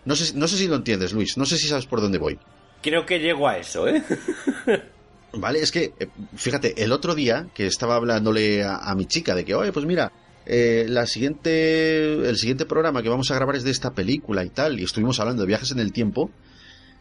[0.04, 2.38] No sé, no sé si lo entiendes, Luis, no sé si sabes por dónde voy.
[2.82, 4.02] Creo que llego a eso, ¿eh?
[5.32, 9.34] Vale, es que, eh, fíjate, el otro día que estaba hablándole a, a mi chica
[9.34, 10.12] de que, oye, pues mira,
[10.50, 14.48] eh, la siguiente, el siguiente programa que vamos a grabar es de esta película y
[14.48, 16.30] tal, y estuvimos hablando de viajes en el tiempo,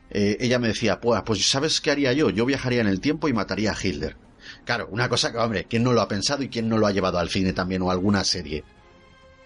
[0.09, 2.29] eh, ella me decía, pues, pues ¿sabes qué haría yo?
[2.29, 4.17] Yo viajaría en el tiempo y mataría a Hitler.
[4.65, 6.91] Claro, una cosa que, hombre, ¿quién no lo ha pensado y quién no lo ha
[6.91, 8.65] llevado al cine también o alguna serie?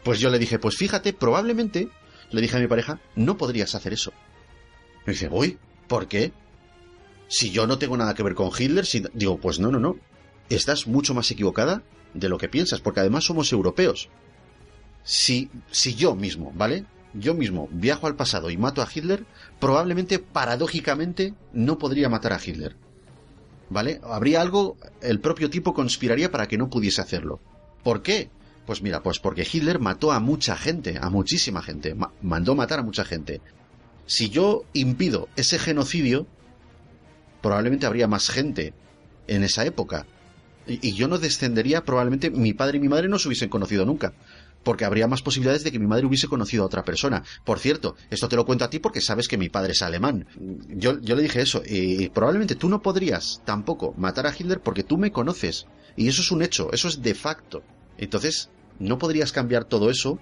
[0.03, 1.89] Pues yo le dije, pues fíjate, probablemente,
[2.31, 4.13] le dije a mi pareja, no podrías hacer eso.
[5.05, 5.59] Me dice, uy,
[5.91, 6.31] ¿por qué?
[7.27, 9.03] Si yo no tengo nada que ver con Hitler, si...
[9.13, 9.97] digo, pues no, no, no.
[10.49, 14.07] Estás mucho más equivocada de lo que piensas, porque además somos europeos.
[15.03, 16.85] Si, si yo mismo, ¿vale?
[17.13, 19.25] Yo mismo viajo al pasado y mato a Hitler,
[19.59, 22.77] probablemente, paradójicamente, no podría matar a Hitler.
[23.69, 23.99] ¿Vale?
[24.03, 27.41] Habría algo, el propio tipo conspiraría para que no pudiese hacerlo.
[27.83, 28.29] ¿Por qué?
[28.65, 32.79] Pues mira, pues porque Hitler mató a mucha gente, a muchísima gente, ma- mandó matar
[32.79, 33.41] a mucha gente.
[34.11, 36.27] Si yo impido ese genocidio,
[37.41, 38.73] probablemente habría más gente
[39.27, 40.05] en esa época.
[40.67, 44.13] Y, yo no descendería, probablemente mi padre y mi madre no se hubiesen conocido nunca.
[44.63, 47.23] Porque habría más posibilidades de que mi madre hubiese conocido a otra persona.
[47.45, 50.27] Por cierto, esto te lo cuento a ti porque sabes que mi padre es alemán.
[50.67, 51.63] Yo, yo le dije eso.
[51.65, 55.67] Y probablemente tú no podrías tampoco matar a Hitler porque tú me conoces.
[55.95, 57.63] Y eso es un hecho, eso es de facto.
[57.97, 60.19] Entonces, no podrías cambiar todo eso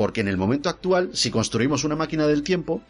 [0.00, 2.80] porque en el momento actual, si construimos una máquina del tiempo,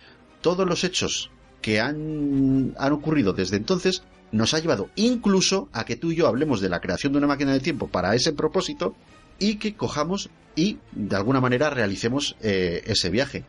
[0.43, 5.97] todos los hechos que han, han ocurrido desde entonces nos ha llevado incluso a que
[5.97, 8.95] tú y yo hablemos de la creación de una máquina del tiempo para ese propósito
[9.41, 13.43] y que cojamos y de alguna manera realicemos eh, ese viaje.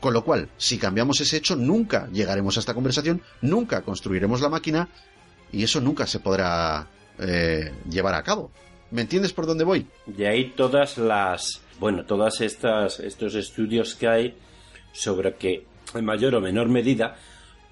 [0.00, 4.48] Con lo cual, si cambiamos ese hecho, nunca llegaremos a esta conversación, nunca construiremos la
[4.48, 4.88] máquina
[5.52, 6.88] y eso nunca se podrá
[7.20, 8.50] eh, llevar a cabo.
[8.90, 9.86] ¿Me entiendes por dónde voy?
[10.06, 14.36] De ahí todas las, bueno, todas estas estos estudios que hay
[14.92, 17.16] sobre que en mayor o menor medida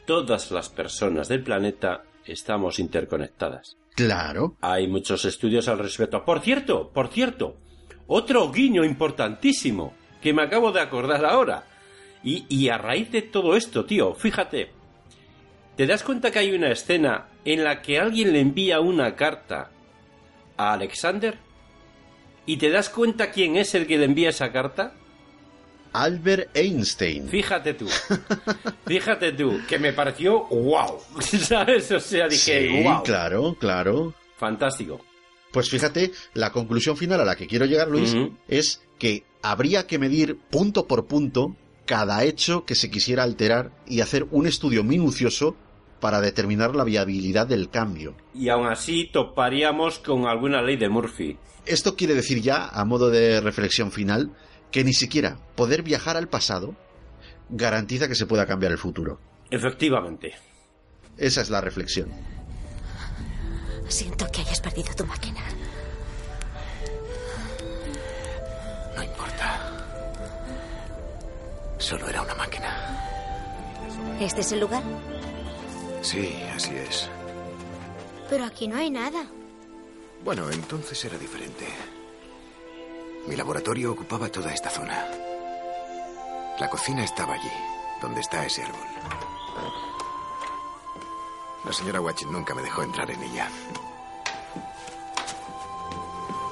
[0.07, 3.77] todas las personas del planeta estamos interconectadas.
[3.95, 4.57] Claro.
[4.61, 6.25] Hay muchos estudios al respecto.
[6.25, 7.57] Por cierto, por cierto,
[8.07, 11.65] otro guiño importantísimo que me acabo de acordar ahora.
[12.23, 14.71] Y, y a raíz de todo esto, tío, fíjate,
[15.77, 19.71] ¿te das cuenta que hay una escena en la que alguien le envía una carta
[20.57, 21.39] a Alexander?
[22.47, 24.95] ¿Y te das cuenta quién es el que le envía esa carta?
[25.93, 27.29] Albert Einstein.
[27.29, 27.89] Fíjate tú,
[28.87, 31.91] fíjate tú, que me pareció wow, ¿sabes?
[31.93, 34.13] O sea, dije, Sí, wow, claro, claro.
[34.37, 35.01] fantástico.
[35.53, 38.17] Pues fíjate, la conclusión final a la que quiero llegar, Luis,
[38.49, 41.55] es que habría que medir punto por punto
[41.87, 45.55] cada hecho que se quisiera alterar y hacer un estudio minucioso
[46.05, 48.15] para determinar la viabilidad del cambio.
[48.35, 51.39] Y aún así toparíamos con alguna ley de Murphy.
[51.65, 54.37] Esto quiere decir ya, a modo de reflexión final,
[54.71, 56.77] que ni siquiera poder viajar al pasado
[57.49, 59.19] garantiza que se pueda cambiar el futuro.
[59.51, 60.35] Efectivamente.
[61.17, 62.11] Esa es la reflexión.
[63.89, 65.41] Siento que hayas perdido tu máquina.
[68.95, 69.73] No importa.
[71.79, 73.01] Solo era una máquina.
[74.21, 74.83] ¿Este es el lugar?
[76.05, 77.09] Sí, así es.
[78.29, 79.25] Pero aquí no hay nada.
[80.23, 81.67] Bueno, entonces era diferente.
[83.27, 85.09] Mi laboratorio ocupaba toda esta zona.
[86.61, 87.51] La cocina estaba allí,
[88.03, 88.87] donde está ese árbol.
[91.65, 93.49] La señora Watchet nunca me dejó entrar en ella.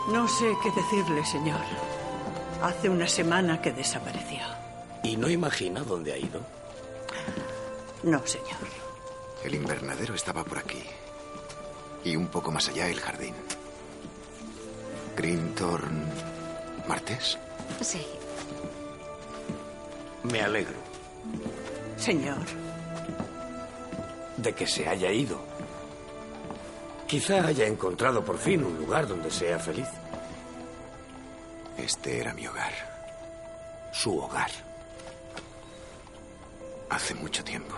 [0.09, 1.61] No sé qué decirle, señor.
[2.63, 4.41] Hace una semana que desapareció.
[5.03, 6.41] ¿Y no imagina dónde ha ido?
[8.03, 8.82] No, señor.
[9.45, 10.83] El invernadero estaba por aquí.
[12.05, 13.35] Y un poco más allá el jardín.
[15.17, 16.11] Grintorn...
[16.89, 17.39] ¿Martes?
[17.81, 18.05] Sí.
[20.25, 20.83] Me alegro
[21.97, 22.45] Señor,
[24.37, 25.41] de que se haya ido.
[27.07, 29.87] Quizá haya encontrado por fin un lugar donde sea feliz.
[31.77, 32.73] Este era mi hogar.
[33.93, 34.51] Su hogar.
[36.91, 37.77] Hace mucho tiempo.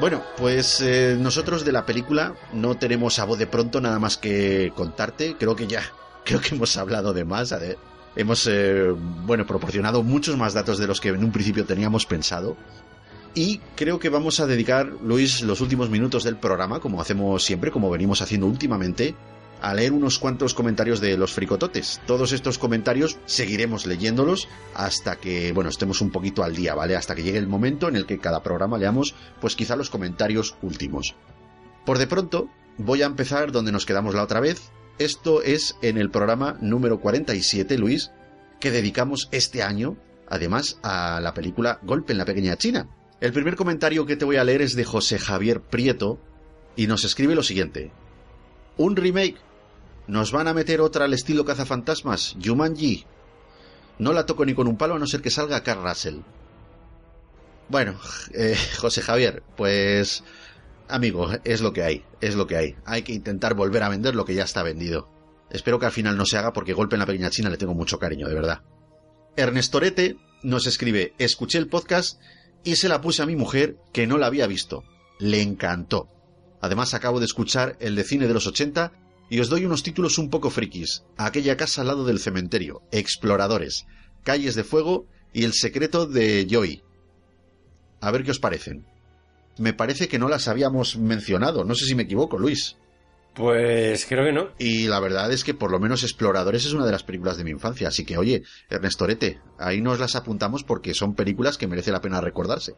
[0.00, 4.16] Bueno, pues eh, nosotros de la película no tenemos a voz de pronto nada más
[4.16, 5.36] que contarte.
[5.38, 5.82] Creo que ya,
[6.24, 7.54] creo que hemos hablado de más.
[8.16, 8.88] Hemos, eh,
[9.26, 12.56] bueno, proporcionado muchos más datos de los que en un principio teníamos pensado.
[13.34, 17.70] Y creo que vamos a dedicar, Luis, los últimos minutos del programa, como hacemos siempre,
[17.70, 19.14] como venimos haciendo últimamente,
[19.60, 22.00] a leer unos cuantos comentarios de los fricototes.
[22.06, 26.96] Todos estos comentarios seguiremos leyéndolos hasta que, bueno, estemos un poquito al día, ¿vale?
[26.96, 30.56] Hasta que llegue el momento en el que cada programa leamos, pues quizá los comentarios
[30.62, 31.14] últimos.
[31.84, 34.70] Por de pronto, voy a empezar donde nos quedamos la otra vez.
[34.98, 38.10] Esto es en el programa número 47, Luis,
[38.60, 39.96] que dedicamos este año,
[40.28, 42.88] además, a la película Golpe en la Pequeña China.
[43.20, 46.20] El primer comentario que te voy a leer es de José Javier Prieto
[46.76, 47.92] y nos escribe lo siguiente.
[48.76, 49.36] Un remake.
[50.10, 53.06] Nos van a meter otra al estilo cazafantasmas, Jumanji.
[54.00, 56.22] No la toco ni con un palo a no ser que salga Carl Russell.
[57.68, 57.94] Bueno,
[58.34, 60.24] eh, José Javier, pues
[60.88, 62.76] amigo, es lo que hay, es lo que hay.
[62.86, 65.08] Hay que intentar volver a vender lo que ya está vendido.
[65.48, 67.74] Espero que al final no se haga porque golpe en la pequeña China le tengo
[67.74, 68.62] mucho cariño, de verdad.
[69.36, 72.20] Ernestorete nos escribe, escuché el podcast
[72.64, 74.82] y se la puse a mi mujer que no la había visto.
[75.20, 76.08] Le encantó.
[76.60, 78.92] Además acabo de escuchar el de cine de los 80
[79.30, 81.04] Y os doy unos títulos un poco frikis.
[81.16, 83.86] Aquella casa al lado del cementerio, Exploradores,
[84.24, 86.82] Calles de Fuego y El secreto de Joy.
[88.00, 88.84] A ver qué os parecen.
[89.56, 92.76] Me parece que no las habíamos mencionado, no sé si me equivoco, Luis.
[93.34, 94.48] Pues creo que no.
[94.58, 97.44] Y la verdad es que por lo menos Exploradores es una de las películas de
[97.44, 101.92] mi infancia, así que oye, Ernestorete, ahí nos las apuntamos porque son películas que merece
[101.92, 102.74] la pena recordarse.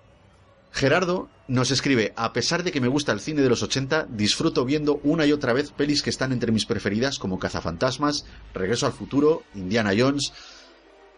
[0.72, 4.64] Gerardo nos escribe, a pesar de que me gusta el cine de los 80, disfruto
[4.64, 8.24] viendo una y otra vez pelis que están entre mis preferidas como Cazafantasmas,
[8.54, 10.32] Regreso al Futuro, Indiana Jones.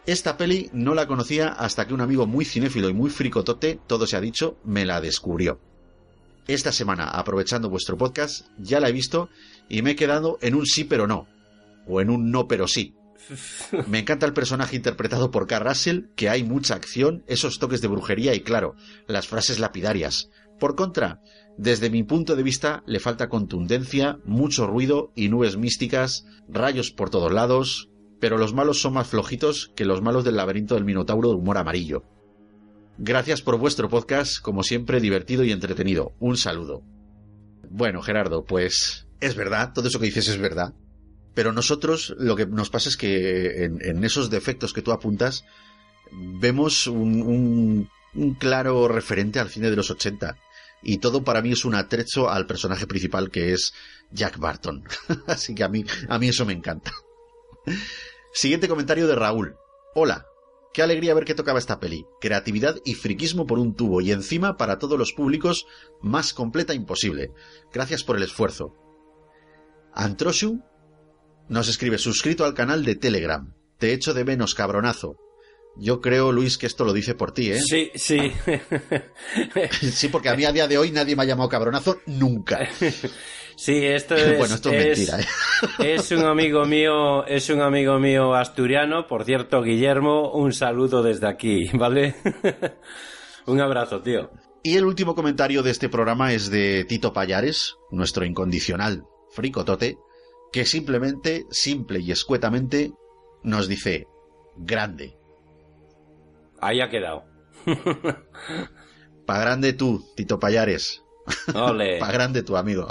[0.07, 4.09] Esta peli no la conocía hasta que un amigo muy cinéfilo y muy fricotote, todo
[4.09, 5.61] se ha dicho, me la descubrió.
[6.49, 9.31] Esta semana, aprovechando vuestro podcast, ya la he visto
[9.69, 11.29] y me he quedado en un sí pero no,
[11.87, 12.93] o en un no pero sí.
[13.89, 17.89] Me encanta el personaje interpretado por Carl Russell, que hay mucha acción, esos toques de
[17.89, 18.75] brujería y claro,
[19.07, 20.31] las frases lapidarias.
[20.59, 21.21] Por contra,
[21.57, 27.11] desde mi punto de vista, le falta contundencia, mucho ruido y nubes místicas, rayos por
[27.11, 27.91] todos lados,
[28.21, 31.59] pero los malos son más flojitos que los malos del laberinto del Minotauro de humor
[31.59, 32.05] amarillo.
[32.97, 36.13] Gracias por vuestro podcast, como siempre divertido y entretenido.
[36.21, 36.83] Un saludo.
[37.69, 40.75] Bueno, Gerardo, pues es verdad, todo eso que dices es verdad.
[41.35, 45.45] Pero nosotros lo que nos pasa es que en, esos defectos que tú apuntas
[46.13, 50.39] vemos un, un, un, claro referente al cine de los 80.
[50.83, 53.73] Y todo para mí es un atrecho al personaje principal que es
[54.11, 54.85] Jack Barton.
[55.27, 56.93] Así que a mí, a mí eso me encanta.
[58.33, 59.57] Siguiente comentario de Raúl.
[59.95, 60.27] Hola,
[60.75, 62.05] Qué alegría ver que tocaba esta peli.
[62.21, 65.69] Creatividad y friquismo por un tubo y encima para todos los públicos
[66.03, 67.31] más completa imposible.
[67.73, 68.75] Gracias por el esfuerzo.
[69.93, 70.65] Antroshu
[71.49, 73.53] nos escribe suscrito al canal de Telegram.
[73.79, 75.17] Te echo de menos, cabronazo.
[75.77, 77.61] Yo creo, Luis, que esto lo dice por ti, ¿eh?
[77.61, 78.33] Sí, sí.
[79.93, 82.69] sí, porque a mí a día de hoy nadie me ha llamado cabronazo nunca.
[83.57, 84.39] Sí, esto es.
[84.39, 85.21] bueno, esto es, mentira.
[85.21, 85.95] ¿eh?
[85.95, 91.29] Es un amigo mío, es un amigo mío asturiano, por cierto, Guillermo, un saludo desde
[91.29, 92.17] aquí, ¿vale?
[93.47, 94.31] un abrazo, tío.
[94.63, 99.99] Y el último comentario de este programa es de Tito Payares, nuestro incondicional fricotote,
[100.55, 102.93] que simplemente, simple y escuetamente,
[103.43, 104.07] nos dice:
[104.57, 105.19] grande.
[106.61, 107.25] Ahí ha quedado.
[109.27, 111.03] pa grande tú, Tito Payares.
[111.53, 111.99] Ole.
[112.01, 112.87] pa grande tu amigo.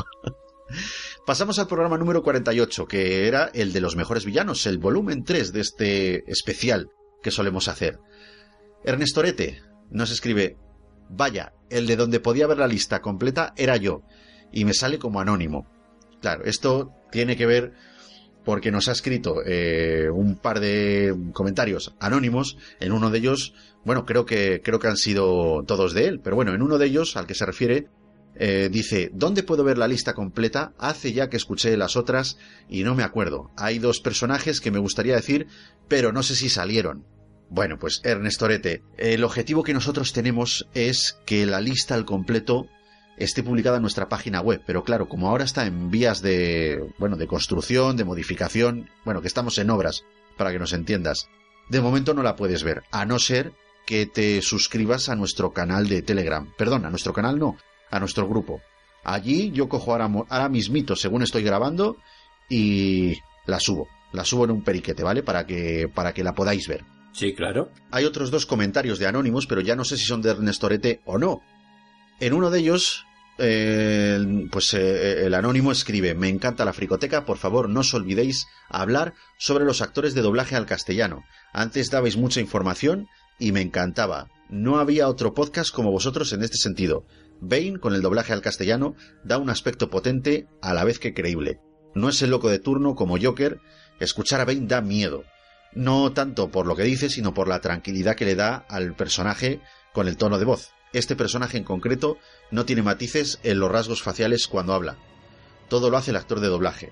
[1.25, 5.53] Pasamos al programa número 48, que era el de los mejores villanos, el volumen 3
[5.53, 6.89] de este especial
[7.21, 7.97] que solemos hacer.
[8.83, 10.57] Ernestorete nos escribe,
[11.09, 14.01] vaya, el de donde podía ver la lista completa era yo,
[14.51, 15.72] y me sale como anónimo.
[16.23, 17.73] Claro, esto tiene que ver
[18.45, 22.57] porque nos ha escrito eh, un par de comentarios anónimos.
[22.79, 26.37] En uno de ellos, bueno, creo que creo que han sido todos de él, pero
[26.37, 27.89] bueno, en uno de ellos, al que se refiere,
[28.35, 30.71] eh, dice, ¿dónde puedo ver la lista completa?
[30.77, 32.37] Hace ya que escuché las otras
[32.69, 33.51] y no me acuerdo.
[33.57, 35.47] Hay dos personajes que me gustaría decir,
[35.89, 37.05] pero no sé si salieron.
[37.49, 42.69] Bueno, pues Ernestorete, el objetivo que nosotros tenemos es que la lista al completo
[43.17, 47.15] esté publicada en nuestra página web, pero claro, como ahora está en vías de, bueno,
[47.15, 50.03] de construcción, de modificación, bueno, que estamos en obras,
[50.37, 51.27] para que nos entiendas,
[51.69, 53.53] de momento no la puedes ver, a no ser
[53.85, 56.49] que te suscribas a nuestro canal de Telegram.
[56.57, 57.57] Perdón, a nuestro canal no,
[57.91, 58.61] a nuestro grupo.
[59.03, 61.97] Allí yo cojo ahora, ahora mismito, según estoy grabando,
[62.49, 63.87] y la subo.
[64.13, 65.23] La subo en un periquete, ¿vale?
[65.23, 66.85] Para que, para que la podáis ver.
[67.13, 67.69] Sí, claro.
[67.91, 71.17] Hay otros dos comentarios de anónimos, pero ya no sé si son de Ernestorete o
[71.17, 71.41] no.
[72.23, 73.05] En uno de ellos,
[73.37, 78.47] eh, pues eh, el anónimo escribe, me encanta la fricoteca, por favor no os olvidéis
[78.69, 81.25] hablar sobre los actores de doblaje al castellano.
[81.51, 83.07] Antes dabais mucha información
[83.39, 84.29] y me encantaba.
[84.47, 87.05] No había otro podcast como vosotros en este sentido.
[87.41, 88.95] Bane, con el doblaje al castellano,
[89.25, 91.59] da un aspecto potente a la vez que creíble.
[91.93, 93.59] No es el loco de turno como Joker,
[93.99, 95.25] escuchar a Bane da miedo.
[95.73, 99.59] No tanto por lo que dice, sino por la tranquilidad que le da al personaje
[99.91, 100.72] con el tono de voz.
[100.93, 102.17] Este personaje en concreto
[102.51, 104.95] no tiene matices en los rasgos faciales cuando habla.
[105.67, 106.91] Todo lo hace el actor de doblaje.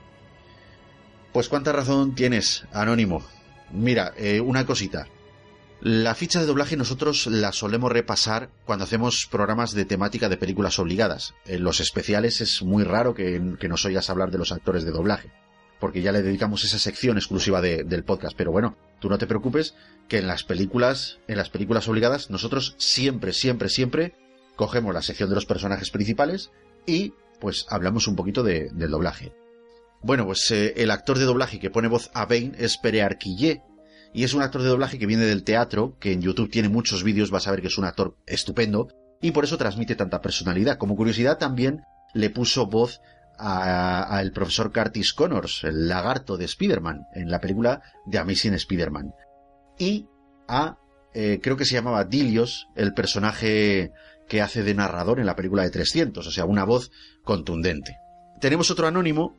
[1.33, 3.23] Pues cuánta razón tienes, Anónimo.
[3.71, 5.07] Mira, eh, una cosita.
[5.81, 10.77] La ficha de doblaje nosotros la solemos repasar cuando hacemos programas de temática de películas
[10.77, 11.33] obligadas.
[11.45, 15.31] En los especiales es muy raro que, nos oigas hablar de los actores de doblaje,
[15.79, 18.35] porque ya le dedicamos esa sección exclusiva de, del podcast.
[18.37, 19.75] Pero bueno, tú no te preocupes
[20.07, 24.15] que en las películas, en las películas obligadas, nosotros siempre, siempre, siempre
[24.55, 26.51] cogemos la sección de los personajes principales
[26.85, 29.33] y pues hablamos un poquito de, del doblaje.
[30.03, 33.63] Bueno, pues eh, el actor de doblaje que pone voz a Bane es Pere Arquillé,
[34.13, 37.03] y es un actor de doblaje que viene del teatro, que en YouTube tiene muchos
[37.03, 38.89] vídeos, vas a ver que es un actor estupendo,
[39.21, 40.77] y por eso transmite tanta personalidad.
[40.77, 41.83] Como curiosidad también
[42.13, 42.99] le puso voz
[43.41, 48.53] a, a el profesor Curtis Connors, el lagarto de Spider-Man, en la película de Amazing
[48.53, 49.13] Spider-Man.
[49.77, 50.07] Y
[50.47, 50.77] a,
[51.13, 53.91] eh, creo que se llamaba Dilios, el personaje
[54.27, 56.91] que hace de narrador en la película de 300, o sea, una voz
[57.23, 57.97] contundente.
[58.39, 59.37] Tenemos otro anónimo,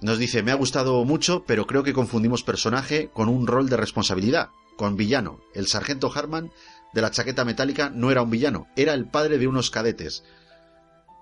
[0.00, 3.76] nos dice, me ha gustado mucho, pero creo que confundimos personaje con un rol de
[3.76, 5.38] responsabilidad, con villano.
[5.54, 6.50] El sargento Harman
[6.92, 10.24] de la chaqueta metálica no era un villano, era el padre de unos cadetes,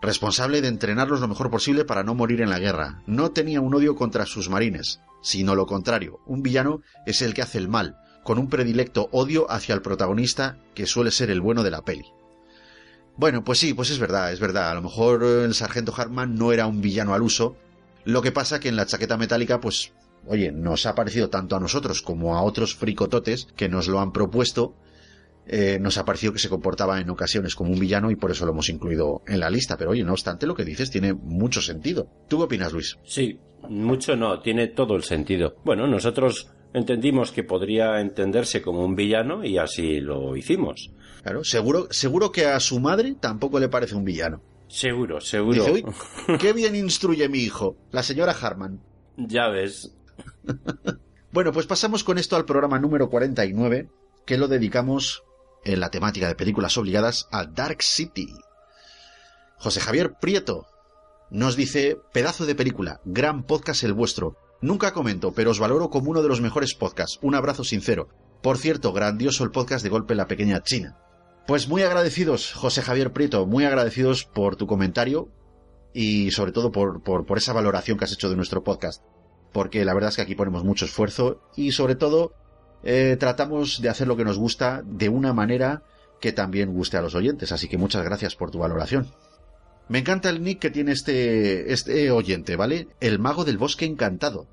[0.00, 3.02] responsable de entrenarlos lo mejor posible para no morir en la guerra.
[3.06, 6.20] No tenía un odio contra sus marines, sino lo contrario.
[6.26, 10.58] Un villano es el que hace el mal, con un predilecto odio hacia el protagonista
[10.74, 12.06] que suele ser el bueno de la peli.
[13.16, 14.70] Bueno, pues sí, pues es verdad, es verdad.
[14.70, 17.56] A lo mejor el sargento Hartman no era un villano al uso.
[18.04, 19.92] Lo que pasa que en la chaqueta metálica, pues,
[20.26, 24.12] oye, nos ha parecido tanto a nosotros como a otros fricototes que nos lo han
[24.12, 24.74] propuesto
[25.52, 28.46] eh, nos ha parecido que se comportaba en ocasiones como un villano y por eso
[28.46, 29.76] lo hemos incluido en la lista.
[29.76, 32.06] Pero oye, no obstante, lo que dices tiene mucho sentido.
[32.28, 32.98] ¿Tú qué opinas, Luis?
[33.02, 33.36] Sí,
[33.68, 35.56] mucho no, tiene todo el sentido.
[35.64, 40.92] Bueno, nosotros entendimos que podría entenderse como un villano y así lo hicimos.
[41.24, 44.40] Claro, seguro, seguro que a su madre tampoco le parece un villano.
[44.68, 45.64] Seguro, seguro.
[45.64, 45.84] Dice,
[46.28, 48.80] Uy, qué bien instruye mi hijo, la señora Harman.
[49.16, 49.96] Ya ves.
[51.32, 53.88] bueno, pues pasamos con esto al programa número 49,
[54.24, 55.24] que lo dedicamos
[55.64, 58.28] en la temática de películas obligadas a Dark City.
[59.58, 60.66] José Javier Prieto
[61.30, 64.36] nos dice, pedazo de película, gran podcast el vuestro.
[64.60, 67.18] Nunca comento, pero os valoro como uno de los mejores podcasts.
[67.22, 68.08] Un abrazo sincero.
[68.42, 70.98] Por cierto, grandioso el podcast de Golpe en la Pequeña China.
[71.46, 75.28] Pues muy agradecidos, José Javier Prieto, muy agradecidos por tu comentario
[75.92, 79.02] y sobre todo por, por, por esa valoración que has hecho de nuestro podcast.
[79.52, 82.34] Porque la verdad es que aquí ponemos mucho esfuerzo y sobre todo
[82.82, 85.82] eh, tratamos de hacer lo que nos gusta de una manera
[86.20, 87.52] que también guste a los oyentes.
[87.52, 89.10] Así que muchas gracias por tu valoración.
[89.88, 92.88] Me encanta el nick que tiene este, este oyente, ¿vale?
[93.00, 94.46] El mago del bosque encantado.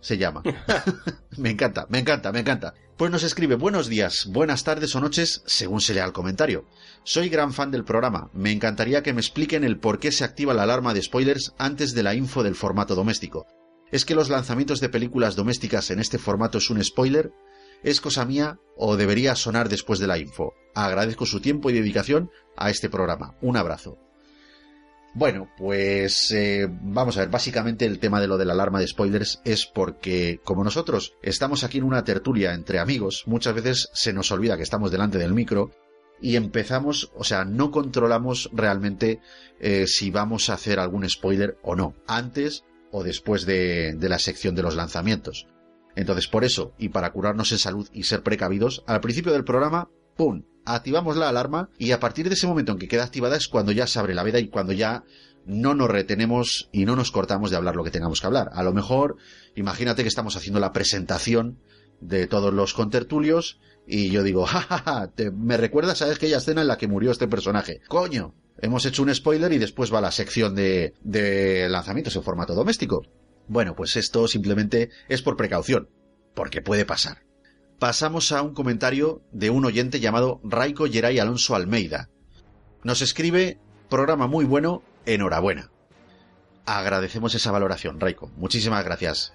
[0.00, 0.42] Se llama.
[1.36, 2.74] me encanta, me encanta, me encanta.
[2.96, 6.66] Pues nos escribe buenos días, buenas tardes o noches, según se lea el comentario.
[7.02, 8.30] Soy gran fan del programa.
[8.34, 11.94] Me encantaría que me expliquen el por qué se activa la alarma de spoilers antes
[11.94, 13.46] de la info del formato doméstico.
[13.90, 17.32] ¿Es que los lanzamientos de películas domésticas en este formato es un spoiler?
[17.82, 20.54] ¿Es cosa mía o debería sonar después de la info?
[20.74, 23.36] Agradezco su tiempo y dedicación a este programa.
[23.40, 23.98] Un abrazo.
[25.12, 28.86] Bueno, pues eh, vamos a ver, básicamente el tema de lo de la alarma de
[28.86, 34.12] spoilers es porque como nosotros estamos aquí en una tertulia entre amigos, muchas veces se
[34.12, 35.72] nos olvida que estamos delante del micro
[36.20, 39.20] y empezamos, o sea, no controlamos realmente
[39.58, 42.62] eh, si vamos a hacer algún spoiler o no, antes
[42.92, 45.48] o después de, de la sección de los lanzamientos.
[46.00, 49.90] Entonces, por eso, y para curarnos en salud y ser precavidos, al principio del programa,
[50.16, 50.44] ¡pum!
[50.64, 53.70] Activamos la alarma y a partir de ese momento en que queda activada es cuando
[53.72, 55.04] ya se abre la veda y cuando ya
[55.44, 58.48] no nos retenemos y no nos cortamos de hablar lo que tengamos que hablar.
[58.54, 59.16] A lo mejor,
[59.56, 61.58] imagínate que estamos haciendo la presentación
[62.00, 66.38] de todos los contertulios y yo digo, jajaja, ja, ja, te, me recuerdas a aquella
[66.38, 67.82] escena en la que murió este personaje.
[67.88, 72.54] Coño, hemos hecho un spoiler y después va la sección de, de lanzamientos en formato
[72.54, 73.02] doméstico.
[73.50, 75.88] Bueno, pues esto simplemente es por precaución,
[76.34, 77.24] porque puede pasar.
[77.80, 82.10] Pasamos a un comentario de un oyente llamado Raico Geray Alonso Almeida.
[82.84, 83.58] Nos escribe,
[83.88, 85.72] programa muy bueno, enhorabuena.
[86.64, 88.30] Agradecemos esa valoración, Raico.
[88.36, 89.32] Muchísimas gracias.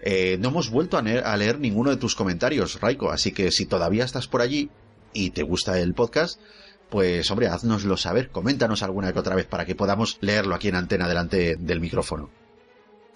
[0.00, 3.50] Eh, no hemos vuelto a leer, a leer ninguno de tus comentarios, Raico, así que
[3.50, 4.70] si todavía estás por allí
[5.12, 6.40] y te gusta el podcast,
[6.88, 10.76] pues hombre, haznoslo saber, coméntanos alguna que otra vez para que podamos leerlo aquí en
[10.76, 12.30] antena delante del micrófono.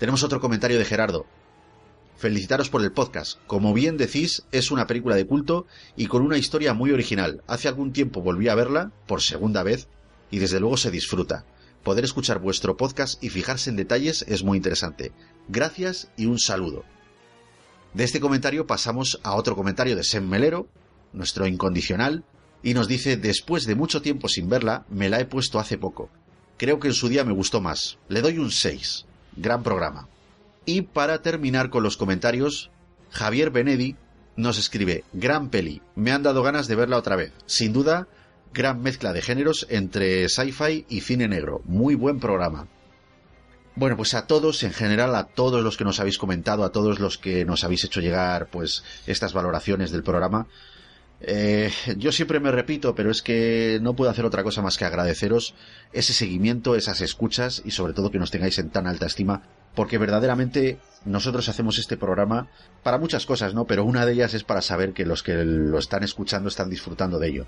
[0.02, 1.26] Tenemos otro comentario de Gerardo.
[2.16, 3.38] Felicitaros por el podcast.
[3.46, 7.44] Como bien decís, es una película de culto y con una historia muy original.
[7.46, 9.86] Hace algún tiempo volví a verla, por segunda vez,
[10.28, 11.44] y desde luego se disfruta.
[11.84, 15.12] Poder escuchar vuestro podcast y fijarse en detalles es muy interesante.
[15.46, 16.82] Gracias y un saludo.
[17.94, 20.66] De este comentario pasamos a otro comentario de Sem Melero,
[21.12, 22.24] nuestro incondicional,
[22.64, 26.10] y nos dice, después de mucho tiempo sin verla, me la he puesto hace poco.
[26.56, 27.98] Creo que en su día me gustó más.
[28.08, 29.06] Le doy un 6.
[29.36, 30.08] Gran programa.
[30.64, 32.70] Y para terminar con los comentarios,
[33.10, 33.96] Javier Benedi
[34.36, 37.32] nos escribe, gran peli, me han dado ganas de verla otra vez.
[37.46, 38.08] Sin duda,
[38.52, 41.62] gran mezcla de géneros entre sci-fi y cine negro.
[41.64, 42.68] Muy buen programa.
[43.74, 47.00] Bueno, pues a todos, en general, a todos los que nos habéis comentado, a todos
[47.00, 50.46] los que nos habéis hecho llegar, pues, estas valoraciones del programa,
[51.24, 54.84] eh, yo siempre me repito, pero es que no puedo hacer otra cosa más que
[54.84, 55.54] agradeceros
[55.92, 59.42] ese seguimiento, esas escuchas y sobre todo que nos tengáis en tan alta estima,
[59.76, 62.48] porque verdaderamente nosotros hacemos este programa
[62.82, 63.66] para muchas cosas, ¿no?
[63.66, 67.20] Pero una de ellas es para saber que los que lo están escuchando están disfrutando
[67.20, 67.46] de ello.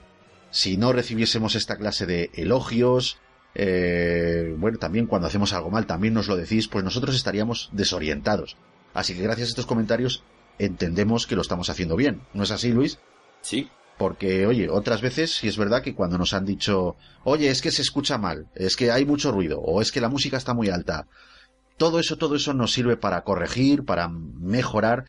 [0.50, 3.18] Si no recibiésemos esta clase de elogios,
[3.56, 8.56] eh, bueno, también cuando hacemos algo mal, también nos lo decís, pues nosotros estaríamos desorientados.
[8.92, 10.22] Así que gracias a estos comentarios
[10.60, 12.20] entendemos que lo estamos haciendo bien.
[12.34, 13.00] ¿No es así, Luis?
[13.44, 13.68] Sí.
[13.96, 17.70] Porque, oye, otras veces sí es verdad que cuando nos han dicho, oye, es que
[17.70, 20.68] se escucha mal, es que hay mucho ruido, o es que la música está muy
[20.68, 21.06] alta,
[21.76, 25.06] todo eso, todo eso nos sirve para corregir, para mejorar,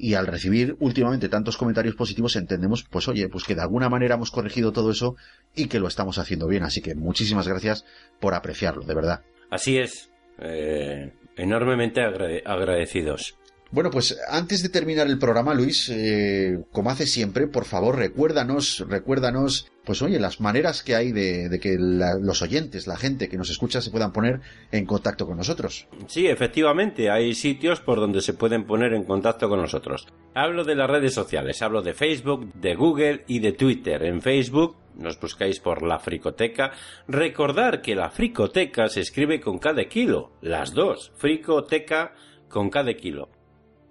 [0.00, 4.14] y al recibir últimamente tantos comentarios positivos entendemos, pues oye, pues que de alguna manera
[4.14, 5.16] hemos corregido todo eso
[5.56, 6.62] y que lo estamos haciendo bien.
[6.62, 7.84] Así que muchísimas gracias
[8.20, 9.22] por apreciarlo, de verdad.
[9.50, 10.08] Así es.
[10.38, 13.36] Eh, enormemente agrade- agradecidos.
[13.70, 18.82] Bueno, pues antes de terminar el programa, Luis, eh, como hace siempre, por favor, recuérdanos,
[18.88, 23.50] recuérdanos, pues oye, las maneras que hay de, que los oyentes, la gente que nos
[23.50, 24.40] escucha, se puedan poner
[24.72, 25.86] en contacto con nosotros.
[26.06, 30.06] Sí, efectivamente, hay sitios por donde se pueden poner en contacto con nosotros.
[30.34, 34.02] Hablo de las redes sociales, hablo de Facebook, de Google y de Twitter.
[34.02, 36.72] En Facebook nos buscáis por la Fricoteca.
[37.06, 42.14] Recordar que la Fricoteca se escribe con cada kilo, las dos, Fricoteca
[42.48, 43.28] con cada kilo.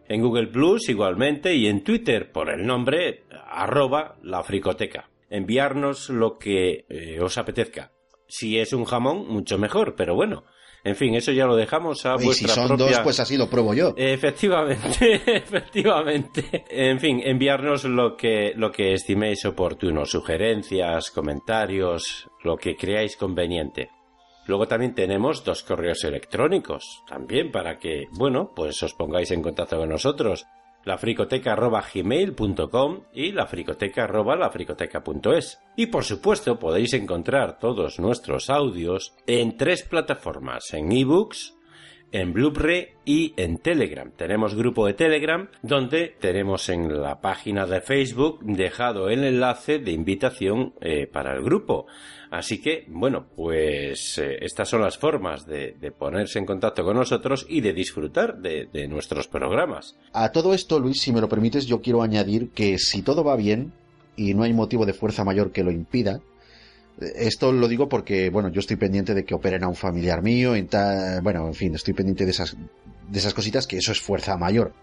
[0.09, 5.09] En Google Plus igualmente y en Twitter por el nombre arroba la Fricoteca.
[5.29, 7.91] Enviarnos lo que eh, os apetezca.
[8.27, 10.45] Si es un jamón, mucho mejor, pero bueno.
[10.83, 12.87] En fin, eso ya lo dejamos a Y si son propia...
[12.87, 13.93] dos, pues así lo pruebo yo.
[13.97, 16.63] Efectivamente, efectivamente.
[16.69, 23.89] En fin, enviarnos lo que, lo que estiméis oportuno, sugerencias, comentarios, lo que creáis conveniente.
[24.47, 29.77] Luego también tenemos dos correos electrónicos, también para que, bueno, pues os pongáis en contacto
[29.77, 30.47] con nosotros.
[30.85, 35.59] lafricoteca.gmail.com y lafricoteca.lafricoteca.es.
[35.75, 41.56] Y por supuesto podéis encontrar todos nuestros audios en tres plataformas, en ebooks,
[42.11, 44.11] en Blu-ray y en Telegram.
[44.11, 49.91] Tenemos grupo de Telegram donde tenemos en la página de Facebook dejado el enlace de
[49.91, 51.85] invitación eh, para el grupo.
[52.29, 57.45] Así que, bueno, pues eh, estas son las formas de, ponerse en contacto con nosotros
[57.47, 59.97] y de disfrutar de nuestros programas.
[60.13, 63.35] A todo esto, Luis, si me lo permites, yo quiero añadir que si todo va
[63.35, 63.71] bien
[64.17, 66.19] y no hay motivo de fuerza mayor que lo impida,
[67.15, 70.55] esto lo digo porque, bueno, yo estoy pendiente de que operen a un familiar mío,
[70.55, 72.55] en ta- bueno, en fin, estoy pendiente de esas,
[73.09, 74.73] de esas cositas, que eso es fuerza mayor.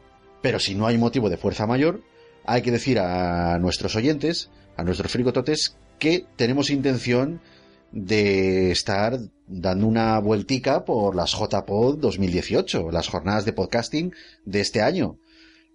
[0.43, 2.03] Pero si no hay motivo de fuerza mayor,
[2.45, 7.41] hay que decir a nuestros oyentes, a nuestros frigototes, que tenemos intención
[7.93, 14.13] de estar dando una vueltica por las JPod 2018, las jornadas de podcasting
[14.45, 15.19] de este año,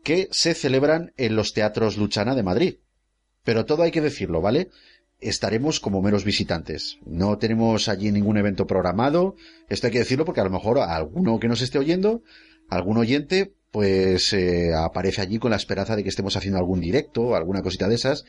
[0.04, 2.76] que se celebran en los teatros Luchana de Madrid.
[3.44, 4.70] Pero todo hay que decirlo, ¿vale?
[5.20, 6.98] Estaremos como meros visitantes.
[7.06, 9.36] No tenemos allí ningún evento programado.
[9.68, 12.24] Esto hay que decirlo porque a lo mejor alguno que nos esté oyendo,
[12.70, 17.36] algún oyente, pues eh, aparece allí con la esperanza de que estemos haciendo algún directo,
[17.36, 18.26] alguna cosita de esas.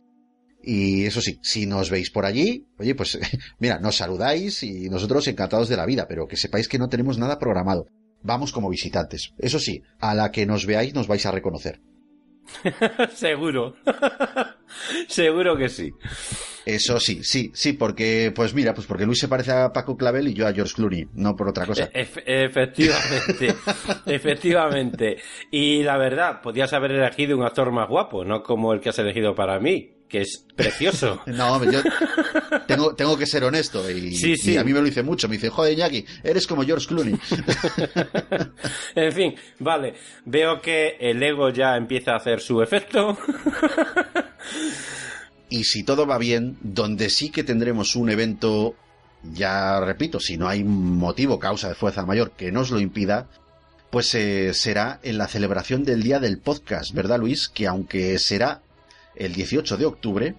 [0.63, 3.19] Y eso sí, si nos veis por allí, oye, pues
[3.59, 7.19] mira, nos saludáis y nosotros encantados de la vida, pero que sepáis que no tenemos
[7.19, 7.87] nada programado.
[8.23, 9.33] Vamos como visitantes.
[9.39, 11.81] Eso sí, a la que nos veáis nos vais a reconocer.
[13.15, 13.75] Seguro.
[15.09, 15.93] Seguro que sí.
[16.67, 20.29] Eso sí, sí, sí, porque, pues mira, pues porque Luis se parece a Paco Clavel
[20.29, 21.85] y yo a George Clooney, no por otra cosa.
[21.93, 23.55] E- ef- efectivamente,
[24.07, 25.17] efectivamente.
[25.51, 28.99] Y la verdad, podías haber elegido un actor más guapo, no como el que has
[28.99, 31.23] elegido para mí, que es precioso.
[31.27, 31.81] No, yo
[32.67, 34.53] tengo, tengo que ser honesto y, Sí, sí.
[34.53, 35.29] y a mí me lo dice mucho.
[35.29, 37.19] Me dice, joder, Iñaki, eres como George Clooney.
[38.95, 39.95] En fin, vale.
[40.25, 43.17] Veo que el ego ya empieza a hacer su efecto.
[45.53, 48.77] Y si todo va bien, donde sí que tendremos un evento,
[49.33, 53.27] ya repito, si no hay motivo, causa de fuerza mayor que nos lo impida,
[53.91, 57.49] pues eh, será en la celebración del Día del Podcast, ¿verdad Luis?
[57.49, 58.61] Que aunque será
[59.17, 60.35] el 18 de octubre,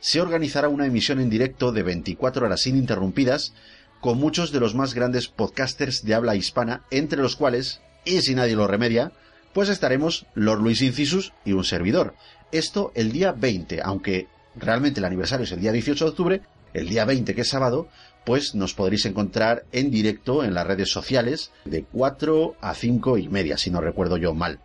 [0.00, 3.54] se organizará una emisión en directo de 24 horas ininterrumpidas
[4.00, 8.34] con muchos de los más grandes podcasters de habla hispana, entre los cuales, y si
[8.34, 9.12] nadie lo remedia,
[9.52, 12.14] pues estaremos Lord Luis Incisus y un servidor.
[12.52, 16.40] Esto el día 20, aunque realmente el aniversario es el día 18 de octubre,
[16.74, 17.88] el día 20 que es sábado,
[18.24, 23.28] pues nos podréis encontrar en directo en las redes sociales de 4 a 5 y
[23.28, 24.60] media, si no recuerdo yo mal.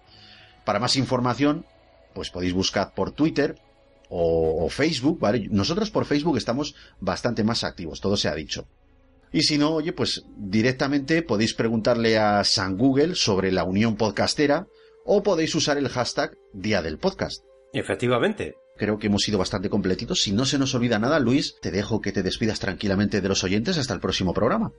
[0.65, 1.65] Para más información,
[2.13, 3.55] pues podéis buscar por Twitter
[4.09, 5.47] o, o Facebook, ¿vale?
[5.49, 8.67] Nosotros por Facebook estamos bastante más activos, todo se ha dicho.
[9.33, 14.67] Y si no, oye, pues directamente podéis preguntarle a San Google sobre la unión podcastera
[15.05, 17.43] o podéis usar el hashtag Día del Podcast.
[17.73, 18.55] Efectivamente.
[18.77, 20.21] Creo que hemos sido bastante completitos.
[20.21, 23.43] Si no se nos olvida nada, Luis, te dejo que te despidas tranquilamente de los
[23.43, 24.73] oyentes hasta el próximo programa.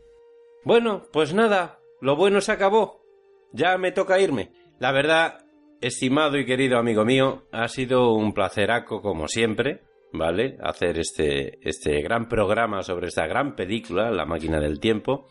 [0.65, 3.05] Bueno, pues nada, lo bueno se acabó.
[3.53, 4.53] Ya me toca irme.
[4.79, 5.42] La verdad,
[5.83, 9.83] estimado y querido amigo mío, ha sido un placeraco como siempre.
[10.13, 10.57] ¿vale?
[10.63, 15.27] Hacer este, este gran programa sobre esta gran película, La máquina del tiempo.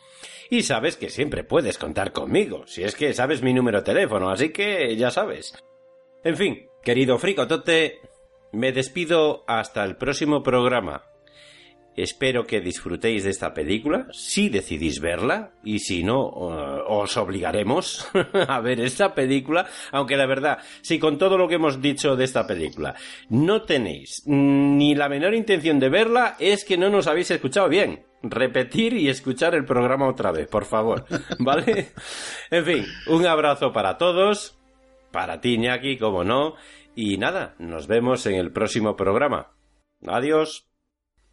[0.49, 4.29] Y sabes que siempre puedes contar conmigo, si es que sabes mi número de teléfono,
[4.29, 5.53] así que ya sabes.
[6.23, 8.01] En fin, querido Fricotote,
[8.51, 11.05] me despido hasta el próximo programa.
[11.95, 18.07] Espero que disfrutéis de esta película, si decidís verla, y si no, uh, os obligaremos
[18.47, 22.23] a ver esta película, aunque la verdad, si con todo lo que hemos dicho de
[22.23, 22.95] esta película
[23.29, 28.05] no tenéis ni la menor intención de verla, es que no nos habéis escuchado bien.
[28.23, 31.05] Repetir y escuchar el programa otra vez, por favor,
[31.39, 31.87] ¿vale?
[32.51, 34.59] En fin, un abrazo para todos,
[35.11, 36.53] para ti, Ñaki, como no,
[36.95, 39.53] y nada, nos vemos en el próximo programa.
[40.05, 40.70] Adiós.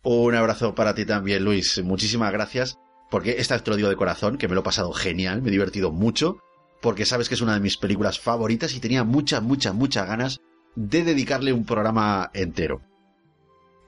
[0.03, 1.83] Un abrazo para ti también, Luis.
[1.83, 2.79] Muchísimas gracias.
[3.11, 5.49] Porque esta vez te lo digo de corazón, que me lo he pasado genial, me
[5.49, 6.39] he divertido mucho.
[6.81, 10.41] Porque sabes que es una de mis películas favoritas y tenía muchas, muchas, muchas ganas
[10.77, 12.83] de dedicarle un programa entero.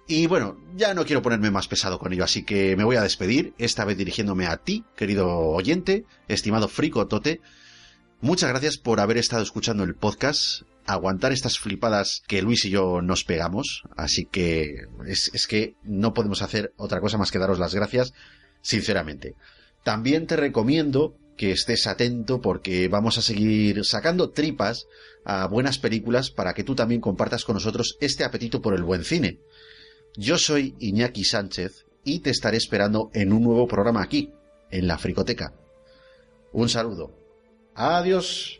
[0.09, 3.03] Y bueno, ya no quiero ponerme más pesado con ello, así que me voy a
[3.03, 7.41] despedir, esta vez dirigiéndome a ti, querido oyente, estimado Frico Tote.
[8.21, 13.03] Muchas gracias por haber estado escuchando el podcast aguantar estas flipadas que Luis y yo
[13.03, 13.83] nos pegamos.
[13.97, 18.13] Así que es, que no podemos hacer otra cosa más que daros las gracias,
[18.63, 19.35] sinceramente.
[19.83, 24.87] También te recomiendo que estés atento porque vamos a seguir sacando tripas
[25.25, 29.05] a buenas películas para que tú también compartas con nosotros este apetito por el buen
[29.05, 29.39] cine.
[30.17, 34.33] Yo soy Iñaki Sánchez y te estaré esperando en un nuevo programa aquí,
[34.71, 35.55] en la Fricoteca.
[36.53, 37.15] Un saludo.
[37.75, 38.60] Adiós.